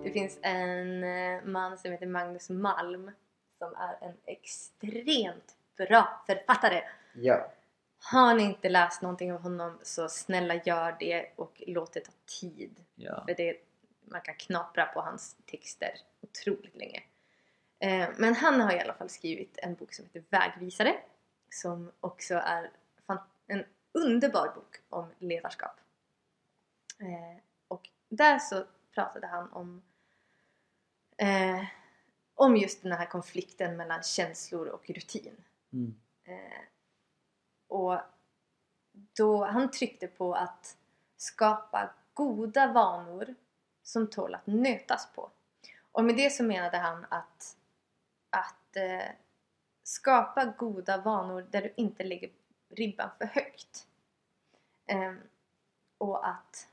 Det 0.04 0.12
finns 0.14 0.40
en 0.42 1.04
eh, 1.04 1.44
man 1.46 1.78
som 1.78 1.92
heter 1.92 2.08
Magnus 2.08 2.50
Malm 2.50 3.12
som 3.60 3.76
är 3.76 4.08
en 4.08 4.18
extremt 4.26 5.56
bra 5.78 6.24
författare. 6.28 6.82
ja. 7.14 7.52
Har 8.02 8.34
ni 8.34 8.44
inte 8.44 8.70
läst 8.70 9.02
någonting 9.02 9.34
av 9.34 9.42
honom 9.42 9.80
så 9.84 10.10
snälla 10.10 10.56
gör 10.56 10.96
det 11.00 11.32
och 11.36 11.62
låt 11.68 11.94
det 11.94 12.00
ta 12.00 12.12
tid. 12.40 12.86
ja. 12.96 13.24
För 13.28 13.36
det, 13.36 13.58
man 14.02 14.22
kan 14.22 14.36
knapra 14.36 14.86
på 14.86 15.02
hans 15.02 15.38
texter 15.46 15.92
otroligt 16.22 16.76
länge. 16.76 17.04
Eh, 17.80 18.10
men 18.18 18.36
han 18.36 18.62
har 18.62 18.74
i 18.74 18.80
alla 18.80 18.94
fall 18.94 19.10
skrivit 19.10 19.58
en 19.58 19.76
bok 19.76 19.94
som 19.94 20.06
heter 20.06 20.24
Vägvisare. 20.30 20.96
Som 21.50 21.92
också 22.00 22.36
är 22.36 22.72
en 23.48 23.66
underbar 23.92 24.52
bok 24.56 24.76
om 24.90 25.12
ledarskap. 25.20 25.80
Eh, 27.00 27.42
och 27.68 27.90
där 28.10 28.40
så 28.40 28.64
pratade 28.94 29.28
han 29.28 29.52
om 29.52 29.82
eh, 31.18 31.64
om 32.40 32.58
just 32.58 32.84
den 32.84 32.92
här 32.92 33.06
konflikten 33.06 33.78
mellan 33.78 34.04
känslor 34.04 34.68
och 34.68 34.90
rutin. 34.90 35.44
Mm. 35.74 35.96
Eh, 36.24 36.62
och 37.68 38.00
då 39.18 39.46
han 39.46 39.72
tryckte 39.72 40.08
på 40.08 40.34
att 40.34 40.78
skapa 41.18 41.90
goda 42.14 42.74
vanor 42.74 43.36
som 43.84 44.10
tål 44.10 44.36
att 44.36 44.48
nötas 44.48 45.10
på. 45.16 45.32
Och 45.92 46.04
med 46.04 46.16
det 46.16 46.30
så 46.30 46.44
menade 46.44 46.78
han 46.78 47.06
att, 47.10 47.58
att 48.30 48.76
eh, 48.76 49.10
skapa 49.84 50.46
goda 50.46 50.98
vanor 50.98 51.48
där 51.50 51.62
du 51.62 51.74
inte 51.78 52.04
lägger 52.04 52.32
ribban 52.70 53.10
för 53.18 53.26
högt. 53.26 53.88
Eh, 54.86 55.14
och 55.98 56.28
att 56.28 56.68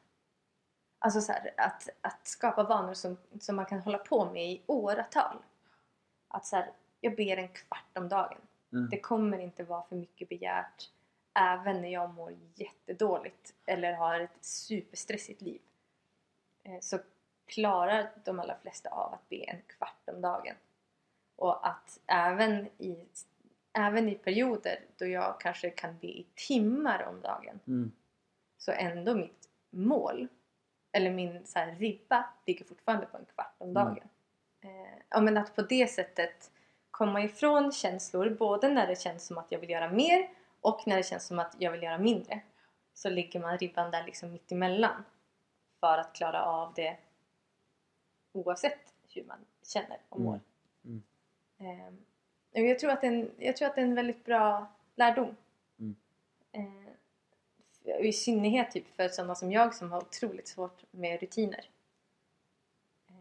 Alltså 0.99 1.21
så 1.21 1.33
här, 1.33 1.55
att, 1.57 1.89
att 2.01 2.27
skapa 2.27 2.63
vanor 2.63 2.95
som, 2.95 3.17
som 3.41 3.57
man 3.57 3.67
kan 3.67 3.81
hålla 3.81 3.99
på 3.99 4.33
med 4.33 4.51
i 4.51 4.63
åratal. 4.67 5.37
Att 6.29 6.47
så 6.47 6.57
här, 6.57 6.71
jag 7.01 7.17
ber 7.17 7.37
en 7.37 7.49
kvart 7.49 7.99
om 7.99 8.09
dagen. 8.09 8.39
Mm. 8.73 8.89
Det 8.91 9.01
kommer 9.01 9.39
inte 9.39 9.65
vara 9.65 9.83
för 9.83 9.97
mycket 9.97 10.29
begärt 10.29 10.91
även 11.35 11.81
när 11.83 11.89
jag 11.89 12.15
mår 12.15 12.37
jättedåligt 12.55 13.55
eller 13.67 13.93
har 13.93 14.21
ett 14.21 14.45
superstressigt 14.45 15.41
liv. 15.41 15.61
Eh, 16.63 16.79
Så 16.81 16.99
klarar 17.47 18.11
de 18.25 18.41
allra 18.41 18.57
flesta 18.59 18.91
av 18.91 19.13
att 19.15 19.29
be 19.29 19.37
en 19.37 19.63
kvart 19.63 20.03
om 20.07 20.21
dagen. 20.21 20.55
Och 21.37 21.67
att 21.69 22.01
även 22.07 22.67
i, 22.79 23.07
även 23.73 24.09
i 24.09 24.15
perioder 24.15 24.85
då 24.97 25.07
jag 25.07 25.41
kanske 25.41 25.71
kan 25.71 25.99
be 25.99 26.07
i 26.07 26.27
timmar 26.35 27.03
om 27.09 27.21
dagen 27.21 27.61
Mm. 27.67 27.93
så 28.59 28.73
ändå 28.73 29.15
mitt 29.15 29.49
mål 29.71 30.29
eller 30.93 31.11
min 31.11 31.47
så 31.47 31.59
här, 31.59 31.75
ribba 31.75 32.25
ligger 32.47 32.65
fortfarande 32.65 33.07
på 33.07 33.17
en 33.17 33.25
kvart 33.25 33.55
om 33.59 33.69
Mm. 33.77 34.09
Eh, 34.67 35.03
ja, 35.09 35.21
men 35.21 35.37
att 35.37 35.57
på 35.57 35.63
det 35.63 35.91
sättet 35.91 36.51
komma 36.91 37.23
ifrån 37.23 37.73
känslor 37.73 38.31
både 38.31 38.69
när 38.69 38.87
det 38.87 39.01
känns 39.01 39.27
som 39.27 39.39
att 39.39 39.53
jag 39.53 39.59
vill 39.59 39.71
göra 39.71 39.91
mer 39.91 40.31
och 40.61 40.83
när 40.87 40.97
det 40.97 41.03
känns 41.03 41.27
som 41.27 41.39
att 41.39 41.57
jag 41.59 41.73
vill 41.73 41.83
göra 41.83 41.99
mindre. 41.99 42.41
Så 42.95 43.11
ligger 43.11 43.41
man 43.41 43.59
ribban 43.59 43.91
där 43.91 44.05
liksom 44.05 44.33
mitt 44.33 44.53
emellan 44.53 45.05
för 45.81 45.99
att 45.99 46.13
klara 46.13 46.45
av 46.45 46.73
det 46.75 46.97
oavsett 48.33 48.95
hur 49.09 49.25
man 49.25 49.39
känner 49.63 49.99
och 50.09 50.21
mår. 50.21 50.41
Mm. 50.85 51.03
Eh, 51.59 51.95
och 52.63 52.69
jag, 52.69 52.79
tror 52.79 52.91
att 52.91 53.05
en, 53.05 53.31
jag 53.39 53.57
tror 53.57 53.69
att 53.69 53.75
det 53.75 53.81
är 53.81 53.87
en 53.87 53.95
väldigt 53.95 54.25
bra 54.25 54.67
lärdom. 54.95 55.37
Mm. 55.79 55.97
Eh, 56.53 58.07
I 58.07 58.13
synnerhet 58.13 58.71
typ 58.71 58.97
för 58.97 59.09
sådana 59.09 59.35
som 59.35 59.53
jag 59.53 59.75
som 59.75 59.93
har 59.93 59.99
otroligt 59.99 60.49
svårt 60.49 60.85
med 60.91 61.21
rutiner. 61.21 61.71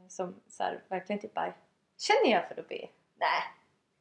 Som 0.07 0.41
så 0.47 0.63
här, 0.63 0.83
verkligen 0.87 1.21
typ 1.21 1.33
bara 1.33 1.53
Känner 1.97 2.31
jag 2.31 2.47
för 2.47 2.59
att 2.59 2.69
be? 2.69 2.87
Nej. 3.15 3.43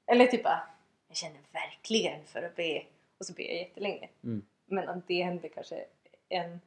Eller 0.06 0.26
typ 0.26 0.42
bara 0.42 0.68
Jag 1.08 1.16
känner 1.16 1.40
verkligen 1.52 2.24
för 2.24 2.42
att 2.42 2.56
be. 2.56 2.82
Och 3.18 3.26
så 3.26 3.32
ber 3.32 3.44
jag 3.44 3.54
jättelänge. 3.54 4.08
Mm. 4.24 4.46
Men 4.66 4.88
att 4.88 5.06
det 5.06 5.22
händer 5.22 5.48
kanske 5.48 5.84
en, 6.28 6.60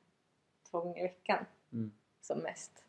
två 0.70 0.80
gånger 0.80 1.00
i 1.00 1.04
veckan 1.04 1.46
Mm. 1.74 1.92
som 2.22 2.40
mest. 2.40 2.84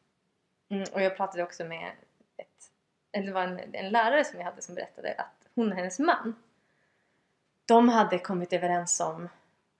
Mm, 0.68 0.84
och 0.92 1.02
jag 1.02 1.16
pratade 1.16 1.42
också 1.42 1.64
med 1.64 1.92
ett, 2.36 2.70
eller 3.12 3.26
det 3.26 3.32
var 3.32 3.42
en, 3.42 3.74
en 3.74 3.90
lärare 3.90 4.24
som 4.24 4.38
jag 4.38 4.44
hade 4.44 4.62
som 4.62 4.74
berättade 4.74 5.14
att 5.14 5.48
hon 5.54 5.70
och 5.70 5.76
hennes 5.76 5.98
man 5.98 6.34
de 7.64 7.88
hade 7.88 8.18
kommit 8.18 8.52
överens 8.52 9.00
om, 9.00 9.28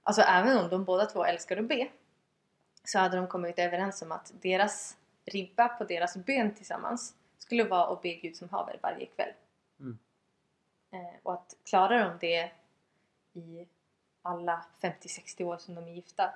alltså 0.03 0.23
även 0.23 0.59
om 0.59 0.69
de 0.69 0.85
båda 0.85 1.07
två 1.07 1.25
älskar 1.25 1.57
att 1.57 1.69
be 1.69 1.89
så 2.85 2.99
hade 2.99 3.17
de 3.17 3.27
kommit 3.27 3.59
överens 3.59 4.03
om 4.03 4.13
att 4.13 4.33
deras 4.41 4.97
ribba 5.29 5.69
på 5.69 5.85
deras 5.85 6.17
bön 6.17 6.55
tillsammans 6.55 7.15
skulle 7.39 7.65
vara 7.65 7.93
att 7.93 8.03
be 8.03 8.15
Gud 8.15 8.37
som 8.37 8.49
haver 8.49 8.79
varje 8.83 9.07
kväll. 9.07 9.33
Mm. 9.81 9.99
Eh, 10.91 11.21
och 11.23 11.33
att 11.33 11.57
klarar 11.65 12.09
de 12.09 12.19
det 12.21 12.51
i 13.33 13.67
alla 14.23 14.67
50-60 14.81 15.43
år 15.43 15.57
som 15.59 15.75
de 15.75 15.85
är 15.85 15.93
gifta 15.93 16.35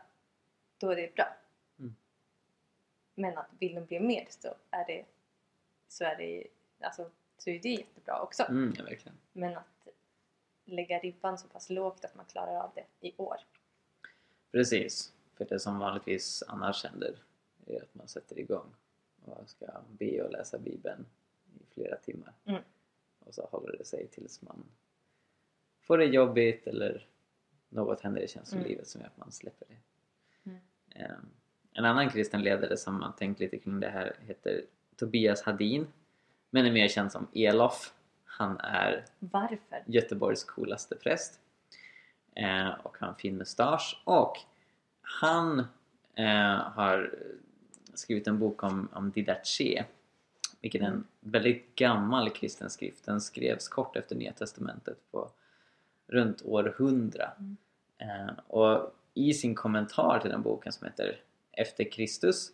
då 0.78 0.90
är 0.90 0.96
det 0.96 1.14
bra. 1.14 1.36
Mm. 1.78 1.94
Men 3.14 3.38
att 3.38 3.48
vill 3.58 3.74
de 3.74 3.84
bli 3.84 4.00
mer 4.00 4.26
så 4.30 4.54
är 4.70 4.86
det 4.86 5.04
så 5.88 6.04
är 6.04 6.16
det 6.16 6.46
alltså 6.80 7.10
så 7.38 7.50
är 7.50 7.58
det 7.58 7.68
jättebra 7.68 8.20
också. 8.20 8.42
Mm, 8.42 8.74
ja. 8.78 9.10
Men 9.32 9.56
att 9.56 9.88
lägga 10.64 10.98
ribban 10.98 11.38
så 11.38 11.48
pass 11.48 11.70
lågt 11.70 12.04
att 12.04 12.14
man 12.14 12.24
klarar 12.24 12.56
av 12.56 12.70
det 12.74 13.08
i 13.08 13.14
år. 13.16 13.36
Precis. 14.52 15.12
För 15.34 15.44
det 15.44 15.60
som 15.60 15.78
vanligtvis 15.78 16.42
annars 16.48 16.84
händer 16.84 17.18
är 17.66 17.82
att 17.82 17.94
man 17.94 18.08
sätter 18.08 18.38
igång 18.38 18.74
och 19.24 19.48
ska 19.48 19.66
be 19.88 20.22
och 20.22 20.30
läsa 20.32 20.58
bibeln 20.58 21.06
i 21.60 21.74
flera 21.74 21.96
timmar. 21.96 22.32
Mm. 22.44 22.62
Och 23.18 23.34
så 23.34 23.48
håller 23.50 23.76
det 23.78 23.84
sig 23.84 24.06
tills 24.06 24.42
man 24.42 24.64
får 25.80 25.98
det 25.98 26.04
jobbigt 26.04 26.66
eller 26.66 27.06
något 27.68 28.00
händer 28.00 28.20
i 28.20 28.28
känslolivet 28.28 28.88
som 28.88 29.00
gör 29.00 29.08
att 29.08 29.16
man 29.16 29.32
släpper 29.32 29.66
det. 29.68 29.76
Mm. 30.50 30.60
Ehm, 30.90 31.28
En 31.72 31.84
annan 31.84 32.10
kristen 32.10 32.42
ledare 32.42 32.76
som 32.76 33.02
har 33.02 33.12
tänkt 33.12 33.40
lite 33.40 33.58
kring 33.58 33.80
det 33.80 33.88
här 33.88 34.16
heter 34.20 34.64
Tobias 34.96 35.42
Hadin 35.42 35.86
men 36.50 36.66
är 36.66 36.72
mer 36.72 36.88
känd 36.88 37.12
som 37.12 37.26
Elof. 37.34 37.94
Han 38.24 38.60
är 38.60 39.04
Varför? 39.18 39.84
Göteborgs 39.86 40.44
coolaste 40.44 40.96
präst. 40.96 41.40
Eh, 42.34 42.68
och 42.68 42.98
har 42.98 43.08
en 43.08 43.14
fin 43.14 43.36
mustasch. 43.36 44.02
Och 44.04 44.36
han 45.00 45.58
eh, 46.14 46.54
har 46.54 47.14
skrivit 47.94 48.26
en 48.26 48.38
bok 48.38 48.62
om, 48.62 48.88
om 48.92 49.10
Didache. 49.10 49.84
Vilket 50.60 50.82
är 50.82 50.86
en 50.86 51.04
väldigt 51.20 51.74
gammal 51.74 52.30
kristen 52.30 52.70
skrift. 52.70 53.04
Den 53.04 53.20
skrevs 53.20 53.68
kort 53.68 53.96
efter 53.96 54.16
Nya 54.16 54.32
Testamentet 54.32 54.98
på 55.10 55.30
runt 56.06 56.42
år 56.42 56.74
100. 56.78 57.30
Mm. 57.38 57.56
Eh, 57.98 58.34
och 58.46 58.94
i 59.14 59.34
sin 59.34 59.54
kommentar 59.54 60.20
till 60.20 60.30
den 60.30 60.42
boken 60.42 60.72
som 60.72 60.86
heter 60.86 61.20
Efter 61.52 61.90
Kristus 61.90 62.50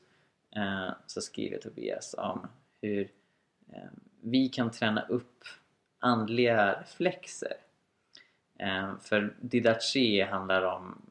eh, 0.57 0.91
så 1.07 1.21
skriver 1.21 1.59
Tobias 1.59 2.15
om 2.19 2.49
hur 2.81 3.11
eh, 3.73 3.91
vi 4.21 4.49
kan 4.49 4.71
träna 4.71 5.03
upp 5.03 5.45
andliga 5.99 6.81
reflexer. 6.81 7.57
Eh, 8.59 8.99
för 9.01 9.35
Didache 9.41 10.25
handlar 10.31 10.63
om 10.63 11.03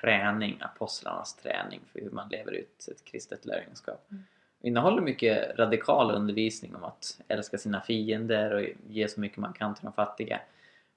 träning, 0.00 0.58
apostlarnas 0.60 1.34
träning 1.34 1.80
för 1.92 2.00
hur 2.00 2.10
man 2.10 2.28
lever 2.28 2.52
ut 2.52 2.88
ett 2.90 3.04
kristet 3.04 3.44
lärjungaskap. 3.44 4.06
Mm. 4.10 4.22
Innehåller 4.60 5.02
mycket 5.02 5.58
radikal 5.58 6.10
undervisning 6.10 6.76
om 6.76 6.84
att 6.84 7.20
älska 7.28 7.58
sina 7.58 7.80
fiender 7.80 8.54
och 8.54 8.66
ge 8.88 9.08
så 9.08 9.20
mycket 9.20 9.38
man 9.38 9.52
kan 9.52 9.74
till 9.74 9.84
de 9.84 9.92
fattiga. 9.92 10.40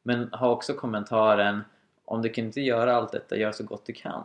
Men 0.03 0.29
har 0.33 0.49
också 0.49 0.73
kommentaren 0.73 1.61
om 2.05 2.21
du 2.21 2.29
kan 2.29 2.45
inte 2.45 2.61
göra 2.61 2.95
allt 2.95 3.11
detta, 3.11 3.37
gör 3.37 3.51
så 3.51 3.63
gott 3.63 3.85
du 3.85 3.93
kan. 3.93 4.23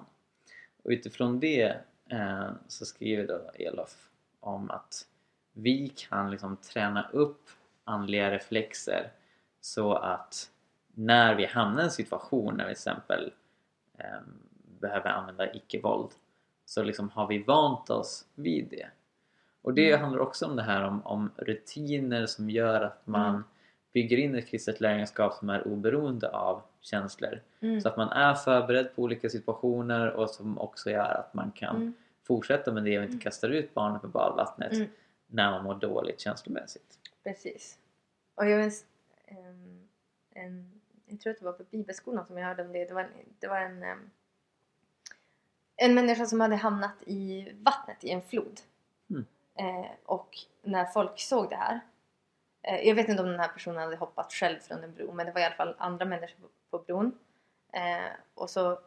Och 0.82 0.90
utifrån 0.90 1.40
det 1.40 1.76
eh, 2.08 2.50
så 2.68 2.84
skriver 2.84 3.26
då 3.26 3.50
Elof 3.54 4.08
om 4.40 4.70
att 4.70 5.06
vi 5.52 5.88
kan 5.88 6.30
liksom 6.30 6.56
träna 6.56 7.10
upp 7.12 7.50
andliga 7.84 8.30
reflexer 8.30 9.10
så 9.60 9.94
att 9.94 10.50
när 10.94 11.34
vi 11.34 11.46
hamnar 11.46 11.82
i 11.82 11.84
en 11.84 11.90
situation 11.90 12.54
när 12.56 12.64
vi 12.64 12.68
till 12.68 12.72
exempel 12.72 13.32
eh, 13.98 14.20
behöver 14.80 15.10
använda 15.10 15.54
icke-våld 15.54 16.10
så 16.64 16.82
liksom 16.82 17.08
har 17.10 17.26
vi 17.26 17.38
vant 17.42 17.90
oss 17.90 18.26
vid 18.34 18.68
det. 18.70 18.86
Och 19.62 19.74
det 19.74 19.88
Mm. 19.88 20.00
handlar 20.00 20.20
också 20.20 20.46
om 20.46 20.56
det 20.56 20.62
här 20.62 20.84
om, 20.84 21.06
om 21.06 21.30
rutiner 21.36 22.26
som 22.26 22.50
gör 22.50 22.80
att 22.80 23.06
man 23.06 23.30
Mm. 23.30 23.44
bygger 23.92 24.16
in 24.16 24.34
ett 24.34 24.46
kristet 24.48 24.80
lärjungaskap 24.80 25.34
som 25.34 25.50
är 25.50 25.66
oberoende 25.68 26.28
av 26.30 26.62
känslor. 26.80 27.40
Mm. 27.60 27.80
Så 27.80 27.88
att 27.88 27.96
man 27.96 28.08
är 28.08 28.34
förberedd 28.34 28.96
på 28.96 29.02
olika 29.02 29.28
situationer 29.28 30.10
och 30.10 30.30
som 30.30 30.58
också 30.58 30.90
gör 30.90 31.14
att 31.14 31.34
man 31.34 31.50
kan 31.52 31.76
Mm. 31.76 31.94
fortsätta 32.22 32.72
med 32.72 32.84
det 32.84 32.98
och 32.98 33.02
inte 33.04 33.12
Mm. 33.12 33.20
kastar 33.20 33.48
ut 33.48 33.74
barnet 33.74 34.02
med 34.02 34.10
badvattnet 34.12 34.72
Mm. 34.72 34.88
när 35.26 35.50
man 35.50 35.64
mår 35.64 35.74
dåligt 35.74 36.20
känslomässigt. 36.20 36.98
Precis. 37.22 37.78
Och 38.34 38.48
jag 38.48 38.60
minns 38.60 38.84
en, 39.24 39.88
en, 40.30 40.80
jag 41.06 41.20
tror 41.20 41.30
att 41.32 41.38
det 41.38 41.44
var 41.44 41.52
på 41.52 41.64
bibelskolan 41.70 42.26
som 42.26 42.38
jag 42.38 42.46
hörde 42.46 42.62
om 42.62 42.72
det. 42.72 42.84
Det 42.84 42.94
var 42.94 43.00
en, 43.02 43.08
det 43.38 43.48
var 43.48 43.56
en, 43.60 43.82
em, 43.82 44.10
en 45.82 45.94
människa 45.94 46.26
som 46.26 46.40
hade 46.40 46.56
hamnat 46.56 47.02
i 47.06 47.52
vattnet 47.62 48.04
i 48.04 48.10
en 48.10 48.22
flod. 48.22 48.60
Mm. 49.10 49.26
Eh, 49.54 49.90
och 50.04 50.38
när 50.62 50.84
folk 50.84 51.20
såg 51.20 51.50
det 51.50 51.56
här. 51.56 51.80
Eh, 52.62 52.88
jag 52.88 52.94
vet 52.94 53.08
inte 53.08 53.22
om 53.22 53.28
den 53.28 53.40
här 53.40 53.48
personen 53.48 53.82
hade 53.82 53.96
hoppat 53.96 54.32
själv 54.32 54.58
från 54.58 54.84
en 54.84 54.94
bro 54.94 55.12
men 55.12 55.26
det 55.26 55.32
var 55.32 55.40
i 55.40 55.44
alla 55.44 55.54
fall 55.54 55.74
andra 55.78 56.04
människor 56.04 56.36
på, 56.40 56.48
på 56.70 56.84
bron. 56.84 57.18
Eh, 57.72 58.10
och, 58.34 58.50
så, 58.50 58.78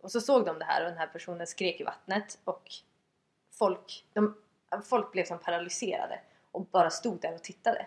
och 0.00 0.12
så 0.12 0.20
såg 0.20 0.46
de 0.46 0.58
det 0.58 0.64
här 0.64 0.84
och 0.84 0.90
den 0.90 0.98
här 0.98 1.06
personen 1.06 1.46
skrek 1.46 1.80
i 1.80 1.84
vattnet 1.84 2.38
och 2.44 2.70
folk, 3.50 4.06
de, 4.12 4.36
folk 4.84 5.12
blev 5.12 5.24
som 5.24 5.38
paralyserade 5.38 6.20
och 6.52 6.66
bara 6.66 6.90
stod 6.90 7.20
där 7.20 7.34
och 7.34 7.42
tittade. 7.42 7.86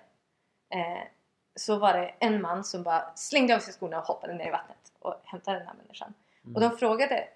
Så 1.56 1.80
var 1.80 1.94
det 1.94 2.16
en 2.20 2.42
man 2.42 2.64
som 2.64 2.84
bara 2.84 3.16
slängde 3.16 3.56
av 3.56 3.60
sig 3.60 3.74
skorna 3.74 4.00
och 4.00 4.06
hoppade 4.06 4.34
ner 4.34 4.48
i 4.48 4.52
vattnet 4.52 4.94
och 5.00 5.22
hämtade 5.24 5.58
den 5.58 5.68
här 5.68 5.76
människan. 5.76 6.14
Mm. 6.44 6.56
Och 6.56 6.62
de 6.62 6.78
frågade, 6.78 7.28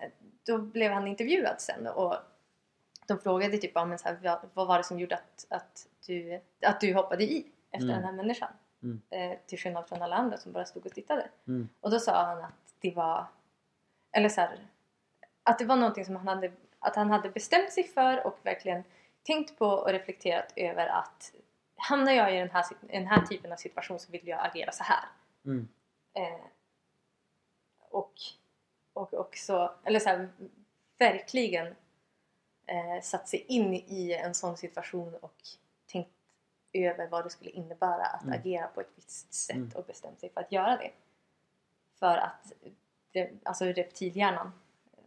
då 0.48 0.58
blev 0.58 0.92
han 0.92 1.08
intervjuad 1.08 1.62
sen 1.62 1.88
och 1.88 2.16
de 3.08 3.20
frågade 3.20 3.58
typ 3.58 3.78
om 3.78 3.98
så 3.98 4.08
här, 4.08 4.40
vad, 4.54 4.68
var 4.68 4.78
det 4.78 4.84
som 4.84 5.00
gjorde 5.00 5.16
att, 5.16 5.46
att, 5.50 5.88
du, 6.08 6.42
att 6.62 6.82
du 6.82 6.94
hoppade 6.94 7.24
i 7.24 7.46
efter 7.72 7.88
Mm. 7.90 7.96
den 7.96 8.06
här 8.06 8.12
människan? 8.12 8.52
Mm. 8.84 9.02
Eh, 9.10 9.38
till 9.46 9.60
skillnad 9.60 9.88
från 9.88 10.02
alla 10.02 10.16
andra 10.16 10.38
som 10.38 10.52
bara 10.52 10.66
stod 10.66 10.86
och 10.86 10.94
tittade. 10.94 11.30
Mm. 11.48 11.70
Och 11.82 11.92
då 11.92 12.00
sa 12.00 12.26
han 12.26 12.44
att 12.44 12.76
det 12.80 12.92
var, 12.92 13.26
eller 14.12 14.30
så 14.30 14.42
här, 14.42 14.68
att 15.44 15.60
det 15.60 15.66
var 15.66 15.76
någonting 15.76 16.06
som 16.06 16.16
han 16.16 16.28
hade, 16.28 16.52
att 16.80 16.96
han 16.96 17.10
hade 17.12 17.30
bestämt 17.30 17.72
sig 17.74 17.84
för 17.84 18.28
och 18.28 18.40
verkligen 18.44 18.84
tänkt 19.24 19.58
på 19.58 19.66
och 19.68 19.90
reflekterat 19.90 20.54
över 20.56 20.88
att 20.88 21.34
hamnar 21.76 22.12
jag 22.12 22.36
i 22.36 22.40
den 22.40 22.50
här, 22.50 22.66
den 22.82 23.08
här 23.08 23.22
typen 23.26 23.52
av 23.52 23.56
situation 23.56 24.00
så 24.00 24.12
vill 24.12 24.28
jag 24.28 24.46
agera 24.46 24.72
så 24.72 24.84
här. 24.84 25.06
Mm. 25.46 25.68
Eh, 26.14 26.46
och, 27.90 28.14
och 28.98 29.14
också, 29.14 29.76
eller 29.84 30.00
så 30.00 30.10
här, 30.10 30.30
verkligen 30.98 31.68
eh, 32.66 33.02
satt 33.02 33.28
sig 33.28 33.40
in 33.48 33.74
i 33.74 34.14
en 34.14 34.34
sån 34.36 34.58
situation 34.58 35.16
och 35.16 35.36
tänkt 35.86 36.10
över 36.74 37.08
vad 37.08 37.26
det 37.26 37.30
skulle 37.30 37.52
innebära 37.52 38.06
att 38.06 38.24
Mm. 38.24 38.40
agera 38.40 38.68
på 38.68 38.82
ett 38.82 38.92
visst 38.96 39.34
sätt 39.34 39.56
Mm. 39.56 39.72
och 39.76 39.86
bestämt 39.86 40.20
sig 40.20 40.30
för 40.30 40.42
att 40.42 40.52
göra 40.52 40.78
det. 40.78 40.92
För 42.00 42.18
att 42.18 42.54
alltså 43.44 43.66
reptilhjärnan, 43.66 44.52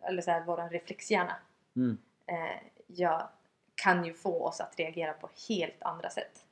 eller 0.03 0.22
så 0.22 0.30
här, 0.30 0.45
våran 0.45 0.70
reflexhjärna, 0.70 1.36
Mm. 1.76 1.99
eh, 2.26 2.62
ja, 2.86 3.30
kan 3.74 4.05
ju 4.05 4.14
få 4.14 4.45
oss 4.47 4.61
att 4.61 4.78
reagera 4.78 5.12
på 5.12 5.28
helt 5.49 5.82
andra 5.82 6.11
sätt. 6.11 6.47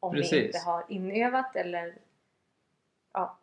Om 0.00 0.12
vi 0.14 0.20
Precis. 0.22 0.46
inte 0.46 0.58
har 0.58 0.84
inövat 0.88 1.56
eller 1.56 1.98
ja, 3.12 3.38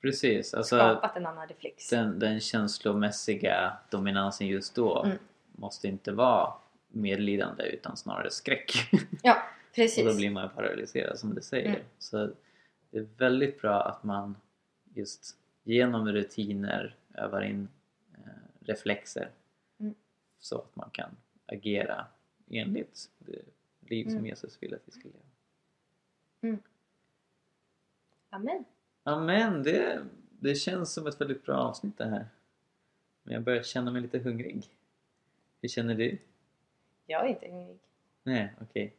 Precis, 0.00 0.54
alltså 0.54 0.76
skapat 0.76 1.16
en 1.16 1.26
annan 1.26 1.48
reflex. 1.48 1.90
den, 1.90 2.18
den 2.18 2.40
känslomässiga 2.40 3.76
dominansen 3.90 4.46
just 4.46 4.74
då 4.74 5.02
Mm. 5.04 5.18
måste 5.52 5.88
inte 5.88 6.12
vara 6.12 6.52
medlidande 6.88 7.64
utan 7.64 7.96
snarare 7.96 8.30
skräck. 8.30 8.72
Ja, 9.22 9.42
precis. 9.74 10.04
och 10.06 10.10
då 10.12 10.16
blir 10.16 10.30
man 10.30 10.50
paralyserad 10.50 11.18
som 11.18 11.34
du 11.34 11.42
säger. 11.42 11.68
Mm. 11.68 11.80
Så 11.98 12.30
det 12.90 12.98
är 12.98 13.06
väldigt 13.16 13.60
bra 13.60 13.82
att 13.82 14.04
man 14.04 14.36
just 14.94 15.36
genom 15.64 16.08
rutiner 16.08 16.96
övar 17.14 17.42
in 17.42 17.68
eh, 18.14 18.20
reflexer 18.60 19.30
Mm. 19.80 19.94
så 20.38 20.58
att 20.58 20.76
man 20.76 20.90
kan 20.92 21.10
agera 21.46 22.06
enligt 22.50 23.10
det 23.18 23.42
liv 23.80 24.04
som 24.04 24.12
Mm. 24.12 24.26
Jesus 24.26 24.58
vill 24.62 24.74
att 24.74 24.80
vi 24.84 24.92
ska 24.92 25.02
leva. 25.08 26.58
Amen. 28.30 28.64
Amen, 29.12 29.62
det, 29.62 29.98
det 30.40 30.54
känns 30.54 30.92
som 30.92 31.06
ett 31.06 31.20
väldigt 31.20 31.44
bra 31.46 31.56
avsnitt 31.56 31.98
det 31.98 32.04
här. 32.04 32.26
Men 33.22 33.34
jag 33.34 33.42
börjar 33.42 33.62
känna 33.62 33.90
mig 33.90 34.02
lite 34.02 34.18
hungrig. 34.18 34.64
Hur 35.60 35.68
känner 35.68 35.94
du? 35.94 36.18
Jag 37.06 37.24
är 37.24 37.28
inte 37.28 37.48
hungrig. 37.48 37.78
Nej, 38.22 38.52
okej. 38.60 38.94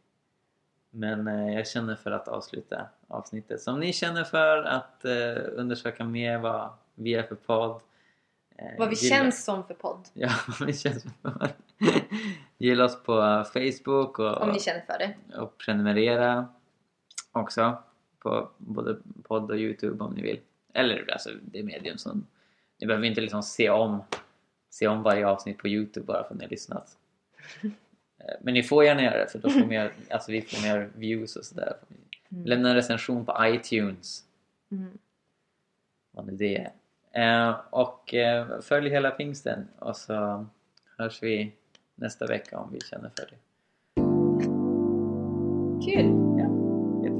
Men 0.89 1.27
eh, 1.27 1.53
jag 1.55 1.67
känner 1.67 1.95
för 1.95 2.11
att 2.11 2.27
avsluta 2.27 2.87
avsnittet. 3.07 3.61
Så 3.61 3.71
om 3.73 3.79
ni 3.79 3.93
känner 3.93 4.23
för 4.23 4.63
att 4.63 5.05
eh, 5.05 5.43
undersöka 5.53 6.03
mer 6.05 6.37
vad 6.37 6.69
vi 6.95 7.13
är 7.13 7.23
för 7.23 7.35
podd. 7.35 7.81
Eh, 8.55 8.65
Vad 8.77 8.89
vi 8.89 8.95
gilla- 8.95 9.15
känns 9.15 9.43
som 9.45 9.63
för 9.67 9.73
podd. 9.73 10.07
Ja, 10.13 10.29
vad 10.59 10.67
vi 10.67 10.73
känns 10.73 11.03
för. 11.21 11.49
Gilla 12.57 12.85
oss 12.85 13.03
på 13.03 13.45
Facebook 13.53 14.19
och, 14.19 14.41
Om 14.41 14.49
ni 14.49 14.59
känner 14.59 14.81
för 14.81 14.97
det. 14.99 15.37
och 15.37 15.57
prenumerera 15.57 16.47
också 17.31 17.83
på 18.19 18.49
både 18.57 18.97
podd 19.23 19.51
och 19.51 19.57
Youtube 19.57 20.03
om 20.03 20.13
ni 20.13 20.21
vill. 20.21 20.39
Eller 20.73 21.11
alltså 21.11 21.29
det 21.41 21.63
medium 21.63 21.97
som... 21.97 22.27
Ni 22.81 22.87
behöver 22.87 23.07
inte 23.07 23.21
liksom 23.21 23.43
se 23.43 23.69
om, 23.69 24.01
se 24.69 24.87
om 24.87 25.03
varje 25.03 25.27
avsnitt 25.27 25.57
på 25.57 25.67
Youtube 25.67 26.05
bara 26.05 26.23
för 26.23 26.33
att 26.33 26.37
ni 26.39 26.43
har 26.45 26.49
lyssnat. 26.51 26.97
Eh, 28.21 28.35
Men 28.41 28.53
ni 28.53 28.63
får 28.63 28.83
gärna 28.85 29.03
göra 29.03 29.17
det 29.17 29.27
för 29.31 29.39
då 29.39 29.49
får 29.49 29.65
mer, 29.65 29.93
alltså 30.09 30.31
vi 30.31 30.41
får 30.41 30.61
mer 30.67 30.89
views 30.95 31.35
och 31.35 31.45
sådär. 31.45 31.73
Mm. 32.31 32.45
Lämna 32.45 32.69
en 32.69 32.75
recension 32.75 33.25
på 33.25 33.35
iTunes 33.41 34.23
Mm. 34.71 34.97
vad 36.11 36.25
nu 36.25 36.35
det 36.35 36.71
är. 37.11 37.49
Eh, 37.49 37.59
och 37.69 38.13
eh, 38.13 38.59
följ 38.61 38.89
hela 38.89 39.11
pingsten 39.11 39.67
och 39.79 39.97
så 39.97 40.45
hörs 40.97 41.23
vi 41.23 41.53
nästa 41.95 42.25
vecka 42.27 42.57
om 42.59 42.73
vi 42.73 42.79
känner 42.81 43.09
för 43.09 43.25
det. 43.29 43.37
Kul! 45.91 46.28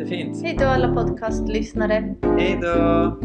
Jättefint! 0.09 0.43
Hej 0.43 0.55
då 0.59 0.65
alla 0.65 0.93
podcastlyssnare! 0.93 2.15
Hej 2.37 2.59
då! 2.61 3.19